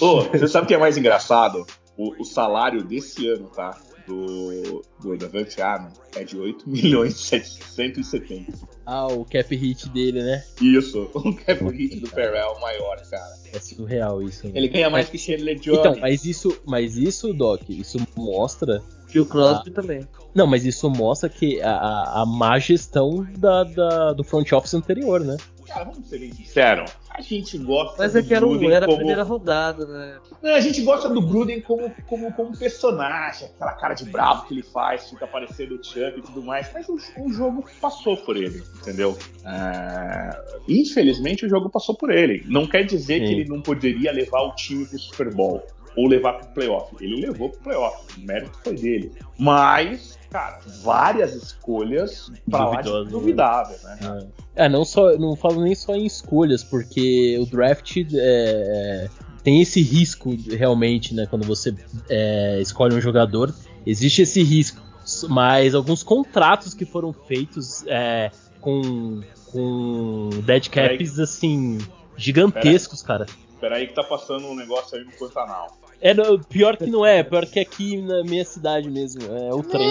Ô, 0.00 0.22
você 0.22 0.48
sabe 0.48 0.64
o 0.64 0.68
que 0.68 0.74
é 0.74 0.78
mais 0.78 0.96
engraçado? 0.96 1.64
O, 1.96 2.22
o 2.22 2.24
salário 2.24 2.82
desse 2.82 3.28
ano, 3.28 3.48
tá? 3.48 3.78
Do, 4.06 4.82
do 5.00 5.16
Davante 5.16 5.60
Adams 5.60 6.00
é 6.16 6.24
de 6.24 6.36
8 6.36 6.68
milhões 6.68 7.14
770. 7.14 8.52
Ah, 8.86 9.06
o 9.06 9.24
cap 9.24 9.54
hit 9.54 9.88
dele, 9.90 10.22
né? 10.22 10.44
Isso, 10.60 11.10
o 11.14 11.34
cap 11.34 11.64
hit 11.70 12.00
do 12.00 12.06
Ferrell 12.08 12.58
maior, 12.60 13.00
cara. 13.08 13.34
É 13.52 13.58
surreal 13.58 14.22
isso. 14.22 14.46
Né? 14.46 14.52
Ele 14.54 14.68
ganha 14.68 14.90
mais 14.90 15.08
é. 15.08 15.10
que 15.10 15.18
Chandler 15.18 15.58
Jones. 15.58 15.80
Então, 15.80 15.96
mas 16.00 16.24
isso, 16.24 16.60
mas 16.66 16.96
isso, 16.96 17.32
Doc, 17.32 17.62
isso 17.68 17.98
mostra 18.16 18.82
que 19.12 19.20
o 19.20 19.26
Crosby 19.26 19.70
a... 19.70 19.74
também. 19.74 20.08
Não, 20.34 20.46
mas 20.46 20.64
isso 20.64 20.88
mostra 20.88 21.28
que 21.28 21.60
a, 21.60 21.70
a, 21.70 22.22
a 22.22 22.26
má 22.26 22.58
gestão 22.58 23.26
da, 23.36 23.62
da, 23.64 24.12
do 24.14 24.24
front 24.24 24.50
office 24.52 24.72
anterior, 24.72 25.20
né? 25.20 25.36
Cara, 25.72 25.84
vamos 25.86 26.06
ser 26.06 26.18
bem 26.18 26.32
sinceros. 26.32 26.92
A 27.08 27.20
gente 27.22 27.56
gosta 27.58 27.96
Mas 27.98 28.14
é 28.14 28.22
que 28.22 28.34
era, 28.34 28.46
um, 28.46 28.70
era 28.70 28.84
como... 28.84 28.94
a 28.94 28.98
primeira 28.98 29.22
rodada, 29.22 29.86
né? 29.86 30.18
Não, 30.42 30.54
a 30.54 30.60
gente 30.60 30.82
gosta 30.82 31.08
do 31.08 31.22
Gruden 31.22 31.60
como, 31.62 31.90
como, 32.06 32.32
como 32.32 32.56
personagem, 32.56 33.48
aquela 33.48 33.72
cara 33.72 33.94
de 33.94 34.04
bravo 34.04 34.46
que 34.46 34.54
ele 34.54 34.62
faz, 34.62 35.08
fica 35.08 35.26
parecendo 35.26 35.76
o 35.76 35.84
Chuck 35.84 36.18
e 36.18 36.22
tudo 36.22 36.42
mais. 36.42 36.70
Mas 36.74 36.88
o, 36.88 36.98
o 37.18 37.32
jogo 37.32 37.64
passou 37.80 38.16
por 38.16 38.36
ele, 38.36 38.62
entendeu? 38.80 39.16
É... 39.44 40.30
Infelizmente 40.68 41.46
o 41.46 41.48
jogo 41.48 41.70
passou 41.70 41.94
por 41.94 42.10
ele. 42.10 42.44
Não 42.46 42.66
quer 42.66 42.84
dizer 42.84 43.20
Sim. 43.20 43.26
que 43.26 43.32
ele 43.32 43.44
não 43.48 43.62
poderia 43.62 44.12
levar 44.12 44.42
o 44.42 44.54
time 44.54 44.86
pro 44.86 44.98
Super 44.98 45.34
Bowl 45.34 45.62
ou 45.96 46.06
levar 46.06 46.34
pro 46.34 46.48
playoff. 46.48 46.94
Ele 47.00 47.26
levou 47.26 47.50
pro 47.50 47.60
playoff. 47.60 48.18
O 48.18 48.26
mérito 48.26 48.58
foi 48.62 48.74
dele. 48.74 49.12
Mas 49.38 50.18
cara, 50.32 50.60
várias 50.82 51.34
escolhas 51.34 52.32
pra 52.50 52.66
lá 52.66 52.80
de 52.80 52.90
duvidável, 53.10 53.76
né? 53.84 54.26
É. 54.56 54.64
é, 54.64 54.68
não 54.68 54.84
só, 54.84 55.12
não 55.18 55.36
falo 55.36 55.62
nem 55.62 55.74
só 55.74 55.94
em 55.94 56.06
escolhas, 56.06 56.64
porque 56.64 57.38
o 57.38 57.44
draft 57.44 57.98
é, 57.98 58.06
é, 58.14 59.10
tem 59.44 59.60
esse 59.60 59.82
risco 59.82 60.34
realmente, 60.50 61.14
né? 61.14 61.26
Quando 61.26 61.46
você 61.46 61.74
é, 62.08 62.58
escolhe 62.62 62.94
um 62.94 63.00
jogador, 63.00 63.54
existe 63.86 64.22
esse 64.22 64.42
risco. 64.42 64.80
Mas 65.28 65.74
alguns 65.74 66.02
contratos 66.02 66.74
que 66.74 66.84
foram 66.84 67.12
feitos 67.12 67.84
é, 67.88 68.30
com, 68.60 69.20
com 69.46 70.30
dead 70.44 70.68
caps, 70.70 71.18
assim, 71.18 71.78
gigantescos, 72.16 73.02
Pera 73.02 73.26
cara. 73.26 73.38
Peraí 73.60 73.86
que 73.88 73.94
tá 73.94 74.04
passando 74.04 74.46
um 74.46 74.54
negócio 74.54 74.96
aí 74.96 75.04
no 75.04 75.12
Pantanal. 75.12 75.76
É, 76.02 76.12
pior 76.50 76.76
que 76.76 76.90
não 76.90 77.06
é, 77.06 77.22
pior 77.22 77.46
que 77.46 77.60
aqui 77.60 77.96
na 78.02 78.24
minha 78.24 78.44
cidade 78.44 78.90
mesmo, 78.90 79.22
é 79.32 79.54
o 79.54 79.62
trem. 79.62 79.88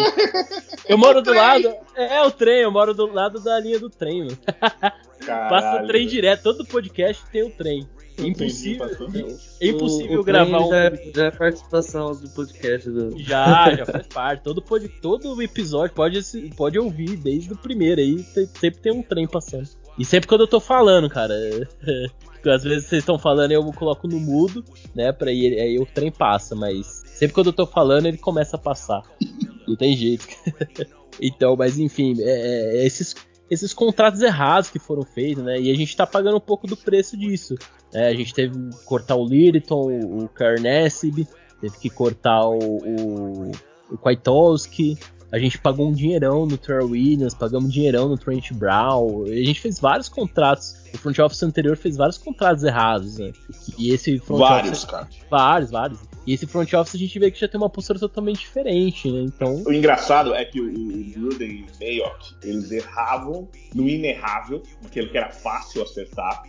Eu 0.86 0.98
moro 0.98 1.22
do 1.22 1.34
lado, 1.34 1.74
é, 1.96 2.18
é, 2.18 2.22
o 2.22 2.30
trem, 2.30 2.60
eu 2.60 2.72
moro 2.72 2.94
do 2.94 3.06
lado 3.06 3.40
da 3.40 3.58
linha 3.62 3.80
do 3.80 3.90
trem, 3.90 4.26
mano. 4.26 4.38
Passa 5.26 5.82
o 5.82 5.88
trem 5.88 6.06
direto, 6.06 6.44
todo 6.44 6.66
podcast 6.66 7.24
tem 7.32 7.44
o 7.44 7.50
trem. 7.50 7.88
Impossível, 8.20 8.90
é 9.62 9.68
impossível 9.68 10.18
o, 10.18 10.22
o 10.22 10.24
gravar 10.24 10.60
um. 10.60 10.70
Já, 10.70 10.92
já 11.16 11.26
é 11.28 11.32
participação 11.32 12.12
do 12.12 12.30
podcast. 12.30 12.90
Do... 12.90 13.18
Já, 13.18 13.74
já 13.74 13.86
faz 13.86 14.08
parte. 14.08 14.44
Todo, 14.44 14.62
pod, 14.62 14.88
todo 15.02 15.42
episódio 15.42 15.96
pode, 15.96 16.20
pode 16.58 16.78
ouvir, 16.78 17.16
desde 17.16 17.54
o 17.54 17.58
primeiro 17.58 18.02
aí, 18.02 18.22
sempre 18.24 18.82
tem 18.82 18.92
um 18.92 19.02
trem 19.02 19.26
passando. 19.26 19.70
E 19.98 20.04
sempre 20.04 20.28
quando 20.28 20.42
eu 20.42 20.48
tô 20.48 20.60
falando, 20.60 21.10
cara. 21.10 21.34
Às 22.50 22.64
vezes 22.64 22.88
vocês 22.88 23.02
estão 23.02 23.20
falando 23.20 23.52
eu 23.52 23.64
coloco 23.74 24.08
no 24.08 24.20
mudo, 24.20 24.64
né? 24.96 25.12
Pra 25.12 25.32
ir, 25.32 25.60
aí 25.60 25.80
o 25.80 25.86
trem 25.86 26.12
passa, 26.12 26.56
mas 26.56 27.04
sempre 27.06 27.34
quando 27.34 27.48
eu 27.48 27.54
tô 27.54 27.66
falando 27.66 28.06
ele 28.08 28.18
começa 28.18 28.56
a 28.56 28.60
passar. 28.60 29.04
Não 29.68 29.76
tem 29.76 29.96
jeito. 29.96 30.28
então, 31.22 31.56
mas 31.56 31.78
enfim, 31.78 32.16
é, 32.20 32.24
é, 32.24 32.78
é, 32.78 32.86
esses, 32.86 33.16
esses 33.50 33.74
contratos 33.74 34.22
errados 34.22 34.70
que 34.70 34.80
foram 34.80 35.04
feitos, 35.04 35.44
né? 35.44 35.60
E 35.60 35.72
a 35.72 35.76
gente 35.76 35.96
tá 35.96 36.08
pagando 36.08 36.38
um 36.38 36.42
pouco 36.42 36.68
do 36.68 36.76
preço 36.78 37.18
disso. 37.18 37.56
Né? 37.94 38.08
A 38.08 38.14
gente 38.14 38.34
teve 38.34 38.54
que 38.54 38.86
cortar 38.86 39.16
o 39.16 39.26
Liriton, 39.26 39.92
o 40.04 40.28
Karnesib, 40.30 41.28
teve 41.60 41.78
que 41.78 41.90
cortar 41.90 42.48
o, 42.48 42.58
o, 42.58 43.52
o 43.92 43.98
Kwiatkowski, 43.98 44.98
a 45.32 45.40
gente 45.40 45.58
pagou 45.58 45.88
um 45.88 45.94
dinheirão 45.94 46.46
no 46.46 46.58
Terrell 46.58 46.90
Williams, 46.90 47.34
pagamos 47.34 47.70
um 47.70 47.72
dinheirão 47.72 48.10
no 48.10 48.18
Trent 48.18 48.52
Brown, 48.52 49.24
a 49.24 49.36
gente 49.36 49.62
fez 49.62 49.80
vários 49.80 50.10
contratos. 50.10 50.82
O 50.94 50.98
front 50.98 51.18
office 51.20 51.42
anterior 51.44 51.78
fez 51.78 51.96
vários 51.96 52.18
contratos 52.18 52.66
errados, 52.66 53.18
né? 53.18 53.32
E 53.78 53.94
esse 53.94 54.20
front 54.20 54.40
vários, 54.40 54.72
office, 54.72 54.86
cara. 54.86 55.08
Vários, 55.30 55.72
vários. 55.72 56.00
E 56.28 56.34
esse 56.34 56.46
front 56.46 56.72
office 56.74 56.96
a 56.96 56.98
gente 56.98 57.18
vê 57.18 57.32
que 57.32 57.40
já 57.40 57.48
tem 57.48 57.58
uma 57.58 57.70
postura 57.70 57.98
totalmente 57.98 58.40
diferente, 58.40 59.10
né? 59.10 59.22
Então. 59.22 59.64
O 59.66 59.72
engraçado 59.72 60.34
é 60.34 60.44
que 60.44 60.60
o, 60.60 60.66
o 60.66 61.12
Gruden 61.14 61.50
e 61.50 61.62
o 61.64 61.68
Mayock, 61.80 62.36
eles 62.44 62.70
erravam 62.72 63.48
no 63.74 63.88
inerrável, 63.88 64.62
aquilo 64.86 65.10
que 65.10 65.18
era 65.18 65.32
fácil 65.32 65.82
acertar, 65.82 66.44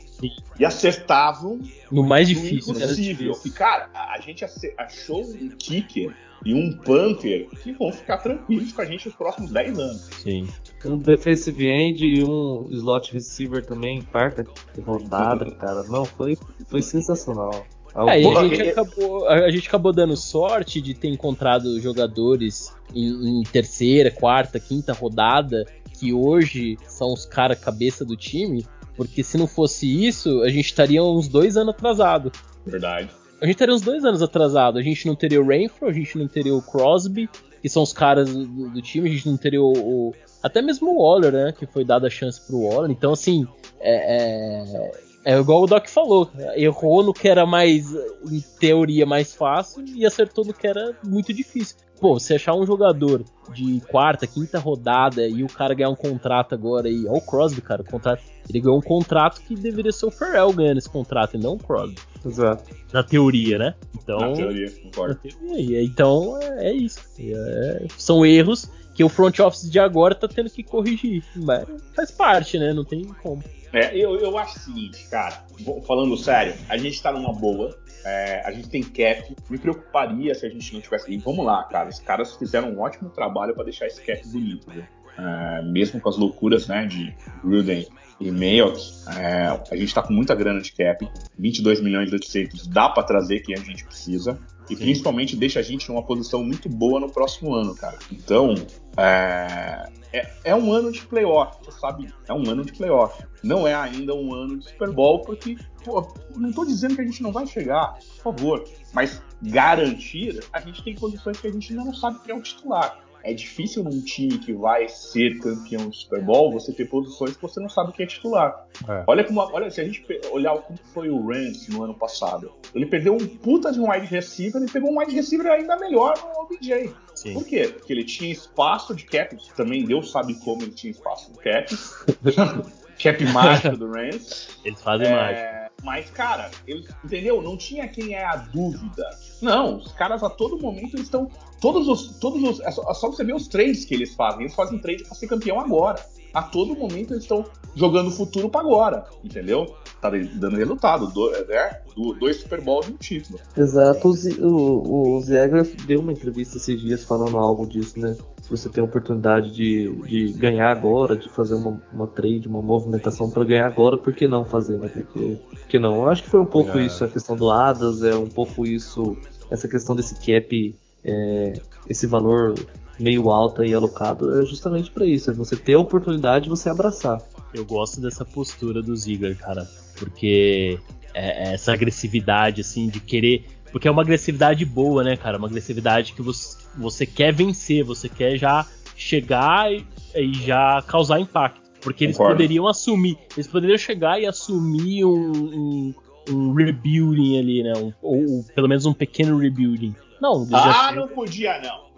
e 0.59 0.65
acertavam 0.65 1.61
no 1.91 2.03
mais 2.03 2.27
difícil. 2.27 2.75
No 2.75 2.81
impossível. 2.81 3.41
E, 3.45 3.51
cara, 3.51 3.89
a 3.95 4.21
gente 4.21 4.45
achou 4.77 5.23
um 5.23 5.49
kicker 5.51 6.13
e 6.45 6.55
um 6.55 6.73
punter 6.73 7.49
que 7.63 7.73
vão 7.73 7.93
ficar 7.93 8.19
tranquilos 8.19 8.73
com 8.73 8.83
a 8.83 8.85
gente 8.85 9.07
nos 9.07 9.15
próximos 9.15 9.51
10 9.51 9.79
anos. 9.79 10.11
Sim. 10.23 10.49
Um 10.85 10.99
defensive 10.99 11.67
end 11.67 12.05
e 12.05 12.25
um 12.25 12.67
slot 12.71 13.13
receiver 13.13 13.65
também, 13.65 14.03
quarta 14.03 14.45
rodada, 14.85 15.51
cara. 15.53 15.85
Não, 15.85 16.05
foi, 16.05 16.37
foi 16.67 16.83
sensacional. 16.83 17.67
É, 17.95 18.27
a, 18.27 18.49
gente 18.49 18.63
acabou, 18.63 19.29
a 19.29 19.51
gente 19.51 19.69
acabou 19.69 19.93
dando 19.93 20.17
sorte 20.17 20.81
de 20.81 20.95
ter 20.95 21.09
encontrado 21.09 21.79
jogadores 21.79 22.75
em, 22.95 23.41
em 23.41 23.43
terceira, 23.43 24.11
quarta, 24.11 24.59
quinta 24.59 24.95
rodada 24.95 25.67
que 25.99 26.13
hoje 26.13 26.79
são 26.89 27.13
os 27.13 27.27
cara 27.27 27.55
cabeça 27.55 28.05
do 28.05 28.17
time, 28.17 28.67
porque 28.97 29.23
se 29.23 29.37
não 29.37 29.47
fosse 29.47 29.87
isso, 29.87 30.43
a 30.43 30.49
gente 30.49 30.65
estaria 30.65 31.03
uns 31.05 31.29
dois 31.29 31.57
anos 31.57 31.75
atrasado. 31.75 32.33
Verdade. 32.65 33.11
A 33.43 33.45
gente 33.45 33.57
estaria 33.57 33.75
uns 33.75 33.83
dois 33.83 34.05
anos 34.05 34.23
atrasado. 34.23 34.79
A 34.79 34.83
gente 34.83 35.05
não 35.05 35.17
teria 35.17 35.43
o 35.43 35.45
Renfro, 35.45 35.89
a 35.89 35.93
gente 35.93 36.17
não 36.17 36.29
teria 36.29 36.55
o 36.55 36.63
Crosby, 36.63 37.29
que 37.61 37.69
são 37.69 37.83
os 37.83 37.93
caras 37.93 38.33
do, 38.33 38.71
do 38.71 38.81
time, 38.81 39.11
a 39.11 39.13
gente 39.13 39.29
não 39.29 39.37
teria 39.37 39.61
o, 39.61 39.73
o, 39.73 40.15
Até 40.41 40.63
mesmo 40.63 40.91
o 40.91 41.03
Waller, 41.03 41.33
né? 41.33 41.53
Que 41.53 41.67
foi 41.67 41.85
dada 41.85 42.07
a 42.07 42.11
chance 42.11 42.41
pro 42.47 42.61
Waller. 42.61 42.93
Então, 42.93 43.13
assim, 43.13 43.45
é, 43.81 44.93
é, 45.25 45.33
é 45.35 45.39
igual 45.41 45.65
o 45.65 45.67
Doc 45.67 45.89
falou. 45.89 46.31
Errou 46.55 47.03
no 47.03 47.13
que 47.13 47.29
era 47.29 47.45
mais, 47.45 47.93
em 48.31 48.41
teoria, 48.61 49.05
mais 49.05 49.35
fácil 49.35 49.85
e 49.89 50.07
acertou 50.07 50.45
no 50.45 50.55
que 50.55 50.69
era 50.69 50.97
muito 51.05 51.35
difícil. 51.35 51.77
Pô, 52.03 52.19
você 52.19 52.35
achar 52.35 52.53
um 52.57 52.67
jogador 52.67 53.25
de 53.55 53.81
quarta, 53.83 54.27
quinta 54.27 54.59
rodada 54.59 55.25
e 55.29 55.45
o 55.45 55.47
cara 55.47 55.73
ganhar 55.73 55.89
um 55.89 55.95
contrato 55.95 56.53
agora 56.53 56.89
aí. 56.89 57.07
Olha 57.07 57.19
o 57.19 57.21
Crosby, 57.21 57.61
cara. 57.61 57.83
O 57.83 57.85
contrato, 57.85 58.21
ele 58.51 58.59
ganhou 58.59 58.77
um 58.77 58.83
contrato 58.83 59.41
que 59.41 59.55
deveria 59.55 59.93
ser 59.93 60.07
o 60.07 60.11
Ferrell 60.11 60.53
ganhando 60.53 60.79
esse 60.79 60.91
contrato 60.91 61.37
e 61.37 61.39
não 61.39 61.53
o 61.55 61.59
Crosby. 61.59 61.95
Exato. 62.27 62.75
Na 62.93 63.05
teoria, 63.05 63.57
né? 63.57 63.75
Então, 63.95 64.19
na 64.19 64.33
teoria, 64.33 64.69
concordo. 64.83 65.15
Na 65.15 65.31
teoria, 65.31 65.81
então 65.85 66.41
é, 66.43 66.71
é 66.71 66.73
isso. 66.73 67.01
É, 67.21 67.87
são 67.97 68.27
erros 68.27 68.69
que 68.95 69.03
o 69.03 69.09
front 69.09 69.39
office 69.41 69.71
de 69.71 69.79
agora 69.79 70.15
tá 70.15 70.29
tendo 70.29 70.51
que 70.51 70.63
corrigir. 70.63 71.25
Mas 71.37 71.67
faz 71.95 72.11
parte, 72.11 72.59
né? 72.59 72.73
Não 72.73 72.85
tem 72.85 73.05
como. 73.23 73.43
É, 73.73 73.97
eu, 73.97 74.17
eu 74.17 74.37
acho 74.37 74.59
o 74.59 74.61
seguinte, 74.61 75.09
cara, 75.09 75.45
falando 75.87 76.15
sério, 76.17 76.55
a 76.69 76.77
gente 76.77 77.03
tá 77.03 77.11
numa 77.11 77.33
boa, 77.33 77.75
é, 78.05 78.43
a 78.45 78.53
gente 78.53 78.69
tem 78.69 78.83
cap. 78.83 79.35
Me 79.49 79.59
preocuparia 79.59 80.35
se 80.35 80.45
a 80.45 80.49
gente 80.49 80.75
não 80.75 80.81
tivesse. 80.81 81.11
E 81.11 81.17
vamos 81.17 81.45
lá, 81.45 81.65
cara. 81.65 81.89
Os 81.89 81.99
caras 81.99 82.37
fizeram 82.37 82.71
um 82.71 82.81
ótimo 82.81 83.09
trabalho 83.11 83.55
para 83.55 83.65
deixar 83.65 83.87
esse 83.87 84.03
cap 84.03 84.27
bonito, 84.29 84.71
viu? 84.71 84.85
É, 85.19 85.63
mesmo 85.63 86.01
com 86.01 86.09
as 86.09 86.17
loucuras 86.17 86.67
né, 86.67 86.87
de 86.87 87.15
Gruden 87.45 87.87
e 88.19 88.31
Mayock, 88.31 88.81
é, 89.19 89.47
a 89.71 89.77
gente 89.77 89.89
está 89.89 90.03
com 90.03 90.13
muita 90.13 90.35
grana 90.35 90.61
de 90.61 90.73
cap, 90.73 91.07
22 91.39 91.81
milhões 91.81 92.09
de 92.09 92.15
800, 92.15 92.67
dá 92.67 92.89
para 92.89 93.03
trazer 93.03 93.41
quem 93.41 93.55
a 93.55 93.59
gente 93.59 93.85
precisa 93.85 94.39
e 94.71 94.77
Sim. 94.77 94.85
principalmente 94.85 95.37
deixa 95.37 95.61
a 95.61 95.63
gente 95.63 95.89
numa 95.89 96.03
posição 96.03 96.43
muito 96.43 96.69
boa 96.69 97.01
no 97.01 97.11
próximo 97.11 97.53
ano, 97.55 97.75
cara. 97.75 97.99
Então, 98.11 98.55
é, 98.97 99.89
é, 100.13 100.31
é, 100.45 100.55
um 100.55 100.73
ano 100.73 100.93
de 100.93 101.05
playoff, 101.07 101.57
você 101.65 101.79
sabe? 101.79 102.13
É 102.29 102.33
um 102.33 102.49
ano 102.49 102.65
de 102.65 102.73
playoff. 102.73 103.25
Não 103.43 103.67
é 103.67 103.75
ainda 103.75 104.15
um 104.15 104.35
ano 104.35 104.59
de 104.59 104.69
Super 104.69 104.91
Bowl, 104.91 105.23
porque, 105.23 105.57
pô, 105.85 106.07
não 106.37 106.51
estou 106.51 106.67
dizendo 106.67 106.95
que 106.95 107.01
a 107.01 107.05
gente 107.05 107.23
não 107.23 107.33
vai 107.33 107.47
chegar, 107.47 107.99
por 108.23 108.35
favor. 108.35 108.65
Mas 108.93 109.23
garantir, 109.43 110.41
a 110.53 110.61
gente 110.61 110.85
tem 110.85 110.95
condições 110.95 111.41
que 111.41 111.47
a 111.47 111.53
gente 111.53 111.73
ainda 111.73 111.85
não 111.85 111.95
sabe 111.95 112.21
quem 112.21 112.35
é 112.35 112.39
o 112.39 112.43
titular. 112.43 113.03
É 113.25 113.33
difícil 113.33 113.85
num 113.85 114.01
time 114.01 114.37
que 114.39 114.53
vai 114.53 114.89
ser 114.89 115.39
campeão 115.39 115.89
de 115.89 115.97
Super 115.97 116.21
Bowl 116.23 116.51
você 116.51 116.73
ter 116.73 116.87
posições 116.87 117.37
que 117.37 117.43
você 117.43 117.61
não 117.61 117.69
sabe 117.69 117.93
quem 117.93 118.05
é 118.05 118.09
titular. 118.09 118.67
É. 118.89 119.05
Olha 119.07 119.25
como, 119.25 119.41
olha, 119.41 119.71
se 119.71 119.81
a 119.81 119.85
gente 119.85 120.05
olhar 120.33 120.57
como 120.59 120.79
foi 120.93 121.09
o 121.09 121.25
Rams 121.25 121.69
no 121.69 121.85
ano 121.85 121.95
passado, 121.95 122.53
ele 122.75 122.87
perdeu 122.87 123.15
um 123.15 123.25
puta 123.25 123.71
de 123.71 123.79
um 123.79 123.91
wide 123.91 124.07
receiver 124.07 124.61
e 124.61 124.71
pegou 124.71 124.91
um 124.91 124.99
wide 124.99 125.15
receiver 125.15 125.47
ainda 125.47 125.77
melhor 125.77 126.15
no 126.19 126.43
OBJ. 126.43 126.93
Sim. 127.23 127.35
Por 127.35 127.45
quê? 127.45 127.69
Porque 127.69 127.93
ele 127.93 128.05
tinha 128.05 128.33
espaço 128.33 128.95
de 128.95 129.05
cap, 129.05 129.37
também 129.55 129.85
Deus 129.85 130.11
sabe 130.11 130.35
como 130.35 130.63
ele 130.63 130.73
tinha 130.73 130.91
espaço 130.91 131.33
de 131.33 131.39
cap. 131.39 131.79
cap 133.01 133.25
mágico 133.27 133.77
do 133.77 133.91
Rams. 133.91 134.49
Eles 134.65 134.83
fazem 134.83 135.07
é, 135.07 135.15
mágico. 135.15 135.75
Mas, 135.85 136.11
cara, 136.11 136.51
eles, 136.67 136.89
entendeu? 137.05 137.41
Não 137.41 137.57
tinha 137.57 137.87
quem 137.87 138.15
é 138.15 138.25
a 138.25 138.37
dúvida. 138.37 139.09
Não, 139.41 139.77
os 139.77 139.93
caras 139.93 140.23
a 140.23 140.31
todo 140.31 140.59
momento 140.59 140.95
eles 140.95 141.07
estão 141.07 141.31
Todos 141.63 141.87
os. 141.87 142.19
Todos 142.19 142.43
os 142.43 142.61
é, 142.61 142.71
só, 142.73 142.91
é 142.91 142.95
só 142.95 143.09
você 143.09 143.23
ver 143.23 143.37
os 143.37 143.47
trades 143.47 143.85
que 143.85 143.95
eles 143.95 144.13
fazem. 144.17 144.41
Eles 144.41 144.55
fazem 144.55 144.81
trade 144.81 145.05
para 145.05 145.15
ser 145.15 145.29
campeão 145.29 145.61
agora. 145.61 146.05
A 146.33 146.43
todo 146.43 146.75
momento 146.75 147.13
eles 147.13 147.25
estão 147.25 147.45
jogando 147.75 148.09
o 148.09 148.11
futuro 148.11 148.49
para 148.49 148.61
agora, 148.61 149.05
entendeu? 149.25 149.75
Tá 150.01 150.11
dando 150.11 150.57
resultado. 150.57 151.07
Do, 151.09 151.31
né? 151.47 151.81
Dois 152.19 152.37
Super 152.37 152.61
Bowls 152.61 152.89
e 152.89 152.93
um 152.93 152.97
título. 152.97 153.39
Exato. 153.57 154.09
O, 154.09 154.47
o, 154.47 155.17
o 155.17 155.21
Zegler 155.21 155.65
deu 155.87 156.01
uma 156.01 156.13
entrevista 156.13 156.57
esses 156.57 156.81
dias 156.81 157.05
falando 157.05 157.39
algo 157.39 157.67
disso, 157.67 157.99
né? 157.99 158.17
Se 158.43 158.51
você 158.51 158.69
tem 158.69 158.83
a 158.83 158.87
oportunidade 158.87 159.53
de, 159.53 159.91
de 160.07 160.33
ganhar 160.33 160.71
agora, 160.71 161.17
de 161.17 161.29
fazer 161.29 161.55
uma, 161.55 161.81
uma 161.93 162.07
trade, 162.07 162.49
uma 162.49 162.61
movimentação 162.61 163.31
para 163.31 163.45
ganhar 163.45 163.67
agora, 163.67 163.97
por 163.97 164.13
que 164.13 164.27
não 164.27 164.45
fazer, 164.45 164.79
né? 164.79 164.89
Porque, 164.89 165.39
porque 165.51 165.79
não? 165.79 165.97
Eu 165.97 166.09
acho 166.09 166.23
que 166.25 166.31
foi 166.31 166.41
um 166.41 166.47
pouco 166.47 166.79
é. 166.79 166.87
isso, 166.87 167.05
a 167.05 167.09
questão 167.09 167.37
do 167.37 167.51
Adas, 167.51 168.03
é 168.03 168.15
um 168.15 168.29
pouco 168.29 168.67
isso, 168.67 169.17
essa 169.51 169.69
questão 169.69 169.95
desse 169.95 170.15
cap 170.15 170.75
é, 171.05 171.55
esse 171.89 172.07
valor 172.07 172.55
meio 172.99 173.31
alto 173.31 173.65
e 173.65 173.73
alocado 173.73 174.41
é 174.41 174.47
justamente 174.47 174.91
para 174.91 175.05
isso, 175.05 175.31
é 175.31 175.35
você 175.35 175.57
ter 175.57 175.75
a 175.75 175.79
oportunidade 175.79 176.45
de 176.45 176.51
você 176.51 176.69
abraçar. 176.69 177.21
Eu 177.53 177.65
gosto 177.65 178.01
dessa 178.01 178.25
postura 178.25 178.83
do 178.83 178.97
Ziggler, 178.97 179.37
cara, 179.37 179.69
porque 179.99 180.79
é, 181.15 181.51
é 181.51 181.55
essa 181.55 181.73
agressividade, 181.73 182.61
assim, 182.61 182.89
de 182.89 183.01
querer. 183.01 183.47
Porque 183.71 183.89
é 183.89 183.91
uma 183.91 184.03
agressividade 184.03 184.65
boa, 184.65 185.03
né, 185.03 185.17
cara? 185.17 185.39
Uma 185.39 185.49
agressividade 185.49 186.13
que 186.13 186.23
você, 186.23 186.59
você 186.77 187.07
quer 187.07 187.33
vencer, 187.33 187.83
você 187.83 188.09
quer 188.09 188.37
já 188.37 188.67
chegar 188.97 189.73
e, 189.73 189.87
e 190.15 190.35
já 190.35 190.83
causar 190.87 191.21
impacto. 191.21 191.61
Porque 191.81 192.05
eles 192.05 192.17
Concordo. 192.17 192.37
poderiam 192.37 192.69
assumir, 192.69 193.19
eles 193.37 193.47
poderiam 193.47 193.77
chegar 193.77 194.21
e 194.21 194.27
assumir 194.27 195.05
um, 195.05 195.33
um, 195.33 195.95
um 196.31 196.55
rebuilding 196.55 197.39
ali, 197.39 197.63
né? 197.63 197.73
Um, 197.77 197.93
ou, 198.01 198.37
ou, 198.37 198.45
pelo 198.55 198.69
menos 198.69 198.87
um 198.87 198.93
pequeno 198.93 199.37
rebuilding. 199.37 199.95
Não, 200.21 200.47
Ah, 200.53 200.93
não 200.93 201.09
podia, 201.09 201.61
não. 201.61 201.92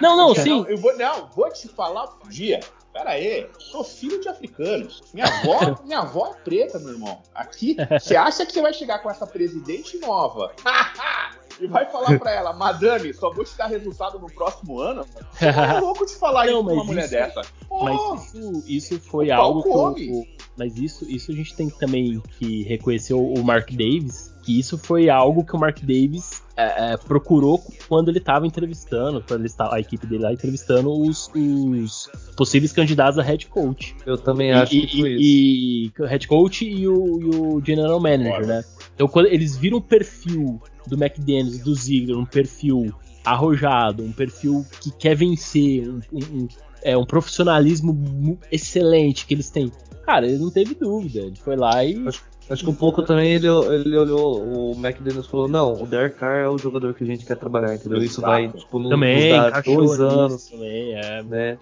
Não, 0.00 0.16
não, 0.16 0.34
sim. 0.34 0.60
Não. 0.60 0.66
Eu 0.68 0.76
vou, 0.78 0.96
não, 0.96 1.28
vou 1.34 1.50
te 1.50 1.68
falar, 1.68 2.06
podia. 2.06 2.60
Pera 2.92 3.10
aí, 3.10 3.48
sou 3.58 3.84
filho 3.84 4.20
de 4.20 4.28
africanos. 4.28 5.02
Minha 5.12 5.26
avó, 5.26 5.78
minha 5.84 5.98
avó 6.00 6.34
é 6.34 6.42
preta, 6.42 6.78
meu 6.78 6.90
irmão. 6.90 7.22
Aqui, 7.34 7.76
você 8.00 8.16
acha 8.16 8.44
que 8.44 8.52
você 8.52 8.62
vai 8.62 8.72
chegar 8.72 8.98
com 9.00 9.10
essa 9.10 9.26
presidente 9.26 9.98
nova? 9.98 10.52
e 11.60 11.66
vai 11.66 11.86
falar 11.90 12.18
pra 12.18 12.32
ela, 12.32 12.52
madame, 12.52 13.12
só 13.12 13.32
vou 13.32 13.44
te 13.44 13.56
dar 13.56 13.66
resultado 13.66 14.18
no 14.18 14.26
próximo 14.26 14.80
ano? 14.80 15.04
Você 15.32 15.46
é 15.46 15.80
louco 15.80 16.06
de 16.06 16.14
falar 16.14 16.46
não, 16.46 16.54
isso 16.54 16.64
pra 16.64 16.74
uma 16.74 16.84
mulher 16.84 17.04
isso, 17.04 17.10
dessa. 17.10 17.42
Mas 17.70 18.34
isso, 18.34 18.64
isso 18.66 19.00
foi 19.00 19.30
algo 19.30 19.94
que. 19.94 20.10
O, 20.10 20.37
mas 20.58 20.76
isso, 20.76 21.04
isso 21.08 21.30
a 21.30 21.34
gente 21.34 21.54
tem 21.54 21.70
também 21.70 22.20
que 22.38 22.64
reconhecer 22.64 23.14
o 23.14 23.42
Mark 23.44 23.70
Davis, 23.70 24.34
que 24.42 24.58
isso 24.58 24.76
foi 24.76 25.08
algo 25.08 25.44
que 25.44 25.54
o 25.54 25.58
Mark 25.58 25.78
Davis 25.80 26.42
é, 26.56 26.92
é, 26.92 26.96
procurou 26.96 27.62
quando 27.86 28.08
ele 28.08 28.18
estava 28.18 28.46
entrevistando, 28.46 29.22
quando 29.26 29.40
ele 29.40 29.48
estava, 29.48 29.76
a 29.76 29.80
equipe 29.80 30.06
dele 30.06 30.24
lá 30.24 30.32
entrevistando 30.32 30.90
os, 30.90 31.30
os, 31.34 32.10
possíveis 32.36 32.72
candidatos 32.72 33.18
a 33.18 33.22
head 33.22 33.46
coach. 33.46 33.94
Eu 34.04 34.18
também 34.18 34.52
acho 34.52 34.74
e, 34.74 34.86
que 34.86 35.00
foi 35.00 35.10
e, 35.10 35.84
isso. 35.84 35.92
E 36.00 36.06
head 36.06 36.26
coach 36.26 36.68
e 36.68 36.88
o, 36.88 37.20
e 37.20 37.36
o 37.36 37.62
general 37.64 38.00
manager, 38.00 38.46
né? 38.46 38.64
Então 38.94 39.06
quando 39.06 39.26
eles 39.26 39.56
viram 39.56 39.78
o 39.78 39.82
perfil 39.82 40.60
do 40.86 40.96
McDaniels, 40.96 41.58
do 41.58 41.74
Ziggler, 41.74 42.18
um 42.18 42.26
perfil 42.26 42.92
arrojado, 43.24 44.02
um 44.02 44.12
perfil 44.12 44.64
que 44.80 44.90
quer 44.90 45.14
vencer, 45.14 45.88
um, 45.88 46.00
um, 46.12 46.48
é, 46.82 46.96
um 46.96 47.04
profissionalismo 47.04 48.38
excelente 48.50 49.26
que 49.26 49.34
eles 49.34 49.50
têm. 49.50 49.72
Cara, 50.04 50.26
ele 50.26 50.38
não 50.38 50.50
teve 50.50 50.74
dúvida. 50.74 51.20
Ele 51.20 51.36
foi 51.36 51.56
lá 51.56 51.84
e. 51.84 52.06
Acho, 52.06 52.22
Acho 52.50 52.64
que 52.64 52.70
um 52.70 52.74
pouco 52.74 53.02
também 53.02 53.34
ele, 53.34 53.46
ele 53.46 53.96
olhou, 53.96 54.42
o 54.42 54.72
McDaniels 54.72 55.26
falou, 55.26 55.46
não, 55.46 55.82
o 55.82 55.86
Derek 55.86 56.16
Carr 56.16 56.44
é 56.44 56.48
o 56.48 56.56
jogador 56.56 56.94
que 56.94 57.04
a 57.04 57.06
gente 57.06 57.26
quer 57.26 57.36
trabalhar, 57.36 57.74
entendeu? 57.74 57.98
Isso 57.98 58.22
vai, 58.22 58.48
tipo, 58.48 58.78
nos, 58.78 58.88
também, 58.88 59.36
nos 59.38 59.52
dar 59.52 59.62
dois 59.62 60.00
anos. 60.00 60.46
Também, 60.46 60.94
é. 60.94 61.22
Né? 61.22 61.58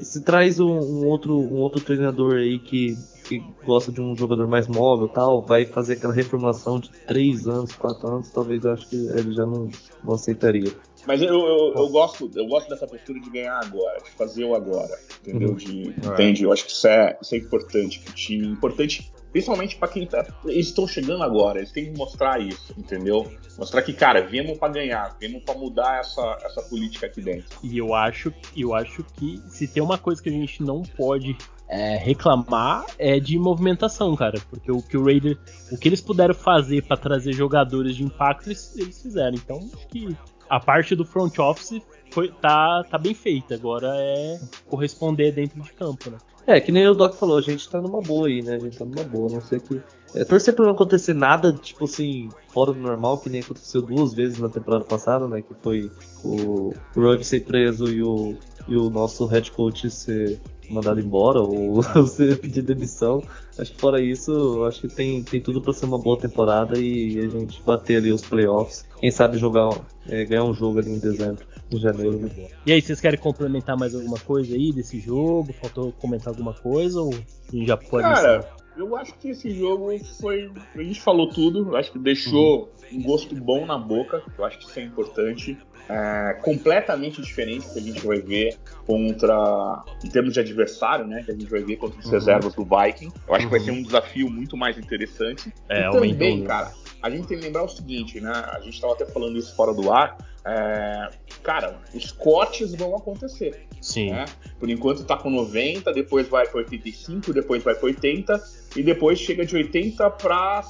Se 0.00 0.22
traz 0.22 0.58
um, 0.58 0.78
um, 0.78 1.06
outro, 1.06 1.38
um 1.38 1.58
outro 1.58 1.80
treinador 1.80 2.36
aí 2.36 2.58
que, 2.58 2.96
que 3.24 3.42
gosta 3.64 3.92
de 3.92 4.00
um 4.00 4.16
jogador 4.16 4.48
mais 4.48 4.66
móvel 4.66 5.06
tal, 5.06 5.42
vai 5.42 5.64
fazer 5.64 5.94
aquela 5.94 6.12
reformulação 6.12 6.80
de 6.80 6.90
três 7.06 7.46
anos, 7.46 7.72
quatro 7.72 8.08
anos, 8.08 8.28
talvez 8.30 8.64
eu 8.64 8.72
acho 8.72 8.88
que 8.88 8.96
ele 8.96 9.32
já 9.32 9.46
não, 9.46 9.68
não 10.02 10.14
aceitaria. 10.14 10.72
Mas 11.06 11.22
eu, 11.22 11.28
eu, 11.28 11.74
eu, 11.76 11.88
gosto, 11.88 12.30
eu 12.34 12.46
gosto 12.46 12.68
dessa 12.68 12.86
postura 12.86 13.20
de 13.20 13.30
ganhar 13.30 13.60
agora, 13.64 13.98
de 14.02 14.10
fazer 14.10 14.44
o 14.44 14.54
agora, 14.54 14.98
entendeu? 15.20 15.50
Uhum. 15.50 15.54
De, 15.54 15.88
é. 15.88 16.06
Entende? 16.08 16.42
Eu 16.42 16.52
acho 16.52 16.64
que 16.64 16.72
isso 16.72 16.86
é, 16.88 17.16
isso 17.20 17.34
é 17.34 17.38
importante 17.38 18.00
pro 18.00 18.12
time, 18.12 18.46
importante 18.46 19.12
Principalmente 19.36 19.76
para 19.76 19.88
quem 19.88 20.06
tá. 20.06 20.24
Eles 20.46 20.68
estão 20.68 20.88
chegando 20.88 21.22
agora, 21.22 21.58
eles 21.58 21.70
têm 21.70 21.92
que 21.92 21.98
mostrar 21.98 22.40
isso, 22.40 22.72
entendeu? 22.74 23.30
Mostrar 23.58 23.82
que, 23.82 23.92
cara, 23.92 24.22
viemos 24.22 24.56
para 24.56 24.72
ganhar, 24.72 25.14
viemos 25.20 25.42
para 25.42 25.54
mudar 25.54 26.00
essa, 26.00 26.38
essa 26.42 26.62
política 26.62 27.04
aqui 27.04 27.20
dentro. 27.20 27.58
E 27.62 27.76
eu 27.76 27.94
acho, 27.94 28.32
eu 28.56 28.74
acho 28.74 29.04
que 29.04 29.38
se 29.48 29.68
tem 29.68 29.82
uma 29.82 29.98
coisa 29.98 30.22
que 30.22 30.30
a 30.30 30.32
gente 30.32 30.62
não 30.62 30.80
pode 30.80 31.36
é, 31.68 31.96
reclamar 31.96 32.86
é 32.98 33.20
de 33.20 33.38
movimentação, 33.38 34.16
cara. 34.16 34.40
Porque 34.48 34.72
o 34.72 34.80
que 34.80 34.96
o 34.96 35.04
Raider, 35.04 35.38
o 35.70 35.76
que 35.76 35.86
eles 35.86 36.00
puderam 36.00 36.34
fazer 36.34 36.82
para 36.84 36.96
trazer 36.96 37.34
jogadores 37.34 37.94
de 37.94 38.04
impacto, 38.04 38.46
eles, 38.46 38.74
eles, 38.78 39.02
fizeram. 39.02 39.34
Então, 39.34 39.58
acho 39.58 39.86
que 39.88 40.16
a 40.48 40.60
parte 40.60 40.94
do 40.94 41.04
front 41.04 41.38
office 41.38 41.80
foi, 42.10 42.32
tá, 42.40 42.84
tá 42.84 42.98
bem 42.98 43.14
feita. 43.14 43.54
Agora 43.54 43.88
é 43.96 44.40
corresponder 44.66 45.32
dentro 45.32 45.60
de 45.60 45.72
campo, 45.72 46.10
né? 46.10 46.18
É, 46.46 46.60
que 46.60 46.70
nem 46.70 46.86
o 46.86 46.94
Doc 46.94 47.14
falou, 47.14 47.38
a 47.38 47.42
gente 47.42 47.68
tá 47.68 47.80
numa 47.80 48.00
boa 48.00 48.28
aí, 48.28 48.40
né? 48.40 48.54
A 48.54 48.58
gente 48.58 48.78
tá 48.78 48.84
numa 48.84 49.02
boa, 49.02 49.28
não 49.28 49.40
sei 49.40 49.58
que. 49.58 49.82
É, 50.14 50.24
torcer 50.24 50.54
pra 50.54 50.64
não 50.64 50.72
acontecer 50.72 51.12
nada, 51.12 51.52
tipo 51.52 51.84
assim, 51.84 52.28
fora 52.48 52.72
do 52.72 52.78
normal, 52.78 53.18
que 53.18 53.28
nem 53.28 53.40
aconteceu 53.40 53.82
duas 53.82 54.14
vezes 54.14 54.38
na 54.38 54.48
temporada 54.48 54.84
passada, 54.84 55.26
né? 55.26 55.42
Que 55.42 55.54
foi 55.60 55.90
o, 56.24 56.72
o 56.94 57.24
ser 57.24 57.40
preso 57.44 57.88
e 57.88 58.02
o, 58.02 58.36
e 58.68 58.76
o 58.76 58.90
nosso 58.90 59.26
head 59.26 59.50
coach 59.52 59.90
ser 59.90 60.40
mandado 60.68 61.00
embora 61.00 61.40
ou 61.40 61.82
ser 62.06 62.38
pedir 62.38 62.62
demissão. 62.62 63.22
Acho 63.58 63.72
que 63.72 63.80
fora 63.80 64.00
isso, 64.00 64.64
acho 64.64 64.82
que 64.82 64.88
tem, 64.88 65.22
tem 65.22 65.40
tudo 65.40 65.60
para 65.60 65.72
ser 65.72 65.86
uma 65.86 65.98
boa 65.98 66.18
temporada 66.18 66.78
e 66.78 67.18
a 67.18 67.28
gente 67.28 67.62
bater 67.62 67.98
ali 67.98 68.12
os 68.12 68.22
playoffs. 68.22 68.84
Quem 68.98 69.10
sabe 69.10 69.38
jogar, 69.38 69.70
é, 70.08 70.24
ganhar 70.24 70.44
um 70.44 70.52
jogo 70.54 70.78
ali 70.78 70.90
em 70.90 70.98
dezembro, 70.98 71.44
em 71.70 71.78
janeiro. 71.78 72.30
E 72.64 72.72
aí, 72.72 72.82
vocês 72.82 73.00
querem 73.00 73.18
complementar 73.18 73.76
mais 73.78 73.94
alguma 73.94 74.18
coisa 74.18 74.54
aí 74.54 74.72
desse 74.72 74.98
jogo? 75.00 75.52
Faltou 75.52 75.92
comentar 75.92 76.28
alguma 76.28 76.52
coisa 76.52 77.00
ou 77.00 77.14
já 77.52 77.76
pode? 77.76 78.02
Cara, 78.02 78.48
eu 78.76 78.96
acho 78.96 79.14
que 79.14 79.30
esse 79.30 79.50
jogo 79.50 79.88
foi. 80.20 80.50
A 80.74 80.82
gente 80.82 81.00
falou 81.00 81.28
tudo, 81.28 81.70
eu 81.70 81.76
acho 81.76 81.92
que 81.92 81.98
deixou 81.98 82.72
um 82.92 83.02
gosto 83.02 83.34
bom 83.34 83.64
na 83.66 83.78
boca, 83.78 84.22
eu 84.36 84.44
acho 84.44 84.58
que 84.58 84.66
isso 84.66 84.78
é 84.78 84.82
importante. 84.82 85.58
É, 85.88 86.40
completamente 86.42 87.22
diferente 87.22 87.72
que 87.72 87.78
a 87.78 87.82
gente 87.82 88.04
vai 88.04 88.20
ver 88.20 88.58
contra, 88.84 89.84
em 90.04 90.08
termos 90.08 90.34
de 90.34 90.40
adversário, 90.40 91.06
né? 91.06 91.22
Que 91.22 91.30
a 91.30 91.34
gente 91.34 91.46
vai 91.46 91.62
ver 91.62 91.76
contra 91.76 92.00
os 92.00 92.06
uhum. 92.06 92.10
reservas 92.10 92.54
do 92.54 92.64
Viking. 92.64 93.12
Eu 93.26 93.34
acho 93.34 93.44
uhum. 93.44 93.50
que 93.52 93.56
vai 93.56 93.60
ser 93.60 93.70
um 93.70 93.82
desafio 93.82 94.28
muito 94.28 94.56
mais 94.56 94.76
interessante. 94.76 95.52
É, 95.68 95.86
e 95.86 95.92
também, 95.92 96.42
cara, 96.42 96.72
a 97.02 97.10
gente 97.10 97.26
tem 97.26 97.38
que 97.38 97.44
lembrar 97.44 97.64
o 97.64 97.68
seguinte, 97.68 98.20
né? 98.20 98.30
A 98.30 98.60
gente 98.60 98.74
estava 98.74 98.94
até 98.94 99.06
falando 99.06 99.38
isso 99.38 99.54
fora 99.54 99.72
do 99.72 99.92
ar. 99.92 100.16
É, 100.44 101.10
cara, 101.42 101.80
os 101.94 102.12
cortes 102.12 102.74
vão 102.74 102.94
acontecer. 102.94 103.66
Sim. 103.80 104.10
Né? 104.10 104.24
Por 104.58 104.70
enquanto 104.70 105.04
tá 105.04 105.16
com 105.16 105.30
90, 105.30 105.92
depois 105.92 106.28
vai 106.28 106.46
para 106.46 106.58
85, 106.58 107.32
depois 107.32 107.62
vai 107.62 107.74
para 107.74 107.86
80 107.86 108.42
e 108.76 108.82
depois 108.82 109.18
chega 109.18 109.44
de 109.44 109.54
80 109.56 110.10
para 110.10 110.62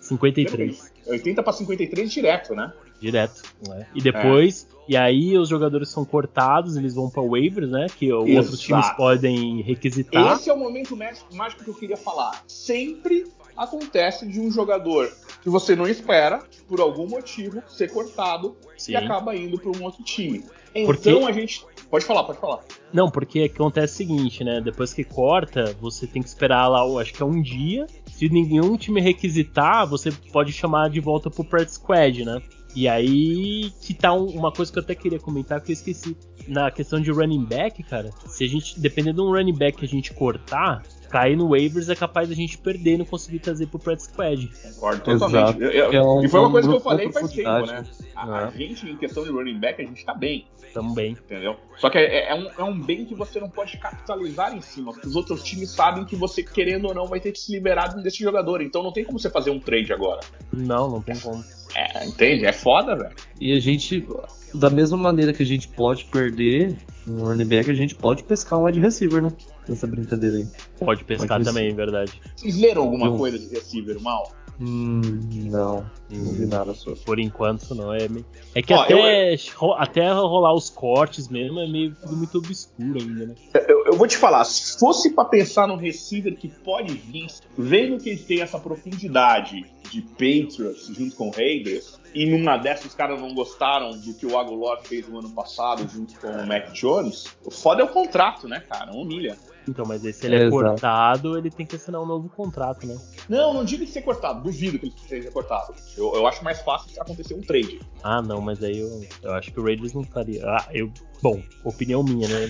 53. 0.00 0.92
80 1.06 1.42
para 1.42 1.52
53 1.52 2.12
direto, 2.12 2.54
né? 2.54 2.72
Direto. 3.00 3.42
Né? 3.68 3.86
E 3.94 4.00
depois, 4.00 4.66
é. 4.70 4.92
e 4.92 4.96
aí 4.96 5.38
os 5.38 5.48
jogadores 5.48 5.88
são 5.88 6.04
cortados, 6.04 6.76
eles 6.76 6.94
vão 6.94 7.10
para 7.10 7.22
waivers, 7.22 7.70
né? 7.70 7.86
Que 7.96 8.06
Exato. 8.06 8.36
outros 8.36 8.60
times 8.60 8.90
podem 8.90 9.60
requisitar. 9.62 10.34
Esse 10.34 10.48
é 10.48 10.52
o 10.52 10.58
momento 10.58 10.96
mágico 11.32 11.64
que 11.64 11.70
eu 11.70 11.74
queria 11.74 11.96
falar. 11.96 12.42
Sempre 12.46 13.26
acontece 13.56 14.26
de 14.26 14.40
um 14.40 14.50
jogador 14.50 15.10
que 15.46 15.50
você 15.50 15.76
não 15.76 15.86
espera, 15.86 16.42
por 16.66 16.80
algum 16.80 17.06
motivo, 17.06 17.62
ser 17.68 17.88
cortado 17.92 18.56
Sim. 18.76 18.92
e 18.92 18.96
acaba 18.96 19.36
indo 19.36 19.56
para 19.56 19.70
um 19.70 19.84
outro 19.84 20.02
time. 20.02 20.44
Então 20.74 20.92
porque... 20.92 21.08
a 21.08 21.30
gente. 21.30 21.64
Pode 21.88 22.04
falar, 22.04 22.24
pode 22.24 22.40
falar. 22.40 22.64
Não, 22.92 23.08
porque 23.08 23.42
acontece 23.42 23.94
o 23.94 23.96
seguinte, 23.96 24.42
né? 24.42 24.60
Depois 24.60 24.92
que 24.92 25.04
corta, 25.04 25.72
você 25.80 26.04
tem 26.04 26.20
que 26.20 26.26
esperar 26.26 26.66
lá, 26.66 26.82
acho 27.00 27.14
que 27.14 27.22
é 27.22 27.24
um 27.24 27.40
dia. 27.40 27.86
Se 28.10 28.28
nenhum 28.28 28.76
time 28.76 29.00
requisitar, 29.00 29.86
você 29.86 30.10
pode 30.32 30.52
chamar 30.52 30.90
de 30.90 30.98
volta 30.98 31.30
pro 31.30 31.44
Practice 31.44 31.76
Squad, 31.76 32.24
né? 32.24 32.42
E 32.74 32.88
aí 32.88 33.70
que 33.80 33.94
tá 33.94 34.12
uma 34.12 34.50
coisa 34.50 34.72
que 34.72 34.80
eu 34.80 34.82
até 34.82 34.96
queria 34.96 35.20
comentar 35.20 35.60
que 35.60 35.70
eu 35.70 35.74
esqueci. 35.74 36.16
Na 36.48 36.72
questão 36.72 37.00
de 37.00 37.12
running 37.12 37.44
back, 37.44 37.82
cara, 37.84 38.10
se 38.26 38.42
a 38.42 38.48
gente, 38.48 38.80
dependendo 38.80 39.22
de 39.22 39.28
um 39.28 39.32
running 39.32 39.56
back 39.56 39.78
que 39.78 39.84
a 39.84 39.88
gente 39.88 40.12
cortar, 40.12 40.82
cair 41.08 41.36
no 41.36 41.50
waivers 41.50 41.88
é 41.88 41.94
capaz 41.94 42.28
da 42.28 42.34
gente 42.34 42.58
perder 42.58 42.94
e 42.94 42.98
não 42.98 43.04
conseguir 43.04 43.38
trazer 43.38 43.66
pro 43.66 43.78
Practice 43.78 44.10
Squad. 44.10 44.50
Concordo 44.74 45.02
totalmente. 45.02 45.62
Eu, 45.62 45.70
eu, 45.70 45.92
é 45.92 46.02
um, 46.02 46.24
e 46.24 46.28
foi 46.28 46.40
uma 46.40 46.50
coisa 46.50 46.68
que 46.68 46.74
eu 46.74 46.80
falei 46.80 47.12
faz 47.12 47.30
tempo, 47.30 47.66
né? 47.66 47.84
A, 48.14 48.38
a, 48.38 48.48
é. 48.48 48.50
gente, 48.52 48.88
em 48.88 48.96
questão 48.96 49.24
de 49.24 49.30
running 49.30 49.58
back, 49.58 49.80
a 49.80 49.84
gente 49.84 50.04
tá 50.04 50.14
bem. 50.14 50.46
Tamo 50.74 50.94
bem. 50.94 51.12
Entendeu? 51.12 51.56
Só 51.78 51.88
que 51.88 51.98
é, 51.98 52.30
é, 52.30 52.34
um, 52.34 52.50
é 52.58 52.62
um 52.62 52.78
bem 52.78 53.04
que 53.04 53.14
você 53.14 53.40
não 53.40 53.48
pode 53.48 53.78
capitalizar 53.78 54.54
em 54.54 54.60
cima, 54.60 54.92
porque 54.92 55.06
os 55.06 55.16
outros 55.16 55.42
times 55.42 55.70
sabem 55.70 56.04
que 56.04 56.14
você, 56.14 56.42
querendo 56.42 56.88
ou 56.88 56.94
não, 56.94 57.06
vai 57.06 57.20
ter 57.20 57.32
que 57.32 57.38
se 57.38 57.52
liberar 57.52 57.88
desse 57.88 58.22
jogador. 58.22 58.60
Então 58.60 58.82
não 58.82 58.92
tem 58.92 59.04
como 59.04 59.18
você 59.18 59.30
fazer 59.30 59.50
um 59.50 59.58
trade 59.58 59.92
agora. 59.92 60.20
Não, 60.52 60.90
não 60.90 61.02
tem 61.02 61.18
como. 61.18 61.42
É, 61.74 62.06
entende? 62.06 62.46
É 62.46 62.52
foda, 62.52 62.96
velho. 62.96 63.14
E 63.40 63.52
a 63.52 63.60
gente, 63.60 64.06
da 64.54 64.70
mesma 64.70 64.96
maneira 64.96 65.32
que 65.32 65.42
a 65.42 65.46
gente 65.46 65.68
pode 65.68 66.04
perder 66.06 66.76
um 67.06 67.24
running 67.24 67.46
back, 67.46 67.70
a 67.70 67.74
gente 67.74 67.94
pode 67.94 68.22
pescar 68.24 68.58
um 68.58 68.64
wide 68.64 68.80
receiver, 68.80 69.22
né? 69.22 69.30
Nessa 69.68 69.86
brincadeira 69.86 70.36
aí. 70.36 70.46
Pode 70.78 71.04
pescar 71.04 71.42
também, 71.42 71.70
é 71.70 71.74
verdade. 71.74 72.20
Vocês 72.34 72.58
leram 72.58 72.82
alguma 72.82 73.16
coisa 73.16 73.38
de 73.38 73.48
receiver 73.48 74.00
mal? 74.00 74.32
Hum, 74.58 75.02
não, 75.50 75.84
não 76.08 76.32
vi 76.32 76.46
nada 76.46 76.72
sobre. 76.72 77.00
Por 77.00 77.18
enquanto 77.18 77.74
não, 77.74 77.92
é 77.92 78.08
meio... 78.08 78.24
É 78.54 78.62
que 78.62 78.72
Ó, 78.72 78.80
até, 78.80 79.34
eu... 79.34 79.72
até 79.74 80.12
rolar 80.12 80.54
os 80.54 80.70
cortes 80.70 81.28
mesmo 81.28 81.60
é 81.60 81.68
meio 81.68 81.94
tudo 81.94 82.16
muito 82.16 82.38
obscuro 82.38 82.98
ainda, 82.98 83.26
né? 83.26 83.34
Eu, 83.68 83.84
eu 83.86 83.92
vou 83.92 84.06
te 84.06 84.16
falar, 84.16 84.44
se 84.44 84.78
fosse 84.78 85.10
para 85.10 85.26
pensar 85.26 85.68
num 85.68 85.76
receiver 85.76 86.34
que 86.36 86.48
pode 86.48 86.94
vir, 86.94 87.26
vendo 87.56 88.02
que 88.02 88.08
ele 88.08 88.22
tem 88.22 88.40
essa 88.40 88.58
profundidade 88.58 89.66
de 89.90 90.00
Patriots 90.00 90.86
junto 90.86 91.14
com 91.16 91.30
Raiders, 91.30 92.00
e 92.14 92.24
numa 92.24 92.56
dessas 92.56 92.86
os 92.86 92.94
caras 92.94 93.20
não 93.20 93.34
gostaram 93.34 93.90
do 93.90 94.14
que 94.14 94.24
o 94.24 94.38
Agolor 94.38 94.80
fez 94.82 95.06
no 95.06 95.18
ano 95.18 95.30
passado 95.30 95.86
junto 95.86 96.18
com 96.18 96.28
o 96.28 96.46
Mac 96.46 96.72
Jones, 96.72 97.26
o 97.44 97.50
foda 97.50 97.82
é 97.82 97.84
o 97.84 97.88
contrato, 97.88 98.48
né, 98.48 98.60
cara? 98.60 98.90
Humilha. 98.92 99.36
Então, 99.68 99.84
mas 99.86 100.04
aí 100.04 100.12
se 100.12 100.26
ele 100.26 100.36
é, 100.36 100.46
é 100.46 100.50
cortado, 100.50 101.36
ele 101.36 101.50
tem 101.50 101.66
que 101.66 101.76
assinar 101.76 102.00
um 102.00 102.06
novo 102.06 102.28
contrato, 102.28 102.86
né? 102.86 102.96
Não, 103.28 103.52
não 103.52 103.64
digo 103.64 103.84
que 103.84 103.90
ser 103.90 104.02
cortado, 104.02 104.42
duvido 104.42 104.78
que 104.78 104.86
ele 104.86 104.94
seja 105.06 105.30
cortado. 105.30 105.74
Eu, 105.96 106.14
eu 106.14 106.26
acho 106.26 106.44
mais 106.44 106.60
fácil 106.60 106.90
se 106.90 107.00
acontecer 107.00 107.34
um 107.34 107.40
trade. 107.40 107.80
Ah, 108.02 108.22
não, 108.22 108.40
mas 108.40 108.62
aí 108.62 108.78
eu, 108.78 109.06
eu 109.22 109.34
acho 109.34 109.52
que 109.52 109.60
o 109.60 109.64
Raiders 109.64 109.92
não 109.92 110.04
faria. 110.04 110.44
Ah, 110.44 110.66
eu. 110.72 110.90
Bom, 111.22 111.42
opinião 111.64 112.02
minha, 112.02 112.28
né? 112.28 112.46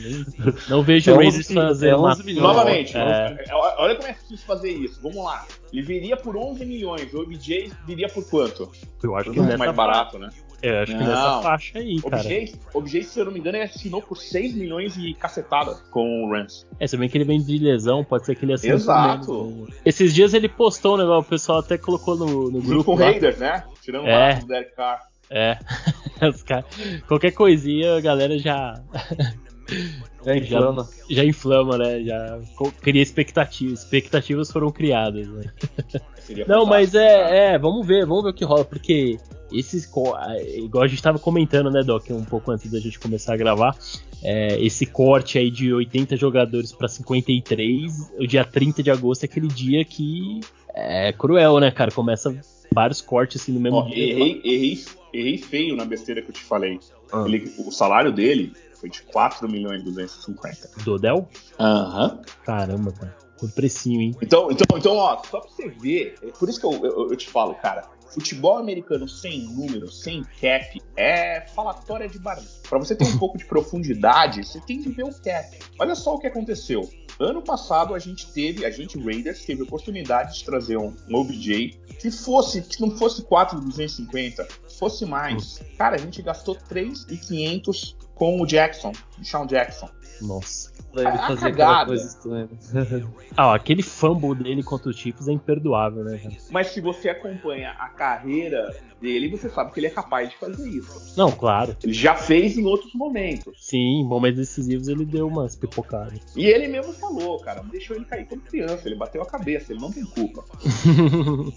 Não 0.69 0.83
vejo 0.83 1.11
é 1.11 1.15
o 1.15 1.17
Raiders 1.17 1.51
fazer 1.51 1.91
é 1.91 1.97
uma... 1.97 2.17
Novamente, 2.17 2.97
é... 2.97 3.37
olha 3.53 3.95
como 3.95 4.09
é 4.09 4.13
difícil 4.13 4.47
fazer 4.47 4.71
isso. 4.71 5.01
Vamos 5.01 5.25
lá. 5.25 5.47
Ele 5.73 5.83
viria 5.83 6.17
por 6.17 6.37
11 6.37 6.65
milhões, 6.65 7.13
o 7.15 7.21
OBJ 7.21 7.73
viria 7.87 8.09
por 8.09 8.29
quanto? 8.29 8.71
Eu 9.03 9.17
acho 9.17 9.31
que 9.31 9.39
é 9.39 9.57
mais 9.57 9.75
barato, 9.75 10.19
né? 10.19 10.31
É, 10.63 10.83
acho 10.83 10.93
que 10.93 10.99
não, 10.99 11.07
nessa 11.07 11.43
faixa 11.43 11.79
aí, 11.79 12.01
cara. 12.01 12.23
OBJ, 12.73 13.03
se 13.05 13.21
eu 13.21 13.27
não 13.27 13.33
me 13.33 13.39
engano, 13.39 13.59
ele 13.59 13.65
assinou 13.65 14.01
por 14.01 14.17
6 14.17 14.55
milhões 14.55 14.97
e 14.97 15.15
cacetada 15.15 15.75
com 15.91 16.25
o 16.25 16.33
Rams. 16.33 16.67
É, 16.81 16.87
se 16.87 16.97
bem 16.97 17.09
que 17.09 17.19
ele 17.19 17.25
vem 17.25 17.41
de 17.41 17.59
lesão, 17.59 18.03
pode 18.03 18.25
ser 18.25 18.35
que 18.35 18.45
ele 18.45 18.55
assine 18.55 18.73
Exato. 18.73 19.47
Né? 19.47 19.67
Esses 19.85 20.15
dias 20.15 20.35
ele 20.35 20.49
postou 20.49 20.95
um 20.95 20.99
negócio, 20.99 21.27
o 21.27 21.31
pessoal 21.31 21.59
até 21.59 21.77
colocou 21.77 22.17
no, 22.17 22.51
no 22.51 22.63
grupo. 22.63 22.85
com 22.85 22.93
o 22.93 22.97
Raiders, 22.97 23.39
né? 23.39 23.65
Tirando 23.83 24.07
é. 24.07 24.37
o 24.37 24.41
do 24.41 24.47
Derek 24.47 24.75
Carr. 24.75 25.01
É. 25.31 25.59
qualquer 27.07 27.33
coisinha 27.33 27.97
a 27.97 28.01
galera 28.01 28.39
já. 28.39 28.81
Já 30.25 30.37
inflama. 30.37 30.89
Já, 31.09 31.15
já, 31.17 31.25
inflama, 31.25 31.79
né? 31.79 32.03
Já 32.03 32.41
cria 32.81 33.03
expectativas. 33.03 33.83
Expectativas 33.83 34.51
foram 34.51 34.71
criadas, 34.71 35.29
né? 35.29 35.53
Não, 36.47 36.67
mas 36.67 36.95
é, 36.95 37.55
é, 37.55 37.59
vamos 37.59 37.87
ver, 37.87 38.05
vamos 38.07 38.25
ver 38.25 38.31
o 38.31 38.35
que 38.35 38.45
rola, 38.45 38.65
porque 38.65 39.19
esses, 39.53 39.89
igual 40.57 40.83
a 40.83 40.87
gente 40.87 40.99
estava 40.99 41.19
comentando, 41.19 41.71
né, 41.71 41.83
Doc, 41.83 42.11
um 42.11 42.25
pouco 42.25 42.51
antes 42.51 42.71
da 42.71 42.81
gente 42.81 42.99
começar 42.99 43.35
a 43.35 43.37
gravar, 43.37 43.77
é, 44.23 44.61
esse 44.61 44.87
corte 44.87 45.39
aí 45.39 45.51
de 45.51 45.73
80 45.73 46.17
jogadores 46.17 46.73
para 46.73 46.89
53, 46.89 48.13
o 48.19 48.27
dia 48.27 48.45
30 48.45 48.83
de 48.83 48.91
agosto 48.91 49.23
é 49.23 49.27
aquele 49.27 49.49
dia 49.49 49.85
que 49.85 50.41
é 50.75 51.13
cruel, 51.13 51.61
né, 51.61 51.71
cara? 51.71 51.91
Começa 51.91 52.35
vários 52.73 53.01
cortes 53.01 53.41
assim 53.41 53.53
no 53.53 53.61
mesmo 53.61 53.87
dia. 53.87 54.11
Errei, 54.11 54.41
errei, 54.45 54.85
errei 55.13 55.39
feio 55.39 55.77
na 55.77 55.85
besteira 55.85 56.21
que 56.21 56.31
eu 56.31 56.35
te 56.35 56.43
falei. 56.43 56.79
Ah. 57.13 57.25
Ele, 57.27 57.51
o 57.59 57.71
salário 57.71 58.13
dele 58.13 58.53
foi 58.77 58.91
de 58.91 59.03
4 59.03 59.49
milhões 59.49 59.81
e 59.81 59.85
250. 59.85 60.71
Do 60.85 60.99
Dell? 60.99 61.29
Aham. 61.59 62.13
Uhum. 62.13 62.23
Caramba, 62.45 62.93
cara. 62.93 63.17
Foi 63.39 63.49
precinho, 63.51 64.01
hein? 64.01 64.17
Então, 64.23 64.51
então, 64.51 64.79
então, 64.79 64.97
ó, 64.97 65.23
só 65.25 65.41
pra 65.41 65.51
você 65.51 65.69
ver, 65.69 66.15
é 66.23 66.29
por 66.29 66.49
isso 66.49 66.59
que 66.59 66.67
eu, 66.67 66.73
eu, 66.73 67.11
eu 67.11 67.17
te 67.17 67.29
falo, 67.29 67.55
cara, 67.57 67.87
futebol 68.17 68.57
americano 68.57 69.07
sem 69.07 69.43
número, 69.43 69.91
sem 69.91 70.23
cap, 70.41 70.81
é 70.97 71.47
falatória 71.55 72.09
de 72.09 72.19
barulho. 72.19 72.49
Para 72.69 72.79
você 72.79 72.97
ter 72.97 73.05
um 73.05 73.17
pouco 73.19 73.37
de 73.37 73.45
profundidade, 73.45 74.43
você 74.45 74.61
tem 74.61 74.81
que 74.81 74.89
ver 74.89 75.05
o 75.05 75.15
cap. 75.15 75.59
Olha 75.79 75.95
só 75.95 76.15
o 76.15 76.19
que 76.19 76.27
aconteceu. 76.27 76.89
Ano 77.19 77.43
passado 77.43 77.95
a 77.95 77.99
gente 77.99 78.31
teve, 78.33 78.65
a 78.65 78.71
gente 78.71 78.99
Raiders 78.99 79.45
teve 79.45 79.63
a 79.63 79.65
oportunidade 79.65 80.39
de 80.39 80.45
trazer 80.45 80.77
um, 80.77 80.95
um 81.09 81.17
OBJ 81.17 81.79
que 81.99 82.11
fosse, 82.11 82.63
que 82.63 82.81
não 82.81 82.91
fosse 82.97 83.23
4,250, 83.23 84.47
fosse 84.79 85.07
mais. 85.07 85.61
Cara, 85.79 85.97
a 85.97 85.99
gente 85.99 86.21
gastou 86.21 86.55
3,500 86.55 87.97
com 88.17 88.41
o 88.41 88.47
Jackson, 88.47 88.91
o 89.21 89.25
Sean 89.25 89.47
Jackson. 89.47 89.89
Nossa 90.21 90.77
pra 90.97 91.11
ele 91.11 91.19
a 91.19 91.27
fazer 91.27 91.51
cagada. 91.53 91.87
coisa 91.87 92.07
estranha. 92.07 92.49
ah, 93.37 93.55
aquele 93.55 93.83
fumble 93.83 94.35
dele 94.35 94.63
contra 94.63 94.89
os 94.91 94.97
Chiefs 94.97 95.29
é 95.29 95.33
imperdoável, 95.33 96.03
né, 96.05 96.19
cara? 96.19 96.35
Mas 96.51 96.69
se 96.69 96.81
você 96.81 97.11
acompanha 97.11 97.71
a 97.79 97.89
carreira 97.91 98.75
dele, 99.01 99.29
você 99.29 99.49
sabe 99.51 99.73
que 99.73 99.81
ele 99.81 99.89
é 99.89 99.91
capaz 99.91 100.31
de 100.31 100.37
fazer 100.37 100.69
isso. 100.69 101.15
Não, 101.17 101.31
claro. 101.31 101.77
Ele 101.83 101.93
já 101.93 102.15
fez 102.15 102.57
em 102.57 102.65
outros 102.65 102.95
momentos. 102.95 103.55
Sim, 103.61 104.01
em 104.01 104.05
momentos 104.05 104.39
decisivos 104.39 104.89
ele 104.89 105.05
deu 105.05 105.29
umas 105.29 105.55
pipocadas. 105.55 106.19
E 106.35 106.47
ele 106.47 106.69
mesmo 106.69 106.93
falou, 106.95 107.39
cara. 107.41 107.63
Deixou 107.71 107.97
ele 107.97 108.07
cair 108.07 108.27
como 108.27 108.41
criança, 108.43 108.89
ele 108.89 108.97
bateu 108.97 109.23
a 109.23 109.27
cabeça, 109.27 109.73
ele 109.73 109.81
não 109.81 109.93
tem 109.93 110.05
culpa. 110.05 110.45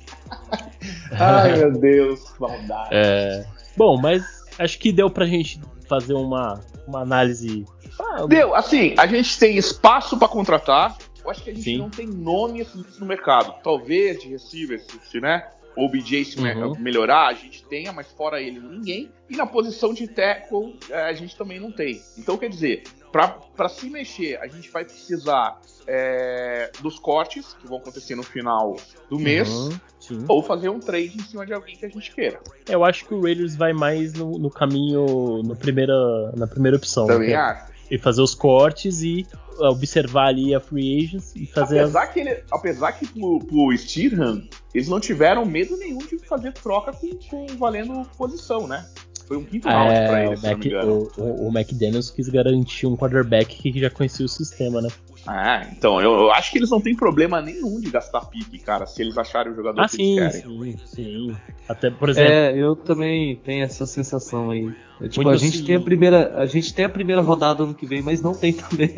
Ai, 1.11 1.57
meu 1.57 1.71
Deus, 1.79 2.31
que 2.31 2.41
maldade. 2.41 2.89
É... 2.91 3.45
Bom, 3.77 3.97
mas 3.97 4.23
acho 4.57 4.77
que 4.77 4.91
deu 4.91 5.09
pra 5.09 5.25
gente 5.25 5.61
fazer 5.89 6.13
uma, 6.13 6.63
uma 6.87 7.01
análise. 7.01 7.65
Ah, 7.99 8.25
deu, 8.27 8.55
assim, 8.55 8.95
a 8.97 9.07
gente 9.07 9.37
tem 9.37 9.57
espaço 9.57 10.17
para 10.17 10.27
contratar. 10.27 10.97
Eu 11.23 11.29
acho 11.29 11.43
que 11.43 11.49
a 11.49 11.53
gente 11.53 11.63
Sim. 11.63 11.77
não 11.79 11.89
tem 11.89 12.07
nome 12.07 12.61
assim, 12.61 12.85
no 12.99 13.05
mercado. 13.05 13.55
Talvez 13.61 14.21
de 14.21 14.29
receivers, 14.29 14.85
né? 15.15 15.45
o 15.75 15.85
OBJ 15.85 16.25
se 16.25 16.39
uhum. 16.39 16.75
melhorar, 16.77 17.27
a 17.27 17.33
gente 17.33 17.63
tenha, 17.63 17.93
mas 17.93 18.07
fora 18.11 18.41
ele 18.41 18.59
ninguém. 18.59 19.09
E 19.29 19.35
na 19.35 19.45
posição 19.45 19.93
de 19.93 20.07
tackle 20.07 20.77
é, 20.89 21.03
a 21.03 21.13
gente 21.13 21.35
também 21.35 21.59
não 21.59 21.71
tem. 21.71 22.01
Então 22.17 22.37
quer 22.37 22.49
dizer, 22.49 22.83
para 23.11 23.69
se 23.69 23.89
mexer, 23.89 24.37
a 24.39 24.47
gente 24.47 24.69
vai 24.69 24.85
precisar 24.85 25.59
é, 25.87 26.71
dos 26.81 26.99
cortes 26.99 27.53
que 27.53 27.67
vão 27.67 27.77
acontecer 27.77 28.15
no 28.15 28.23
final 28.23 28.75
do 29.09 29.19
mês. 29.19 29.49
Uhum, 29.49 29.79
ou 30.27 30.41
fazer 30.41 30.69
um 30.69 30.79
trade 30.79 31.17
em 31.17 31.23
cima 31.23 31.45
de 31.45 31.53
alguém 31.53 31.75
que 31.75 31.85
a 31.85 31.89
gente 31.89 32.11
queira. 32.11 32.39
Eu 32.67 32.83
acho 32.83 33.05
que 33.05 33.13
o 33.13 33.21
Raiders 33.21 33.55
vai 33.55 33.73
mais 33.73 34.13
no, 34.13 34.39
no 34.39 34.49
caminho, 34.49 35.43
no 35.43 35.55
primeira, 35.55 35.93
na 36.35 36.47
primeira 36.47 36.77
opção. 36.77 37.05
Também 37.05 37.35
acho. 37.35 37.69
E 37.91 37.97
fazer 37.97 38.21
os 38.21 38.35
cortes 38.35 39.01
e 39.01 39.27
observar 39.59 40.27
ali 40.27 40.53
a 40.53 40.59
free 40.59 41.03
agents 41.03 41.35
e 41.35 41.45
fazer. 41.45 41.79
Apesar 41.79 42.03
as... 42.03 42.09
que, 42.13 42.19
ele, 42.19 42.43
apesar 42.51 42.91
que 42.93 43.07
pro, 43.07 43.39
pro 43.39 43.77
Steerham, 43.77 44.47
eles 44.73 44.87
não 44.87 44.99
tiveram 44.99 45.45
medo 45.45 45.75
nenhum 45.77 45.99
de 45.99 46.17
fazer 46.19 46.53
troca 46.53 46.93
com, 46.93 47.09
com 47.29 47.47
valendo 47.57 48.07
posição, 48.17 48.67
né? 48.67 48.87
Foi 49.29 49.37
um 49.37 49.45
quinto 49.45 49.67
round 49.67 49.93
é, 49.93 50.07
pra 50.07 50.25
eles, 50.25 50.43
o 50.43 50.47
Mac, 50.47 50.65
o, 50.65 51.21
o, 51.21 51.47
o 51.47 51.51
McDaniels 51.55 52.09
quis 52.09 52.27
garantir 52.29 52.87
um 52.87 52.97
quarterback 52.97 53.61
que 53.61 53.79
já 53.79 53.87
conhecia 53.87 54.25
o 54.25 54.29
sistema, 54.29 54.81
né? 54.81 54.89
Ah, 55.27 55.67
então, 55.71 56.01
eu, 56.01 56.11
eu, 56.11 56.31
acho 56.31 56.51
que 56.51 56.57
eles 56.57 56.69
não 56.69 56.81
têm 56.81 56.95
problema 56.95 57.41
nenhum 57.41 57.79
de 57.79 57.89
gastar 57.89 58.21
pique, 58.21 58.57
cara, 58.59 58.85
se 58.85 59.01
eles 59.01 59.17
acharem 59.17 59.51
o 59.51 59.55
jogador 59.55 59.81
ah, 59.81 59.85
que 59.85 59.97
sim, 59.97 60.19
eles 60.19 60.41
querem. 60.41 60.77
Sim, 60.77 60.85
sim. 60.85 61.37
Até, 61.67 61.91
por 61.91 62.09
exemplo. 62.09 62.31
É, 62.31 62.57
eu 62.57 62.75
também 62.75 63.35
tenho 63.37 63.63
essa 63.63 63.85
sensação 63.85 64.49
aí. 64.49 64.73
É, 65.01 65.07
tipo, 65.07 65.29
a 65.29 65.37
gente, 65.37 65.63
tem 65.63 65.75
a, 65.75 65.81
primeira, 65.81 66.35
a 66.37 66.45
gente 66.45 66.73
tem 66.73 66.85
a 66.85 66.89
primeira 66.89 67.21
rodada 67.21 67.63
ano 67.63 67.73
que 67.73 67.85
vem, 67.85 68.01
mas 68.01 68.21
não 68.21 68.33
tem 68.33 68.53
também. 68.53 68.93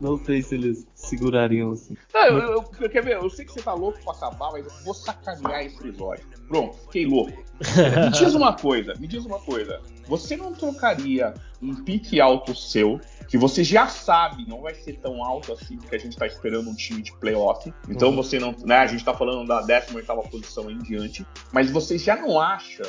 não 0.00 0.22
sei 0.24 0.42
se 0.42 0.54
eles 0.54 0.86
segurariam 0.94 1.72
assim. 1.72 1.96
Não, 2.12 2.26
eu, 2.26 2.38
eu, 2.38 2.64
eu, 2.80 2.90
quer 2.90 3.02
ver, 3.02 3.16
eu 3.16 3.30
sei 3.30 3.44
que 3.44 3.52
você 3.52 3.62
tá 3.62 3.72
louco 3.72 3.98
pra 4.04 4.12
acabar, 4.12 4.50
mas 4.52 4.64
eu 4.64 4.72
vou 4.84 4.94
sacanear 4.94 5.64
esse 5.64 5.76
episódio. 5.80 6.24
Pronto, 6.48 6.76
fiquei 6.84 7.06
louco. 7.06 7.32
me 8.04 8.10
diz 8.10 8.34
uma 8.34 8.52
coisa, 8.52 8.94
me 8.98 9.06
diz 9.06 9.24
uma 9.24 9.38
coisa. 9.38 9.80
Você 10.12 10.36
não 10.36 10.52
trocaria 10.52 11.32
um 11.62 11.74
pique 11.74 12.20
alto 12.20 12.54
seu, 12.54 13.00
que 13.26 13.38
você 13.38 13.64
já 13.64 13.88
sabe 13.88 14.46
não 14.46 14.60
vai 14.60 14.74
ser 14.74 14.98
tão 14.98 15.24
alto 15.24 15.54
assim, 15.54 15.78
porque 15.78 15.96
a 15.96 15.98
gente 15.98 16.18
tá 16.18 16.26
esperando 16.26 16.68
um 16.68 16.74
time 16.74 17.00
de 17.00 17.16
playoff. 17.16 17.72
Então 17.88 18.10
uhum. 18.10 18.16
você 18.16 18.38
não. 18.38 18.54
Né, 18.62 18.76
a 18.76 18.86
gente 18.86 19.02
tá 19.02 19.14
falando 19.14 19.48
da 19.48 19.62
18 19.62 20.06
posição 20.30 20.70
em 20.70 20.76
diante. 20.80 21.26
Mas 21.50 21.70
você 21.70 21.96
já 21.96 22.14
não 22.14 22.38
acha. 22.38 22.82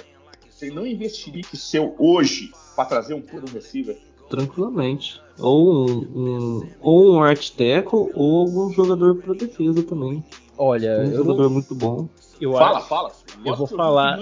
Você 0.50 0.70
não 0.70 0.86
investiria 0.86 1.44
que 1.44 1.56
seu 1.56 1.96
hoje 1.98 2.52
para 2.76 2.84
trazer 2.84 3.14
um 3.14 3.22
puro 3.22 3.46
receiver? 3.48 3.98
Tranquilamente. 4.30 5.22
Ou 5.40 5.88
um, 5.90 6.00
um, 6.14 6.70
ou 6.82 7.14
um 7.14 7.24
art 7.24 7.52
tackle 7.52 8.12
ou 8.14 8.42
algum 8.42 8.70
jogador 8.74 9.16
para 9.16 9.34
defesa 9.34 9.82
também. 9.82 10.22
Olha, 10.58 11.02
um 11.02 11.16
jogador 11.16 11.44
não... 11.44 11.50
muito 11.50 11.74
bom. 11.74 12.08
Eu 12.40 12.54
fala, 12.54 12.78
acho... 12.78 12.88
fala. 12.88 13.12
Eu 13.46 13.56
vou 13.56 13.68
falar. 13.68 14.20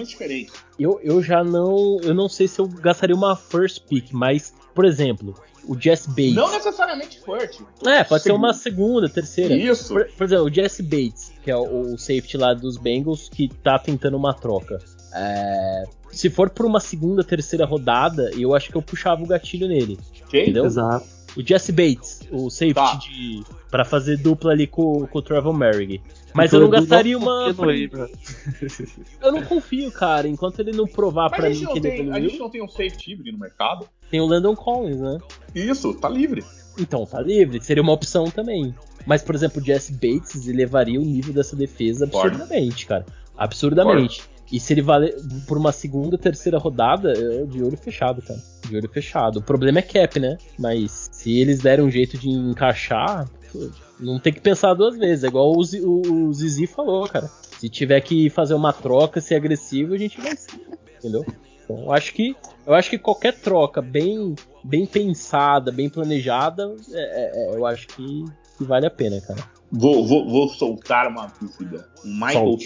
Eu, 0.80 1.00
eu 1.04 1.22
já 1.22 1.44
não. 1.44 2.00
Eu 2.02 2.14
não 2.14 2.30
sei 2.30 2.48
se 2.48 2.60
eu 2.60 2.68
gastaria 2.68 3.16
uma 3.16 3.36
first 3.36 3.84
pick, 3.88 4.12
mas, 4.12 4.54
por 4.74 4.86
exemplo, 4.86 5.36
o 5.68 5.80
Jesse 5.80 6.10
Bates. 6.10 6.36
Não 6.36 6.52
necessariamente 6.52 7.20
first. 7.20 7.62
É, 7.86 8.04
pode 8.04 8.24
ser 8.24 8.32
uma 8.32 8.54
segunda, 8.54 9.10
terceira. 9.10 9.54
Isso. 9.56 9.94
Por, 9.94 10.06
por, 10.06 10.24
exemplo, 10.24 10.46
o 10.46 10.54
Jesse 10.54 10.84
Bates, 10.84 11.34
que 11.44 11.52
é 11.52 11.56
o, 11.56 11.94
o 11.94 11.98
safety 11.98 12.38
lá 12.38 12.54
dos 12.54 12.78
Bengals, 12.78 13.30
que 13.30 13.48
tá 13.48 13.78
tentando 13.78 14.18
uma 14.18 14.34
troca. 14.34 14.80
É, 15.14 15.84
se 16.12 16.30
for 16.30 16.50
por 16.50 16.66
uma 16.66 16.80
segunda, 16.80 17.24
terceira 17.24 17.66
rodada, 17.66 18.32
eu 18.38 18.56
acho 18.56 18.70
que 18.70 18.78
eu 18.78 18.82
puxava 18.82 19.22
o 19.24 19.28
gatilho 19.28 19.68
nele. 19.68 19.98
Quem? 20.30 20.44
Entendeu? 20.44 20.66
Exato. 20.66 21.06
O 21.36 21.42
Jesse 21.46 21.72
Bates, 21.72 22.22
o 22.32 22.50
safety 22.50 22.74
tá. 22.74 22.96
de 22.96 23.44
para 23.70 23.86
fazer 23.86 24.18
dupla 24.18 24.52
ali 24.52 24.68
com, 24.68 25.08
com 25.08 25.20
o 25.20 25.22
Trevor 25.22 25.54
Merrick. 25.54 26.02
Mas 26.34 26.52
eu 26.52 26.60
não 26.60 26.70
gastaria 26.70 27.18
uma. 27.18 27.48
Eu 29.22 29.32
não 29.32 29.42
confio, 29.44 29.92
cara, 29.92 30.28
enquanto 30.28 30.60
ele 30.60 30.72
não 30.72 30.86
provar 30.86 31.30
para 31.30 31.50
mim 31.50 31.66
que 31.66 31.72
ele 31.72 31.82
tem, 31.82 31.94
evoluiu. 31.94 32.14
A 32.14 32.20
gente 32.20 32.38
não 32.38 32.50
tem 32.50 32.62
um 32.64 32.68
safety 32.68 33.14
híbrido 33.14 33.32
no 33.32 33.40
mercado? 33.40 33.88
Tem 34.10 34.20
o 34.20 34.26
Landon 34.26 34.56
Collins, 34.56 35.00
né? 35.00 35.18
Isso, 35.56 35.94
tá 35.94 36.10
livre. 36.10 36.44
Então, 36.78 37.06
tá 37.06 37.22
livre, 37.22 37.62
seria 37.62 37.84
uma 37.84 37.94
opção 37.94 38.26
também. 38.26 38.74
Mas, 39.06 39.22
por 39.22 39.36
exemplo, 39.36 39.62
o 39.62 39.66
Jesse 39.66 39.94
Bates 39.94 40.48
elevaria 40.48 41.00
o 41.00 41.04
nível 41.04 41.34
dessa 41.34 41.56
defesa 41.56 42.06
absurdamente, 42.06 42.86
cara. 42.86 43.06
Absurdamente. 43.38 44.24
E 44.52 44.60
se 44.60 44.74
ele 44.74 44.82
valer 44.82 45.16
por 45.48 45.58
uma 45.58 45.72
segunda, 45.72 46.18
terceira 46.18 46.58
rodada, 46.58 47.14
é 47.14 47.46
de 47.46 47.64
olho 47.64 47.78
fechado, 47.78 48.22
cara. 48.22 48.40
De 48.72 48.78
olho 48.78 48.90
fechado. 48.90 49.40
O 49.40 49.42
problema 49.42 49.80
é 49.80 49.82
cap, 49.82 50.18
né? 50.18 50.38
Mas 50.58 51.10
se 51.12 51.38
eles 51.38 51.60
derem 51.60 51.84
um 51.84 51.92
jeito 51.92 52.18
de 52.18 52.30
encaixar, 52.30 53.30
não 54.00 54.18
tem 54.18 54.32
que 54.32 54.40
pensar 54.40 54.74
duas 54.74 54.98
vezes. 54.98 55.26
É 55.26 55.28
igual 55.28 55.52
o, 55.52 55.60
o, 55.60 56.28
o 56.28 56.34
Zizi 56.34 56.66
falou, 56.68 57.06
cara. 57.08 57.30
Se 57.60 57.68
tiver 57.68 58.00
que 58.00 58.30
fazer 58.30 58.54
uma 58.54 58.72
troca, 58.72 59.20
ser 59.20 59.36
agressivo, 59.36 59.94
a 59.94 59.98
gente 59.98 60.20
vai 60.22 60.38
ser. 60.38 60.62
Entendeu? 61.00 61.26
Então, 61.66 61.84
eu 61.84 61.92
acho 61.92 62.14
que 62.14 62.34
eu 62.66 62.74
acho 62.74 62.90
que 62.90 62.98
qualquer 62.98 63.34
troca 63.34 63.82
bem 63.82 64.36
bem 64.64 64.86
pensada, 64.86 65.72
bem 65.72 65.90
planejada, 65.90 66.74
é, 66.92 67.00
é, 67.00 67.32
é 67.34 67.56
eu 67.56 67.66
acho 67.66 67.88
que, 67.90 68.26
que, 68.58 68.64
vale 68.64 68.86
a 68.86 68.92
pena, 68.92 69.20
cara. 69.22 69.44
Vou, 69.72 70.06
vou, 70.06 70.30
vou 70.30 70.50
soltar 70.50 71.08
uma 71.08 71.28
dúvida. 71.40 71.88
Michael, 72.04 72.58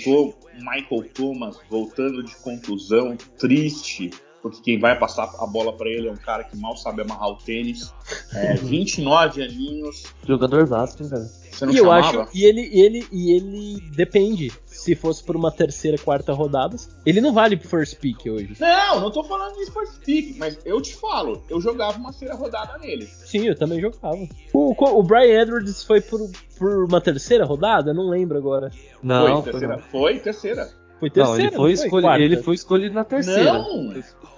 Michael 0.60 1.10
Thomas 1.14 1.58
voltando 1.70 2.24
de 2.24 2.36
contusão, 2.38 3.16
triste, 3.38 4.12
porque 4.46 4.62
quem 4.62 4.80
vai 4.80 4.96
passar 4.96 5.28
a 5.40 5.48
bola 5.48 5.74
para 5.74 5.90
ele 5.90 6.08
é 6.08 6.12
um 6.12 6.18
cara 6.18 6.44
que 6.44 6.56
mal 6.56 6.78
sabe 6.78 7.02
amarrar 7.02 7.30
o 7.30 7.36
tênis. 7.36 7.92
É, 8.32 8.54
29 8.54 9.42
aninhos. 9.42 10.04
Jogador 10.24 10.68
vasto, 10.68 11.02
hein, 11.02 11.10
cara? 11.10 11.24
Você 11.24 11.66
não 11.66 11.74
e 11.74 11.78
chamava? 11.78 12.16
eu 12.16 12.22
acho, 12.22 12.38
e 12.38 12.46
ele, 12.46 12.70
ele, 12.72 13.08
e 13.12 13.32
ele 13.32 13.82
depende. 13.96 14.54
Se 14.68 14.94
fosse 14.94 15.24
por 15.24 15.36
uma 15.36 15.52
terceira, 15.52 15.98
quarta 15.98 16.32
rodada, 16.32 16.76
ele 17.04 17.22
não 17.22 17.34
vale 17.34 17.58
pro 17.58 17.68
first 17.68 17.98
pick 17.98 18.24
hoje. 18.28 18.56
Não, 18.60 19.00
não 19.00 19.10
tô 19.10 19.24
falando 19.24 19.56
de 19.56 19.72
first 19.72 19.98
pick, 20.06 20.38
mas 20.38 20.60
eu 20.64 20.80
te 20.80 20.94
falo, 20.94 21.42
eu 21.50 21.60
jogava 21.60 21.98
uma 21.98 22.12
terceira 22.12 22.36
rodada 22.36 22.78
nele. 22.78 23.08
Sim, 23.08 23.48
eu 23.48 23.58
também 23.58 23.82
jogava. 23.82 24.16
O, 24.54 24.76
o 24.78 25.02
Brian 25.02 25.42
Edwards 25.42 25.84
foi 25.84 26.02
por, 26.02 26.20
por 26.60 26.86
uma 26.86 27.02
terceira 27.02 27.46
rodada? 27.46 27.90
Eu 27.90 27.96
não 27.96 28.10
lembro 28.10 28.38
agora. 28.38 28.70
Não, 29.02 29.42
foi 29.42 29.52
terceira. 29.52 29.78
Foi 29.80 30.20
terceira. 30.20 30.85
Foi 31.00 31.10
terceira. 31.10 31.38
Não, 31.38 31.48
ele 31.48 31.56
foi, 31.56 31.72
escolhi, 31.74 32.24
ele 32.24 32.38
foi 32.38 32.56
escolhido 32.56 32.96
na 32.96 33.04
terceira. 33.04 33.54
Não! 33.54 33.94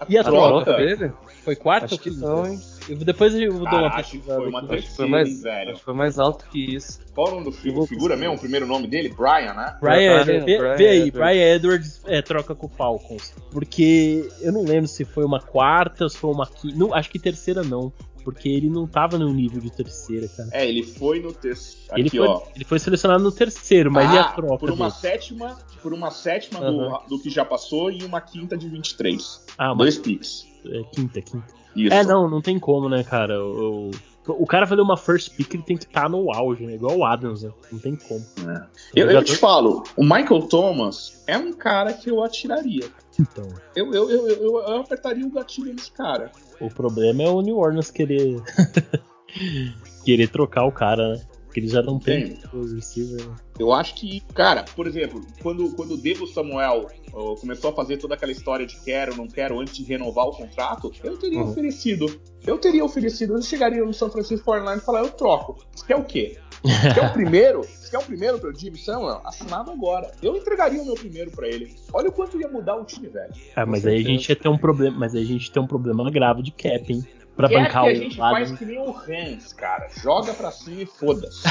E 0.09 0.17
a, 0.17 0.21
a 0.21 0.23
troca 0.23 0.73
dele? 0.73 1.11
Foi 1.43 1.55
quarta 1.55 1.85
acho 1.85 1.99
que 1.99 2.09
não, 2.09 2.45
hein? 2.45 2.59
Eu, 2.89 2.97
depois 2.97 3.33
eu 3.35 3.51
vou 3.53 3.63
dar 3.63 3.83
uma 3.83 3.95
pesquisada. 3.95 4.39
Foi 4.39 4.49
uma 4.49 4.61
terceira, 4.61 4.79
acho 4.79 4.89
que 4.89 4.95
foi 4.95 5.07
mais, 5.07 5.41
velho. 5.41 5.69
Acho 5.69 5.79
que 5.79 5.85
foi 5.85 5.93
mais 5.93 6.19
alto 6.19 6.45
que 6.49 6.75
isso. 6.75 6.99
Qual 7.13 7.27
o 7.27 7.31
nome 7.31 7.45
do 7.45 7.51
filho? 7.51 7.85
Figura 7.85 8.15
mesmo? 8.15 8.35
O 8.35 8.39
primeiro 8.39 8.65
nome 8.65 8.87
dele? 8.87 9.09
Brian, 9.09 9.53
né? 9.53 9.77
Brian, 9.79 10.23
Brian, 10.23 10.45
vê, 10.45 10.57
Brian 10.57 10.75
vê 10.75 10.87
aí, 10.87 11.11
Brian 11.11 11.55
Edwards 11.55 12.01
é, 12.05 12.21
troca 12.21 12.55
com 12.55 12.65
o 12.65 12.69
Falcons. 12.69 13.33
Porque 13.51 14.27
eu 14.41 14.51
não 14.51 14.63
lembro 14.63 14.87
se 14.87 15.05
foi 15.05 15.23
uma 15.23 15.39
quarta 15.39 16.05
ou 16.05 16.09
se 16.09 16.17
foi 16.17 16.31
uma 16.31 16.47
quinta. 16.47 16.95
Acho 16.95 17.09
que 17.09 17.19
terceira 17.19 17.63
não 17.63 17.93
porque 18.27 18.49
ele 18.49 18.69
não 18.69 18.85
tava 18.85 19.17
no 19.17 19.33
nível 19.33 19.61
de 19.61 19.71
terceira, 19.71 20.27
cara. 20.27 20.49
É, 20.51 20.67
ele 20.67 20.83
foi 20.83 21.21
no 21.21 21.31
terceiro. 21.31 21.97
Ele, 21.97 22.09
foi, 22.09 22.27
ele 22.57 22.65
foi 22.65 22.77
selecionado 22.77 23.23
no 23.23 23.31
terceiro, 23.31 23.89
mas 23.89 24.09
ah, 24.09 24.13
e 24.13 24.17
a 24.17 24.23
troca? 24.25 24.57
Por 24.57 24.69
uma 24.69 24.89
dele? 24.89 24.99
sétima, 24.99 25.57
por 25.81 25.93
uma 25.93 26.11
sétima 26.11 26.59
uhum. 26.59 26.89
do, 27.07 27.15
do, 27.15 27.23
que 27.23 27.29
já 27.29 27.45
passou 27.45 27.89
e 27.89 28.03
uma 28.03 28.19
quinta 28.19 28.57
de 28.57 28.67
23. 28.67 29.45
Ah, 29.57 29.73
Dois 29.73 29.97
picks. 29.97 30.45
É, 30.65 30.83
quinta, 30.93 31.21
quinta. 31.21 31.47
Isso. 31.73 31.93
É, 31.93 32.03
não, 32.03 32.29
não 32.29 32.41
tem 32.41 32.59
como, 32.59 32.89
né, 32.89 33.01
cara? 33.01 33.41
O, 33.41 33.91
o 34.27 34.45
cara 34.45 34.67
fazer 34.67 34.81
uma 34.81 34.97
first 34.97 35.35
pick, 35.35 35.53
ele 35.53 35.63
tem 35.63 35.77
que 35.77 35.85
estar 35.85 36.03
tá 36.03 36.09
no 36.09 36.31
auge, 36.33 36.65
né? 36.65 36.75
Igual 36.75 36.97
o 36.97 37.05
Adams, 37.05 37.43
né? 37.43 37.51
Não 37.71 37.79
tem 37.79 37.95
como. 37.95 38.25
É. 38.49 38.67
Eu, 38.95 39.09
eu, 39.09 39.23
te 39.23 39.35
falo, 39.35 39.83
o 39.95 40.03
Michael 40.03 40.43
Thomas 40.43 41.23
é 41.27 41.37
um 41.37 41.53
cara 41.53 41.93
que 41.93 42.09
eu 42.09 42.23
atiraria. 42.23 42.89
Então. 43.19 43.47
Eu, 43.75 43.93
eu, 43.93 44.09
eu, 44.09 44.27
eu, 44.27 44.57
eu 44.59 44.79
apertaria 44.79 45.25
o 45.25 45.31
gatilho 45.31 45.73
nesse 45.73 45.91
cara. 45.91 46.31
O 46.59 46.69
problema 46.69 47.23
é 47.23 47.29
o 47.29 47.41
New 47.41 47.57
Orleans 47.57 47.91
querer. 47.91 48.41
querer 50.03 50.29
trocar 50.29 50.65
o 50.65 50.71
cara, 50.71 51.13
né? 51.13 51.21
Porque 51.57 51.61
eles 51.61 51.71
já 51.71 51.81
não 51.81 51.97
tem 51.97 52.37
receiver. 52.75 53.27
Né? 53.27 53.35
Eu 53.57 53.73
acho 53.73 53.95
que, 53.95 54.21
cara, 54.33 54.63
por 54.75 54.85
exemplo, 54.85 55.25
quando, 55.41 55.75
quando 55.75 55.95
o 55.95 55.97
Devo 55.97 56.27
Samuel 56.27 56.85
uh, 57.11 57.35
começou 57.35 57.71
a 57.71 57.73
fazer 57.73 57.97
toda 57.97 58.13
aquela 58.13 58.31
história 58.31 58.65
de 58.65 58.79
quero, 58.81 59.17
não 59.17 59.27
quero, 59.27 59.59
antes 59.59 59.75
de 59.75 59.83
renovar 59.83 60.27
o 60.27 60.31
contrato, 60.31 60.91
eu 61.03 61.17
teria 61.17 61.39
uhum. 61.39 61.49
oferecido. 61.49 62.05
Eu 62.45 62.59
teria 62.59 62.85
oferecido, 62.85 63.33
eu 63.33 63.41
chegaria 63.41 63.83
no 63.83 63.91
São 63.91 64.09
Francisco 64.09 64.45
49 64.45 64.81
e 64.81 64.85
falar, 64.85 64.99
eu 64.99 65.09
troco. 65.09 65.57
Você 65.73 65.85
quer 65.87 65.95
o 65.95 66.03
quê? 66.03 66.37
Você 66.63 66.93
quer 66.93 67.09
o 67.09 67.13
primeiro? 67.13 67.63
Você 67.63 67.89
quer 67.89 67.97
o 67.97 68.05
primeiro 68.05 68.39
pro 68.39 68.53
Jimmy 68.55 68.77
Samuel? 68.77 69.21
Assinado 69.25 69.71
agora. 69.71 70.11
Eu 70.21 70.35
entregaria 70.35 70.81
o 70.81 70.85
meu 70.85 70.95
primeiro 70.95 71.31
para 71.31 71.47
ele. 71.47 71.75
Olha 71.91 72.09
o 72.09 72.11
quanto 72.11 72.39
ia 72.39 72.47
mudar 72.47 72.75
o 72.75 72.85
time, 72.85 73.07
velho. 73.07 73.33
Ah, 73.55 73.65
mas 73.65 73.85
aí 73.85 73.97
a 73.97 74.03
gente 74.03 74.29
ia 74.29 74.35
ter 74.35 74.47
um 74.47 74.57
problema. 74.57 74.97
Mas 74.97 75.15
aí 75.15 75.23
a 75.23 75.25
gente 75.25 75.51
tem 75.51 75.61
um 75.61 75.67
problema 75.67 76.09
grave 76.11 76.43
de 76.43 76.51
cap, 76.51 76.93
hein? 76.93 77.03
Pra 77.37 77.47
bancar 77.47 77.83
que 77.83 77.89
o 77.89 77.91
a 77.91 77.93
gente 77.93 78.19
lado. 78.19 78.35
faz 78.35 78.51
que 78.51 78.65
nem 78.65 78.79
o 78.79 78.89
Hans, 78.89 79.53
cara. 79.53 79.87
Joga 80.01 80.33
pra 80.33 80.51
cima 80.51 80.81
e 80.81 80.85
foda-se. 80.85 81.43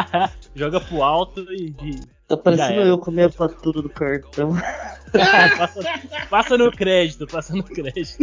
Joga 0.56 0.80
pro 0.80 1.02
alto 1.02 1.40
e 1.52 1.70
de. 1.70 2.00
Tá 2.26 2.36
parecendo 2.36 2.80
eu 2.80 2.98
com 2.98 3.10
a 3.10 3.14
minha 3.14 3.30
fatura 3.30 3.82
do 3.82 3.90
cartão. 3.90 4.52
passa, 5.56 6.00
passa 6.28 6.58
no 6.58 6.70
crédito, 6.70 7.26
passa 7.26 7.54
no 7.54 7.62
crédito. 7.62 8.16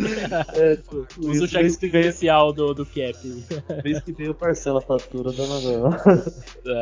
É, 0.56 0.78
Usa 1.18 1.46
o 1.46 1.48
cheque 1.48 1.88
vem, 1.88 2.02
especial 2.02 2.52
do, 2.54 2.74
do 2.74 2.86
cap. 2.86 3.18
mês 3.84 4.00
que 4.02 4.12
vem 4.12 4.28
eu 4.28 4.34
parcelo 4.36 4.78
a 4.78 4.82
fatura, 4.82 5.32
não, 5.32 5.62
não. 5.62 5.92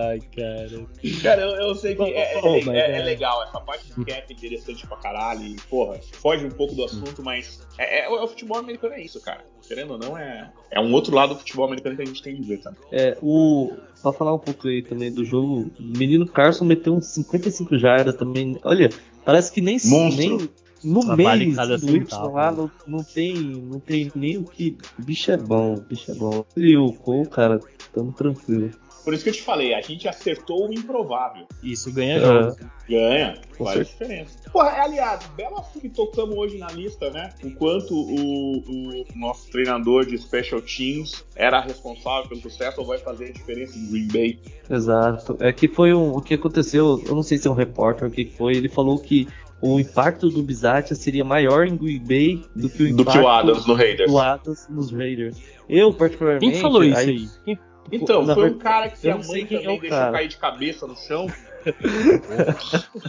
Ai, 0.10 0.20
cara. 0.36 0.88
Cara, 1.22 1.42
eu, 1.42 1.68
eu 1.68 1.76
sei 1.76 1.96
que 1.96 2.02
é, 2.04 2.38
é- 2.38 2.42
Bom, 2.42 2.56
é- 2.56 2.78
é- 2.78 2.92
é- 2.92 3.00
é 3.00 3.04
legal, 3.04 3.44
essa 3.44 3.60
parte 3.60 3.92
do 3.94 4.06
cap 4.06 4.24
é 4.30 4.34
interessante 4.34 4.88
pra 4.88 4.98
caralho. 4.98 5.44
E, 5.44 5.56
porra, 5.70 6.00
foge 6.14 6.46
um 6.46 6.52
pouco 6.52 6.76
do 6.76 6.84
assunto, 6.84 7.24
mas 7.24 7.60
é, 7.78 8.06
é- 8.06 8.10
o 8.10 8.28
futebol 8.28 8.58
americano 8.58 8.94
é 8.94 9.02
isso, 9.04 9.22
cara. 9.22 9.44
Querendo 9.68 9.92
ou 9.92 10.00
não, 10.00 10.18
é, 10.18 10.52
é 10.72 10.80
um 10.80 10.92
outro 10.94 11.14
lado 11.14 11.34
do 11.36 11.40
futebol 11.40 11.66
americano 11.66 11.96
que 11.96 12.02
a 12.02 12.06
gente 12.06 12.24
tem 12.24 12.36
que 12.36 12.42
ver 12.42 12.58
também. 12.58 12.80
É, 12.92 13.18
o. 13.22 13.72
Pra 14.02 14.14
falar 14.14 14.34
um 14.34 14.40
pouco 14.40 14.68
aí 14.70 14.82
também 14.82 15.12
do 15.12 15.26
jogo, 15.26 15.70
o 15.78 15.98
menino 15.98 16.26
Carson 16.26 16.64
meteu 16.64 16.96
uns 16.96 17.08
55 17.08 17.78
jardas 17.78 18.16
também. 18.16 18.58
Olha, 18.64 18.90
parece 19.30 19.52
que 19.52 19.62
nem. 19.62 19.78
Monstro. 19.86 20.38
nem 20.38 20.50
no 20.84 21.16
meio 21.16 21.62
assim, 21.62 21.86
do 21.86 21.96
Y 21.98 22.32
lá 22.32 22.52
né? 22.52 22.58
não, 22.58 22.72
não, 22.88 23.04
tem, 23.04 23.36
não 23.36 23.80
tem 23.80 24.12
nem 24.16 24.38
o 24.38 24.44
que. 24.44 24.76
O 24.98 25.04
bicho 25.04 25.32
é 25.32 25.38
bom, 25.38 25.76
o 25.76 25.82
bicho 25.82 26.12
é 26.12 26.16
bom. 26.16 26.44
E 26.58 26.76
o 26.78 26.94
Cole, 26.94 27.28
cara, 27.28 27.60
tamo 27.94 28.12
tranquilo. 28.12 28.72
Por 29.04 29.14
isso 29.14 29.24
que 29.24 29.30
eu 29.30 29.34
te 29.34 29.42
falei, 29.42 29.74
a 29.74 29.82
gente 29.82 30.08
acertou 30.08 30.68
o 30.70 30.74
improvável. 30.74 31.46
Isso 31.64 31.92
ganha 31.92 32.18
É. 32.18 32.20
jogos. 32.20 32.56
Ganha, 32.90 33.38
Com 33.58 33.66
faz 33.66 33.88
diferença. 33.88 34.38
Porra, 34.52 34.70
aliás, 34.82 35.24
belo 35.38 35.58
assunto 35.60 35.82
que 35.82 35.90
tocamos 35.90 36.36
hoje 36.36 36.58
na 36.58 36.68
lista, 36.72 37.10
né? 37.12 37.30
Enquanto 37.44 37.92
o, 37.94 38.58
o 38.58 39.06
nosso 39.16 39.50
treinador 39.52 40.06
de 40.06 40.18
Special 40.18 40.62
Teams 40.62 41.24
era 41.36 41.60
responsável 41.62 42.28
pelo 42.30 42.42
sucesso 42.42 42.80
ou 42.82 42.88
vai 42.88 42.98
fazer 42.98 43.26
a 43.26 43.32
diferença 43.32 43.78
em 43.78 43.90
Green 43.92 44.08
Bay. 44.08 44.40
Exato. 44.70 45.38
É 45.40 45.52
que 45.54 45.68
foi 45.68 45.94
um, 45.94 46.16
o 46.16 46.22
que 46.22 46.34
aconteceu, 46.34 47.02
eu 47.06 47.14
não 47.16 47.24
sei 47.24 47.38
se 47.38 47.48
é 47.48 47.52
um 47.52 47.54
repórter 47.56 48.06
ou 48.06 48.10
o 48.10 48.14
que 48.14 48.26
foi, 48.26 48.56
ele 48.56 48.70
falou 48.70 48.98
que 49.00 49.28
o 49.62 49.80
impacto 49.80 50.30
do 50.30 50.42
Bizatia 50.42 50.96
seria 50.96 51.24
maior 51.24 51.68
em 51.68 51.76
Green 51.76 52.00
Bay 52.00 52.44
do 52.56 52.70
que 52.70 52.84
o 52.84 52.96
Do 52.96 53.02
impacto 53.04 53.20
que 53.20 53.24
o 53.26 53.28
Adams 53.28 53.66
no 53.68 53.74
Raiders. 53.76 54.12
do 54.12 54.18
Adams 54.18 54.68
nos 54.70 54.92
Raiders. 54.92 55.38
Eu, 55.68 55.94
particularmente. 55.94 56.52
Quem 56.54 56.62
falou 56.62 56.84
isso 56.84 56.98
aí? 56.98 57.28
Quem- 57.46 57.60
Então, 57.92 58.24
Na 58.26 58.34
foi 58.36 58.50
um 58.52 58.58
cara 58.58 58.90
que 58.90 59.08
eu 59.08 59.12
a 59.14 59.16
não 59.16 59.24
sei 59.24 59.42
mãe 59.42 59.46
quem 59.46 59.58
é 59.58 59.62
também 59.62 59.78
o 59.78 59.82
deixou 59.82 59.98
cara. 59.98 60.12
cair 60.12 60.28
de 60.28 60.38
cabeça 60.38 60.88
no 60.88 60.96
chão. 60.96 61.28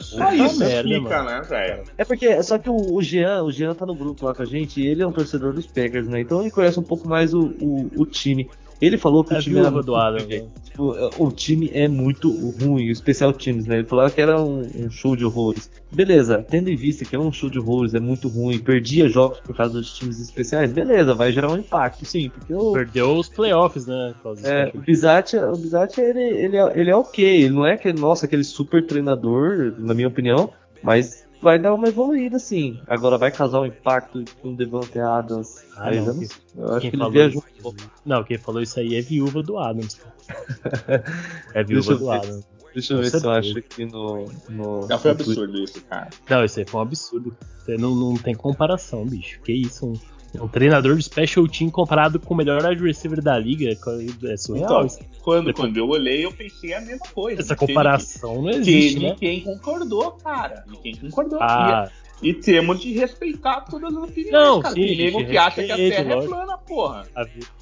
Só 0.01 0.33
isso 0.33 0.59
merda, 0.59 0.89
explica, 0.89 1.23
mano. 1.23 1.31
né, 1.31 1.43
velho? 1.43 1.85
É 1.97 2.05
porque, 2.05 2.43
só 2.43 2.59
que 2.59 2.69
o, 2.69 2.95
o 2.95 3.03
Jean, 3.03 3.43
o 3.45 3.53
Jean 3.53 3.75
tá 3.75 3.87
no 3.87 3.95
grupo 3.95 4.25
lá 4.27 4.35
com 4.35 4.43
a 4.43 4.47
gente 4.47 4.81
e 4.81 4.87
ele 4.87 5.03
é 5.03 5.07
um 5.07 5.13
torcedor 5.13 5.53
dos 5.53 5.67
Packers, 5.67 6.09
né? 6.09 6.21
Então 6.21 6.41
ele 6.41 6.51
conhece 6.51 6.79
um 6.79 6.83
pouco 6.83 7.09
mais 7.09 7.33
o, 7.33 7.55
o, 7.61 7.91
o 8.03 8.07
time. 8.07 8.49
Ele 8.81 8.97
falou 8.97 9.23
que 9.23 9.35
É 9.35 9.39
o 9.39 9.41
time 9.41 9.59
era 9.59 9.71
do 9.71 9.95
Adam? 9.95 10.27
Tipo, 10.71 10.95
o 11.19 11.31
time 11.31 11.71
é 11.75 11.89
muito 11.89 12.31
ruim, 12.31 12.89
o 12.89 12.93
especial 12.93 13.33
times, 13.33 13.67
né? 13.67 13.79
Ele 13.79 13.87
falou 13.87 14.09
que 14.09 14.21
era 14.21 14.41
um, 14.41 14.61
um 14.61 14.91
show 14.91 15.15
de 15.15 15.25
horrores. 15.25 15.71
Beleza, 15.93 16.45
tendo 16.49 16.71
em 16.71 16.77
vista 16.77 17.05
que 17.05 17.15
é 17.15 17.19
um 17.19 17.33
show 17.33 17.51
de 17.51 17.59
horrores, 17.59 17.95
é 17.95 18.01
muito 18.01 18.29
ruim, 18.29 18.59
perdia 18.59 19.09
jogos 19.09 19.41
por 19.41 19.55
causa 19.55 19.75
dos 19.75 19.93
times 19.93 20.21
especiais, 20.21 20.73
beleza, 20.73 21.13
vai 21.13 21.33
gerar 21.33 21.51
um 21.51 21.59
impacto, 21.59 22.05
sim, 22.05 22.31
porque 22.31 22.55
o, 22.55 22.73
Perdeu 22.73 23.17
os 23.17 23.29
playoffs, 23.29 23.87
né? 23.87 24.15
é, 24.45 24.71
o 24.73 24.79
Bizatia, 24.79 25.51
o 25.51 25.57
Bizatia 25.57 26.05
ele, 26.05 26.21
ele, 26.21 26.57
é, 26.57 26.73
ele 26.81 26.91
é 26.91 26.97
ok, 26.97 27.25
ele 27.25 27.55
não 27.55 27.67
é 27.67 27.73
aquele, 27.73 28.01
nossa, 28.01 28.27
aquele 28.27 28.45
super 28.45 28.87
treinador, 28.87 29.75
na 29.79 29.93
minha 29.93 30.09
opinião, 30.09 30.51
mas 30.83 31.27
vai 31.41 31.59
dar 31.59 31.75
uma 31.75 31.89
evoluída 31.89 32.39
sim. 32.39 32.81
Agora 32.87 33.19
vai 33.19 33.31
causar 33.31 33.61
um 33.61 33.67
impacto 33.67 34.25
com 34.41 34.51
o 34.51 34.57
Devante 34.57 34.99
Adams. 34.99 35.65
Ah, 35.77 35.89
aí 35.89 36.01
não, 36.01 36.15
sei. 36.15 36.29
Eu 36.57 36.71
acho 36.73 36.81
que 36.81 36.87
ele 36.89 36.97
falou 36.99 37.13
viajou 37.13 37.45
isso-. 37.59 37.91
Não, 38.05 38.25
quem 38.25 38.39
falou 38.39 38.63
isso 38.63 38.81
aí 38.81 38.97
é 38.97 39.01
viúva 39.01 39.43
do 39.43 39.59
Adams. 39.59 39.95
cara. 39.95 41.05
É 41.55 41.65
viúva 41.65 41.95
do 41.95 42.07
ver. 42.07 42.13
Adams. 42.13 42.47
Deixa 42.73 42.95
eu 42.95 42.99
ver 42.99 43.11
se 43.11 43.25
eu 43.25 43.31
acho 43.31 43.59
aqui 43.59 43.85
no. 43.85 44.31
no 44.49 44.87
Já 44.89 44.99
foi 44.99 45.11
absurdo 45.11 45.59
isso, 45.59 45.83
cara. 45.83 46.11
Não, 46.29 46.45
isso 46.45 46.61
aí 46.61 46.67
foi 46.67 46.79
um 46.79 46.83
absurdo. 46.83 47.37
Você 47.59 47.77
não, 47.77 47.95
não 47.95 48.15
tem 48.15 48.35
comparação, 48.35 49.05
bicho. 49.05 49.41
Que 49.43 49.53
isso? 49.53 49.87
Um, 49.87 49.95
um 50.35 50.47
treinador 50.49 50.97
de 50.97 51.03
special 51.03 51.47
team 51.49 51.71
comparado 51.71 52.21
com 52.21 52.35
o 52.35 52.37
melhor 52.37 52.63
wide 52.65 52.83
receiver 52.83 53.21
da 53.23 53.39
liga. 53.39 53.71
É 53.71 54.37
surreal 54.37 54.85
Então. 54.87 54.99
Quando, 55.23 55.47
Depois- 55.47 55.67
quando 55.69 55.77
eu 55.77 55.89
olhei, 55.89 56.25
eu 56.25 56.33
pensei 56.33 56.73
a 56.75 56.81
mesma 56.81 57.07
coisa. 57.13 57.41
Essa 57.41 57.57
comparação 57.57 58.43
não 58.43 58.51
existe, 58.51 58.95
Teve 58.95 59.07
né? 59.09 59.17
quem 59.19 59.41
concordou, 59.43 60.13
cara. 60.13 60.65
Quem 60.83 60.97
concordou. 60.97 61.39
Ah, 61.43 61.91
E, 61.91 62.10
e 62.23 62.35
temos 62.35 62.81
de 62.81 62.93
respeitar 62.93 63.63
todas 63.63 63.95
as 63.97 64.03
opiniões, 64.03 64.33
Não, 64.33 64.61
cara. 64.61 64.75
sim, 64.75 64.87
Tem 64.87 64.97
nego 64.97 65.25
que 65.25 65.39
acha 65.39 65.63
que 65.65 65.73
a 65.73 65.77
Terra 65.77 66.11
é 66.13 66.15
lógico. 66.15 66.35
plana, 66.35 66.59
porra. 66.59 67.07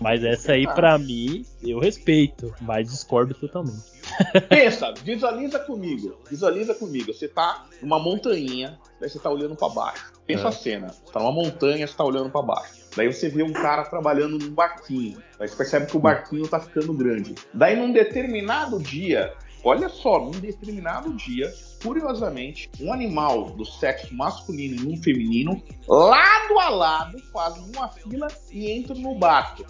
mas 0.01 0.25
essa 0.25 0.53
aí, 0.53 0.67
pra 0.67 0.99
mim, 0.99 1.45
eu 1.63 1.79
respeito, 1.79 2.53
mas 2.61 2.89
discordo 2.91 3.35
totalmente. 3.35 3.99
Pensa, 4.49 4.93
visualiza 5.05 5.59
comigo. 5.61 6.17
Visualiza 6.31 6.75
comigo. 6.75 7.13
Você 7.13 7.29
tá 7.29 7.67
numa 7.83 7.99
montanha, 7.99 8.79
daí 9.01 9.09
você 9.11 9.19
tá 9.19 9.31
olhando 9.31 9.55
pra 9.55 9.69
baixo. 9.69 10.13
Pensa 10.27 10.45
É. 10.45 10.49
a 10.49 10.53
cena. 10.53 10.89
Você 10.89 11.13
tá 11.13 11.21
numa 11.21 11.33
montanha, 11.33 11.87
você 11.87 11.95
tá 11.95 12.05
olhando 12.05 12.31
pra 12.31 12.43
baixo. 12.43 12.79
Daí 12.97 13.13
você 13.13 13.29
vê 13.29 13.43
um 13.43 13.53
cara 13.53 13.85
trabalhando 13.85 14.39
num 14.39 14.51
barquinho. 14.51 15.19
Daí 15.39 15.47
você 15.49 15.57
percebe 15.57 15.87
que 15.87 15.97
o 15.97 16.01
barquinho 16.01 16.49
tá 16.49 16.59
ficando 16.59 16.93
grande. 16.93 17.35
Daí 17.55 17.77
num 17.77 17.93
determinado 17.93 18.79
dia, 18.83 19.33
olha 19.65 19.89
só, 19.89 20.19
num 20.21 20.31
determinado 20.33 21.13
dia, 21.15 21.53
curiosamente, 21.83 22.69
um 22.81 22.93
animal 22.93 23.51
do 23.51 23.65
sexo 23.65 24.15
masculino 24.15 24.83
e 24.83 24.93
um 24.95 24.97
feminino, 25.03 25.63
lado 25.87 26.59
a 26.59 26.69
lado, 26.69 27.19
fazem 27.33 27.63
uma 27.75 27.89
fila 27.89 28.27
e 28.51 28.71
entram 28.73 28.97
no 28.97 29.15
barco. 29.15 29.65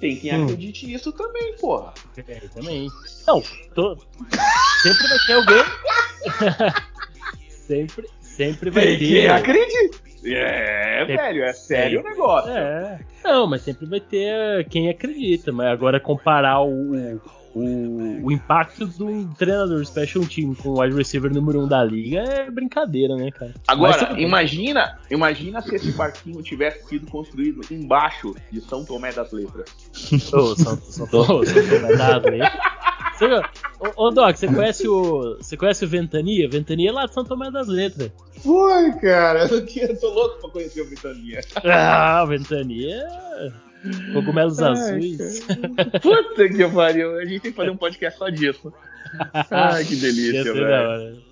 Tem 0.00 0.16
quem 0.16 0.34
Hum. 0.34 0.44
acredite 0.44 0.86
nisso 0.86 1.12
também, 1.12 1.54
porra. 1.56 1.92
É, 2.16 2.40
também. 2.54 2.88
Não, 3.26 3.42
tô- 3.74 3.96
sempre 4.82 5.08
vai 5.08 5.18
ter 5.26 5.32
alguém. 5.34 5.64
sempre, 7.50 8.08
sempre 8.20 8.70
vai 8.70 8.84
Tem 8.84 8.98
ter. 8.98 9.06
quem 9.06 9.28
acredite. 9.28 10.06
É, 10.28 11.04
velho, 11.04 11.44
é 11.44 11.52
sério 11.52 12.00
o 12.00 12.02
negócio. 12.02 12.50
É. 12.50 12.98
Não, 13.22 13.46
mas 13.46 13.62
sempre 13.62 13.86
vai 13.86 14.00
ter 14.00 14.66
quem 14.68 14.88
acredita. 14.88 15.52
Mas 15.52 15.68
agora 15.68 16.00
comparar 16.00 16.60
o, 16.62 17.20
o, 17.58 18.26
o 18.26 18.30
impacto 18.30 18.86
de 18.86 19.02
um 19.02 19.32
treinador 19.32 19.82
special 19.86 20.26
team 20.26 20.54
com 20.54 20.68
o 20.68 20.80
wide 20.80 20.94
receiver 20.94 21.32
número 21.32 21.60
1 21.60 21.64
um 21.64 21.68
da 21.68 21.82
liga 21.82 22.18
é 22.20 22.50
brincadeira, 22.50 23.16
né, 23.16 23.30
cara? 23.30 23.54
Agora, 23.66 24.20
imagina, 24.20 24.98
imagina 25.10 25.62
se 25.62 25.74
esse 25.74 25.90
barquinho 25.92 26.42
tivesse 26.42 26.86
sido 26.86 27.10
construído 27.10 27.62
embaixo 27.70 28.34
de 28.52 28.60
São 28.60 28.84
Tomé 28.84 29.10
das 29.10 29.32
Letras. 29.32 29.70
Ô, 30.34 30.54
São, 30.54 30.76
São, 30.76 31.06
São, 31.06 31.44
São 31.44 31.96
Dado 31.96 32.28
aí. 32.28 32.40
Você, 33.16 33.24
ô, 33.80 34.04
ô, 34.08 34.10
Doc, 34.10 34.36
você 34.36 34.46
conhece 34.46 34.86
o. 34.86 35.36
Você 35.38 35.56
conhece 35.56 35.82
o 35.86 35.88
Ventania? 35.88 36.50
Ventania 36.50 36.90
é 36.90 36.92
lá 36.92 37.06
de 37.06 37.14
São 37.14 37.24
Tomé 37.24 37.50
das 37.50 37.66
Letras. 37.68 38.12
Foi, 38.42 38.92
cara. 39.00 39.46
Eu 39.46 39.64
tinha- 39.64 39.96
tô 39.96 40.10
louco 40.10 40.38
pra 40.42 40.50
conhecer 40.50 40.82
o 40.82 40.86
Britania. 40.86 41.40
Ah, 41.64 42.20
o 42.22 42.26
Ventania. 42.26 43.08
Cogumelos 44.12 44.60
Ai, 44.60 44.72
azuis. 44.72 45.40
Puta 46.02 46.48
que 46.48 46.68
pariu. 46.68 47.18
A 47.18 47.24
gente 47.24 47.40
tem 47.40 47.50
que 47.50 47.56
fazer 47.56 47.70
um 47.70 47.76
podcast 47.76 48.18
só 48.18 48.28
disso. 48.28 48.72
Ai, 49.50 49.84
que 49.84 49.94
Ia 49.94 50.00
delícia, 50.00 50.52
velho. 50.52 51.22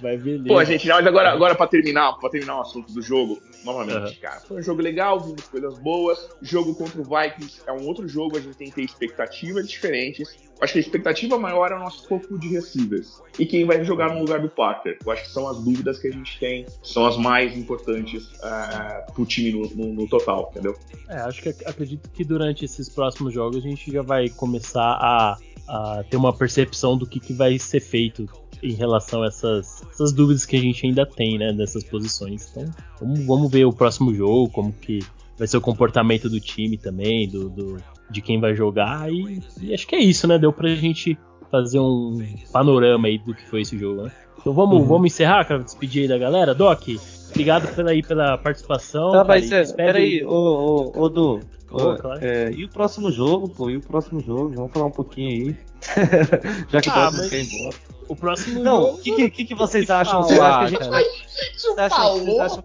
Vai 0.00 0.16
beleza. 0.16 0.44
Pô, 0.48 0.64
gente, 0.64 0.86
mas 0.86 1.06
agora, 1.06 1.30
agora 1.32 1.54
pra 1.54 1.66
terminar, 1.66 2.12
pra 2.18 2.28
terminar 2.30 2.58
o 2.58 2.60
assunto 2.60 2.92
do 2.92 3.02
jogo, 3.02 3.42
novamente, 3.64 3.96
Aham. 3.96 4.12
cara. 4.20 4.40
Foi 4.40 4.58
um 4.58 4.62
jogo 4.62 4.80
legal, 4.80 5.20
vimos 5.20 5.42
coisas 5.48 5.78
boas. 5.78 6.18
Jogo 6.40 6.74
contra 6.74 7.00
o 7.00 7.04
Vikings 7.04 7.60
é 7.66 7.72
um 7.72 7.84
outro 7.86 8.06
jogo, 8.06 8.36
a 8.36 8.40
gente 8.40 8.56
tem 8.56 8.68
que 8.68 8.76
ter 8.76 8.82
expectativas 8.84 9.68
diferentes. 9.68 10.36
Eu 10.58 10.64
Acho 10.64 10.72
que 10.74 10.78
a 10.78 10.82
expectativa 10.82 11.38
maior 11.38 11.70
é 11.72 11.76
o 11.76 11.78
nosso 11.78 12.06
corpo 12.08 12.38
de 12.38 12.48
receivers. 12.48 13.20
E 13.38 13.46
quem 13.46 13.64
vai 13.64 13.84
jogar 13.84 14.12
no 14.14 14.20
lugar 14.20 14.40
do 14.40 14.48
Parker. 14.48 14.98
Eu 15.04 15.12
acho 15.12 15.24
que 15.24 15.30
são 15.30 15.48
as 15.48 15.58
dúvidas 15.62 15.98
que 15.98 16.08
a 16.08 16.12
gente 16.12 16.38
tem, 16.38 16.66
são 16.82 17.06
as 17.06 17.16
mais 17.16 17.56
importantes 17.56 18.24
uh, 18.38 19.12
pro 19.14 19.24
time 19.24 19.52
no, 19.52 19.68
no- 19.74 19.92
no 19.94 20.08
total, 20.08 20.48
entendeu? 20.50 20.76
É, 21.08 21.16
acho 21.20 21.42
que 21.42 21.48
acredito 21.64 22.08
que 22.10 22.24
durante 22.24 22.64
esses 22.64 22.88
próximos 22.88 23.32
jogos 23.32 23.56
a 23.56 23.60
gente 23.68 23.90
já 23.90 24.02
vai 24.02 24.28
começar 24.28 24.82
a, 25.00 25.36
a 25.68 26.04
ter 26.10 26.16
uma 26.16 26.32
percepção 26.32 26.96
do 26.98 27.06
que, 27.06 27.20
que 27.20 27.32
vai 27.32 27.58
ser 27.58 27.80
feito 27.80 28.28
em 28.62 28.72
relação 28.72 29.22
a 29.22 29.26
essas, 29.26 29.82
essas 29.90 30.12
dúvidas 30.12 30.44
que 30.46 30.56
a 30.56 30.60
gente 30.60 30.86
ainda 30.86 31.04
tem, 31.06 31.38
né, 31.38 31.52
nessas 31.52 31.84
posições. 31.84 32.48
Então, 32.50 32.64
vamos, 33.00 33.26
vamos 33.26 33.50
ver 33.50 33.64
o 33.64 33.72
próximo 33.72 34.14
jogo, 34.14 34.50
como 34.50 34.72
que 34.72 34.98
vai 35.38 35.46
ser 35.46 35.56
o 35.56 35.60
comportamento 35.60 36.28
do 36.28 36.40
time 36.40 36.76
também, 36.76 37.28
do, 37.28 37.48
do- 37.48 37.76
de 38.10 38.20
quem 38.22 38.40
vai 38.40 38.54
jogar. 38.54 39.12
E, 39.12 39.40
e 39.60 39.72
acho 39.74 39.86
que 39.86 39.94
é 39.94 40.00
isso, 40.00 40.26
né? 40.26 40.38
Deu 40.38 40.52
pra 40.52 40.68
gente 40.74 41.16
fazer 41.50 41.78
um 41.78 42.18
panorama 42.52 43.08
aí 43.08 43.18
do 43.18 43.34
que 43.34 43.46
foi 43.48 43.60
esse 43.62 43.78
jogo, 43.78 44.02
né? 44.02 44.12
Então 44.40 44.52
vamos, 44.52 44.78
Uhum. 44.80 44.86
vamos 44.86 45.12
encerrar, 45.12 45.44
cara, 45.44 45.62
despedir 45.62 46.02
aí 46.02 46.08
da 46.08 46.18
galera. 46.18 46.54
Doc, 46.54 46.82
obrigado 47.30 47.74
pela, 47.74 47.90
aí 47.90 48.02
pela 48.02 48.36
participação. 48.38 49.12
Tá, 49.12 49.18
cara, 49.18 49.28
mas 49.28 49.50
e 49.50 49.54
é, 49.54 49.60
despede- 49.62 49.76
peraí, 49.86 50.24
ô, 50.24 50.92
ô, 50.94 51.02
ô 51.02 51.08
Du. 51.08 51.40
Claro. 51.68 52.18
é, 52.24 52.50
e 52.52 52.64
o 52.64 52.68
próximo 52.68 53.10
jogo, 53.12 53.48
pô? 53.48 53.68
E 53.70 53.76
o 53.76 53.80
próximo 53.80 54.20
jogo? 54.20 54.54
Vamos 54.54 54.72
falar 54.72 54.86
um 54.86 54.90
pouquinho 54.90 55.28
aí. 55.48 55.56
Já 56.70 56.80
que 56.80 56.88
o 56.88 56.92
Ah, 56.92 57.04
Doc 57.10 57.14
mas- 57.18 57.30
quer 57.30 57.40
ir 57.42 57.54
embora. 57.54 57.76
O 58.08 58.16
próximo 58.16 58.62
Não, 58.64 58.80
jogo. 58.82 58.94
o 58.94 58.98
que, 59.02 59.12
que, 59.14 59.30
que, 59.30 59.44
que 59.44 59.54
vocês 59.54 59.84
que 59.84 59.92
acham? 59.92 60.22
falar, 60.26 60.28
Vocês 60.28 60.40
acham 60.40 60.58
que 60.58 60.64
a 60.64 60.68
gente 60.68 60.78
cara. 60.78 60.90
vai. 60.90 61.04
Vocês 61.04 61.78
acham, 61.78 62.18
vocês 62.24 62.38
acham- 62.40 62.64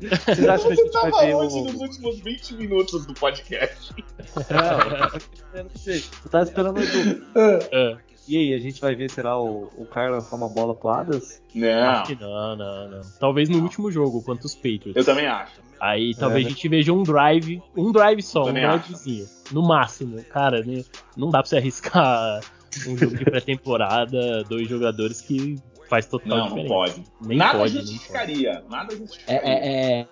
Vocês 0.00 0.48
acham 0.48 0.66
que 0.68 0.72
a 0.72 0.84
gente 0.84 0.92
vai 0.92 1.26
ver 1.26 1.34
onde 1.34 1.54
o... 1.54 1.64
nos 1.64 1.74
últimos 1.74 2.20
20 2.20 2.54
minutos 2.54 3.04
do 3.06 3.12
podcast? 3.14 3.94
Não, 5.54 5.68
você 5.74 6.02
tá 6.30 6.42
esperando 6.42 6.78
o 6.78 6.82
Edu. 6.82 7.26
É. 7.34 7.96
E 8.26 8.36
aí, 8.36 8.54
a 8.54 8.58
gente 8.58 8.80
vai 8.80 8.94
ver, 8.94 9.10
será 9.10 9.38
o, 9.38 9.70
o 9.76 9.84
cara 9.86 10.12
lançar 10.12 10.36
uma 10.36 10.48
bola 10.48 10.74
pro 10.74 10.88
Adas? 10.88 11.42
Não. 11.54 11.90
Acho 11.90 12.14
que 12.16 12.22
não, 12.22 12.56
não, 12.56 12.88
não. 12.88 13.00
Talvez 13.20 13.48
no 13.48 13.58
não. 13.58 13.64
último 13.64 13.90
jogo, 13.90 14.22
quanto 14.22 14.44
os 14.44 14.54
Patriots. 14.54 14.96
Eu 14.96 15.04
também 15.04 15.26
acho. 15.26 15.62
Aí 15.80 16.14
talvez 16.14 16.44
é, 16.44 16.46
a 16.46 16.50
gente 16.50 16.68
veja 16.68 16.92
um 16.92 17.02
drive, 17.02 17.62
um 17.76 17.92
drive 17.92 18.22
só, 18.22 18.48
um 18.48 18.52
drivezinho. 18.52 19.26
No 19.52 19.62
máximo. 19.62 20.22
Cara, 20.24 20.62
né? 20.62 20.82
não 21.16 21.28
dá 21.28 21.40
pra 21.40 21.48
você 21.48 21.58
arriscar 21.58 22.40
um 22.88 22.96
jogo 22.96 23.16
de 23.16 23.24
pré-temporada, 23.24 24.42
dois 24.48 24.68
jogadores 24.68 25.20
que 25.20 25.56
faz 25.88 26.06
total 26.06 26.38
não, 26.38 26.44
diferença. 26.48 26.68
Não, 26.68 26.76
pode. 26.76 27.04
Nem 27.20 27.38
nada 27.38 27.58
pode, 27.58 27.72
justificaria. 27.72 28.54
Pode. 28.54 28.70
Nada 28.70 28.96
justificaria. 28.96 29.40
É, 29.42 29.52
é, 29.52 30.00
é, 30.00 30.06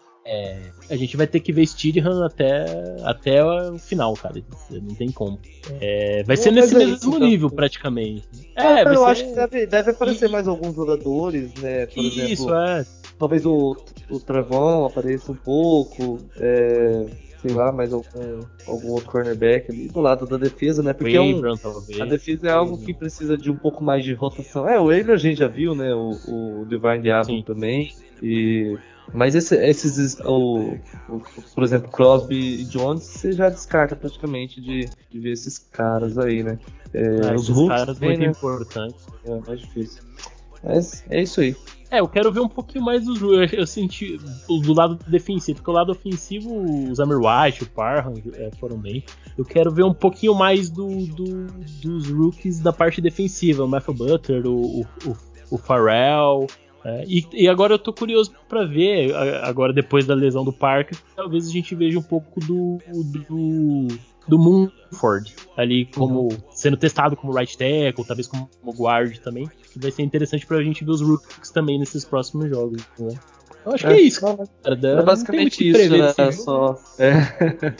a 0.88 0.96
gente 0.96 1.16
vai 1.16 1.26
ter 1.26 1.40
que 1.40 1.52
ver 1.52 1.66
Steedham 1.66 2.24
até, 2.24 2.64
até 3.02 3.44
o 3.44 3.78
final, 3.78 4.14
cara. 4.14 4.42
Não 4.70 4.94
tem 4.94 5.10
como. 5.10 5.38
É, 5.80 6.22
vai 6.24 6.36
ser 6.36 6.52
nesse 6.52 6.74
mesmo 6.74 7.16
então, 7.16 7.18
nível, 7.18 7.50
praticamente. 7.50 8.28
É, 8.54 8.82
eu 8.82 8.96
ser... 8.96 9.04
acho 9.04 9.24
que 9.24 9.34
deve, 9.34 9.66
deve 9.66 9.90
aparecer 9.90 10.28
mais 10.28 10.46
alguns 10.46 10.74
jogadores, 10.76 11.52
né? 11.54 11.86
Por 11.86 12.04
Isso, 12.04 12.20
exemplo, 12.20 12.54
é. 12.54 12.86
Talvez 13.18 13.44
o, 13.44 13.76
o 14.10 14.20
Travão 14.20 14.84
apareça 14.84 15.32
um 15.32 15.36
pouco. 15.36 16.18
É, 16.36 17.06
sei 17.40 17.52
lá, 17.52 17.72
mais 17.72 17.92
algum, 17.92 18.40
algum 18.68 18.90
outro 18.92 19.10
cornerback 19.10 19.70
ali 19.70 19.88
do 19.88 20.00
lado 20.00 20.26
da 20.26 20.36
defesa, 20.36 20.82
né? 20.82 20.92
Porque 20.92 21.16
Abram, 21.16 21.54
é 21.60 21.98
um, 21.98 22.02
a 22.02 22.06
defesa 22.06 22.48
é 22.48 22.52
algo 22.52 22.78
que 22.78 22.94
precisa 22.94 23.36
de 23.36 23.50
um 23.50 23.56
pouco 23.56 23.82
mais 23.82 24.04
de 24.04 24.14
rotação. 24.14 24.68
É, 24.68 24.80
o 24.80 24.90
Abram 24.90 25.14
a 25.14 25.18
gente 25.18 25.38
já 25.38 25.48
viu, 25.48 25.74
né? 25.74 25.92
O, 25.92 26.10
o 26.60 26.66
Divine 26.66 27.02
Diablo 27.02 27.42
também. 27.42 27.92
E 28.22 28.78
mas 29.12 29.34
esse, 29.34 29.54
esses, 29.56 30.18
o, 30.20 30.76
o, 31.08 31.22
por 31.54 31.64
exemplo, 31.64 31.90
Crosby 31.90 32.62
e 32.62 32.64
Jones, 32.64 33.02
você 33.04 33.32
já 33.32 33.48
descarta 33.48 33.94
praticamente 33.94 34.60
de, 34.60 34.88
de 35.10 35.20
ver 35.20 35.32
esses 35.32 35.58
caras 35.58 36.18
aí, 36.18 36.42
né? 36.42 36.58
É, 36.94 37.02
é, 37.02 37.34
os 37.34 37.48
esses 37.48 37.68
caras 37.68 37.98
bem, 37.98 38.10
muito 38.10 38.20
né? 38.20 38.26
importantes. 38.28 39.06
É 39.24 39.40
mais 39.46 39.60
difícil. 39.60 40.02
Mas 40.62 41.04
é 41.10 41.22
isso 41.22 41.40
aí. 41.40 41.56
É, 41.90 42.00
eu 42.00 42.08
quero 42.08 42.32
ver 42.32 42.40
um 42.40 42.48
pouquinho 42.48 42.82
mais 42.82 43.04
dos 43.04 43.20
eu, 43.20 43.44
eu 43.44 43.66
senti 43.66 44.18
do 44.48 44.72
lado 44.72 44.98
defensivo, 45.06 45.56
porque 45.58 45.70
o 45.70 45.74
lado 45.74 45.92
ofensivo, 45.92 46.50
o 46.50 46.94
Zamir 46.94 47.18
White, 47.18 47.64
o 47.64 47.66
Parham 47.66 48.14
é, 48.32 48.50
foram 48.58 48.78
bem. 48.78 49.04
Eu 49.36 49.44
quero 49.44 49.70
ver 49.70 49.84
um 49.84 49.92
pouquinho 49.92 50.34
mais 50.34 50.70
do, 50.70 50.88
do 51.06 51.48
dos 51.82 52.08
rookies 52.08 52.60
da 52.60 52.72
parte 52.72 52.98
defensiva, 53.02 53.64
o 53.64 53.68
Matthew 53.68 53.92
Butler, 53.92 54.46
o, 54.46 54.80
o, 54.80 55.16
o 55.50 55.58
Farrell, 55.58 56.46
é, 56.84 57.04
e, 57.06 57.26
e, 57.32 57.48
agora 57.48 57.74
eu 57.74 57.78
tô 57.78 57.92
curioso 57.92 58.32
para 58.48 58.64
ver, 58.64 59.14
agora 59.42 59.72
depois 59.72 60.04
da 60.04 60.14
lesão 60.14 60.44
do 60.44 60.52
Parker, 60.52 60.98
talvez 61.14 61.46
a 61.46 61.50
gente 61.50 61.74
veja 61.74 61.98
um 61.98 62.02
pouco 62.02 62.40
do, 62.40 62.78
do, 63.28 63.88
do 64.26 64.38
Moonford 64.38 65.34
ali 65.56 65.86
como 65.86 66.22
uhum. 66.22 66.38
sendo 66.50 66.76
testado 66.76 67.16
como 67.16 67.32
right 67.32 67.56
tackle, 67.56 68.04
talvez 68.04 68.26
como 68.26 68.48
guard 68.64 69.18
também. 69.18 69.48
Que 69.72 69.78
vai 69.78 69.90
ser 69.90 70.02
interessante 70.02 70.46
pra 70.46 70.62
gente 70.62 70.84
ver 70.84 70.90
os 70.90 71.00
rookies 71.00 71.50
também 71.50 71.78
nesses 71.78 72.04
próximos 72.04 72.48
jogos, 72.50 72.82
né? 72.98 73.14
Eu 73.64 73.72
acho 73.72 73.86
é, 73.86 73.94
que 73.94 74.00
é 74.00 74.02
isso, 74.02 74.20
cara. 74.20 74.48
É 74.64 75.02
basicamente 75.02 75.68
isso, 75.68 75.96
né? 75.96 76.32
Só. 76.32 76.78
É. 76.98 77.72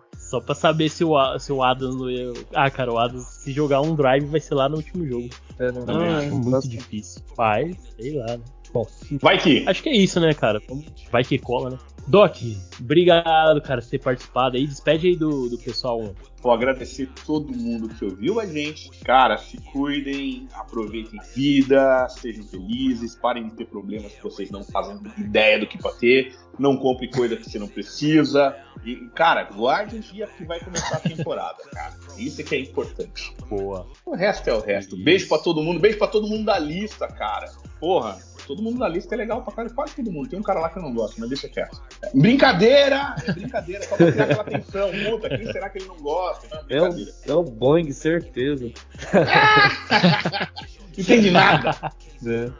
Só 0.30 0.40
pra 0.40 0.54
saber 0.54 0.88
se 0.88 1.02
o, 1.02 1.38
se 1.40 1.52
o 1.52 1.60
Adams 1.60 1.96
não 1.96 2.08
ia. 2.08 2.32
Ah, 2.54 2.70
cara, 2.70 2.92
o 2.92 2.98
Adams, 2.98 3.26
se 3.26 3.50
jogar 3.50 3.80
um 3.80 3.96
drive, 3.96 4.26
vai 4.26 4.38
ser 4.38 4.54
lá 4.54 4.68
no 4.68 4.76
último 4.76 5.04
jogo. 5.04 5.28
É, 5.58 5.72
não, 5.72 5.84
não 5.84 6.04
é 6.04 6.30
muito 6.30 6.68
difícil. 6.68 7.20
Vai, 7.36 7.76
sei 7.98 8.16
lá, 8.16 8.36
né? 8.36 8.44
Bom, 8.72 8.86
vai 9.20 9.36
que. 9.38 9.68
Acho 9.68 9.82
que 9.82 9.88
é 9.88 9.96
isso, 9.96 10.20
né, 10.20 10.32
cara? 10.32 10.62
Vai 11.10 11.24
que 11.24 11.36
cola, 11.36 11.70
né? 11.70 11.78
Doc, 12.10 12.38
obrigado, 12.80 13.62
cara, 13.62 13.80
por 13.80 13.88
ter 13.88 14.00
participado 14.00 14.56
aí. 14.56 14.66
Despede 14.66 15.06
aí 15.06 15.14
do, 15.14 15.48
do 15.48 15.56
pessoal. 15.56 16.12
Vou 16.42 16.50
agradecer 16.50 17.08
todo 17.24 17.56
mundo 17.56 17.88
que 17.88 18.04
ouviu 18.04 18.40
a 18.40 18.46
gente. 18.46 18.90
Cara, 19.04 19.38
se 19.38 19.58
cuidem, 19.58 20.48
aproveitem 20.52 21.20
vida, 21.36 22.08
sejam 22.08 22.42
felizes, 22.42 23.14
parem 23.14 23.46
de 23.46 23.54
ter 23.54 23.66
problemas 23.66 24.12
que 24.12 24.24
vocês 24.24 24.50
não 24.50 24.64
fazem 24.64 24.98
ideia 25.18 25.60
do 25.60 25.68
que 25.68 25.78
pode 25.78 26.00
ter. 26.00 26.34
Não 26.58 26.76
compre 26.76 27.08
coisa 27.08 27.36
que 27.36 27.48
você 27.48 27.60
não 27.60 27.68
precisa. 27.68 28.56
E, 28.84 28.96
cara, 29.14 29.44
guarde 29.44 29.94
um 29.94 30.00
dia 30.00 30.26
que 30.26 30.44
vai 30.44 30.58
começar 30.58 30.96
a 30.96 31.00
temporada, 31.00 31.62
cara. 31.72 31.94
Isso 32.18 32.40
é 32.40 32.44
que 32.44 32.56
é 32.56 32.58
importante. 32.58 33.32
Boa. 33.48 33.86
O 34.04 34.16
resto 34.16 34.50
é 34.50 34.54
o 34.54 34.60
resto. 34.60 34.96
Beijo 34.96 35.28
para 35.28 35.40
todo 35.40 35.62
mundo, 35.62 35.78
beijo 35.78 35.98
para 35.98 36.08
todo 36.08 36.26
mundo 36.26 36.44
da 36.44 36.58
lista, 36.58 37.06
cara. 37.06 37.52
Porra, 37.78 38.18
todo 38.50 38.62
mundo 38.62 38.78
na 38.80 38.88
lista 38.88 39.14
é 39.14 39.18
legal 39.18 39.42
pra 39.42 39.52
caralho, 39.52 39.74
quase 39.74 39.94
todo 39.94 40.10
mundo. 40.10 40.28
Tem 40.28 40.38
um 40.38 40.42
cara 40.42 40.58
lá 40.58 40.68
que 40.68 40.78
eu 40.78 40.82
não 40.82 40.92
gosto, 40.92 41.20
mas 41.20 41.28
deixa 41.28 41.48
quieto. 41.48 41.80
É, 42.02 42.10
brincadeira! 42.12 43.14
É 43.24 43.32
brincadeira, 43.32 43.82
só 43.84 43.96
pra 43.96 44.10
criar 44.10 44.24
aquela 44.24 44.42
atenção. 44.42 44.90
Puta, 44.90 45.28
quem 45.28 45.52
será 45.52 45.70
que 45.70 45.78
ele 45.78 45.86
não 45.86 45.96
gosta? 45.98 46.48
Não, 46.68 46.76
é, 46.76 46.88
o, 46.88 47.08
é 47.28 47.32
o 47.32 47.44
Boeing, 47.44 47.92
certeza. 47.92 48.72
Entendi 50.98 51.30
nada. 51.30 51.76
É. 52.26 52.50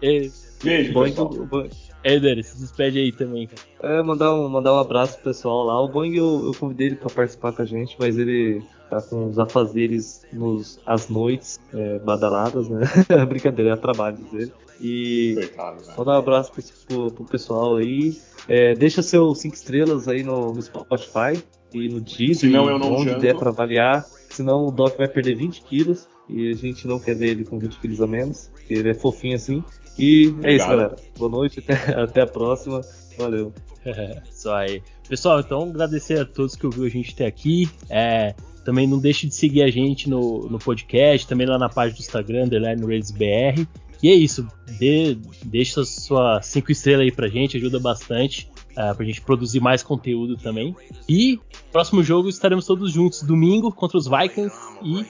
Beijo, 0.63 0.93
Boeing, 0.93 1.15
Boeing. 1.15 1.71
Eder, 2.05 2.43
se 2.45 2.59
despede 2.59 2.99
aí 2.99 3.13
também, 3.13 3.49
cara. 3.49 3.63
É, 3.83 4.03
mandar 4.03 4.33
um, 4.33 4.49
mandar 4.49 4.73
um 4.73 4.79
abraço 4.79 5.15
pro 5.15 5.25
pessoal 5.25 5.65
lá. 5.65 5.83
O 5.83 5.89
Boeing 5.89 6.15
eu, 6.15 6.47
eu 6.47 6.55
convidei 6.55 6.87
ele 6.89 6.97
pra 6.97 7.11
participar 7.11 7.53
com 7.53 7.63
a 7.63 7.65
gente, 7.65 7.97
mas 7.99 8.17
ele 8.17 8.63
tá 8.89 9.03
com 9.03 9.27
os 9.27 9.39
afazeres 9.39 10.23
nos, 10.33 10.81
às 10.87 11.09
noites, 11.09 11.59
é, 11.75 11.99
badaladas, 11.99 12.69
né? 12.69 12.81
Brincadeira, 13.29 13.73
é 13.73 13.77
trabalho 13.77 14.17
dele. 14.17 14.53
E 14.81 15.35
Coitado, 15.35 15.87
né? 15.87 15.95
mandar 15.97 16.13
um 16.13 16.19
abraço 16.19 16.53
pro, 16.53 16.63
pro, 16.87 17.13
pro 17.13 17.25
pessoal 17.25 17.77
aí. 17.77 18.19
É, 18.49 18.75
deixa 18.75 19.03
seus 19.03 19.41
5 19.41 19.55
estrelas 19.55 20.09
aí 20.09 20.23
no, 20.23 20.55
no, 20.55 20.63
Spotify 20.63 21.43
e 21.73 21.89
no 21.89 22.01
Deezer, 22.01 22.51
Senão 22.51 22.69
eu 22.69 22.79
não 22.79 22.95
onde 22.95 23.15
der 23.17 23.37
pra 23.37 23.51
avaliar. 23.51 24.07
Senão 24.31 24.67
o 24.67 24.71
Doc 24.71 24.97
vai 24.97 25.09
perder 25.09 25.37
20 25.37 25.63
quilos 25.63 26.09
e 26.29 26.51
a 26.51 26.55
gente 26.55 26.87
não 26.87 26.99
quer 26.99 27.15
ver 27.15 27.29
ele 27.29 27.45
com 27.45 27.59
20 27.59 27.79
quilos 27.79 28.01
a 28.01 28.07
menos, 28.07 28.51
porque 28.53 28.75
ele 28.75 28.91
é 28.91 28.95
fofinho 28.95 29.37
assim. 29.37 29.63
E 29.99 30.29
Obrigado. 30.29 30.47
é 30.47 30.55
isso, 30.55 30.67
galera. 30.67 30.97
Boa 31.19 31.31
noite, 31.31 31.61
até, 31.61 31.75
até 32.01 32.23
a 32.23 32.27
próxima. 32.27 32.81
Valeu. 33.19 33.53
Só 34.31 34.57
aí. 34.57 34.83
Pessoal, 35.09 35.41
então 35.41 35.63
agradecer 35.65 36.21
a 36.21 36.25
todos 36.25 36.55
que 36.55 36.65
ouviu 36.65 36.85
a 36.85 36.89
gente 36.89 37.13
até 37.13 37.27
aqui. 37.27 37.69
É, 37.91 38.35
também 38.65 38.87
não 38.87 38.99
deixe 38.99 39.27
de 39.27 39.35
seguir 39.35 39.63
a 39.63 39.71
gente 39.71 40.09
no, 40.09 40.49
no 40.49 40.59
podcast, 40.59 41.27
também 41.27 41.47
lá 41.47 41.59
na 41.59 41.69
página 41.69 41.97
do 41.97 42.01
Instagram, 42.01 42.45
Underline 42.45 42.83
BR. 42.83 43.67
E 44.03 44.09
é 44.09 44.15
isso. 44.15 44.47
Dê, 44.79 45.17
deixa 45.45 45.85
sua 45.85 46.41
cinco 46.43 46.73
estrelas 46.73 47.03
aí 47.03 47.13
pra 47.13 47.29
gente, 47.29 47.57
ajuda 47.57 47.79
bastante. 47.79 48.51
Uh, 48.71 48.95
pra 48.95 49.05
gente 49.05 49.21
produzir 49.21 49.61
mais 49.61 49.83
conteúdo 49.83 50.37
também. 50.37 50.75
E 51.09 51.41
próximo 51.73 52.03
jogo 52.03 52.29
estaremos 52.29 52.65
todos 52.67 52.93
juntos 52.93 53.23
domingo 53.23 53.73
contra 53.73 53.99
os 53.99 54.07
Vikings. 54.07 54.55
E 54.83 55.07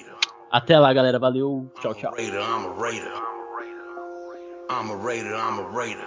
até 0.51 0.79
lá, 0.79 0.93
galera. 0.93 1.19
Valeu. 1.19 1.71
Tchau, 1.81 1.95
tchau. 1.95 2.15
I'm 4.71 4.89
a 4.89 4.97
raider, 4.97 5.35
I'm 5.35 5.59
a 5.59 5.69
raider. 5.69 6.05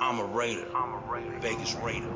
I'm 0.00 0.20
a 0.20 0.26
raider. 0.36 0.66
Vegas 1.40 1.74
raider. 1.74 2.08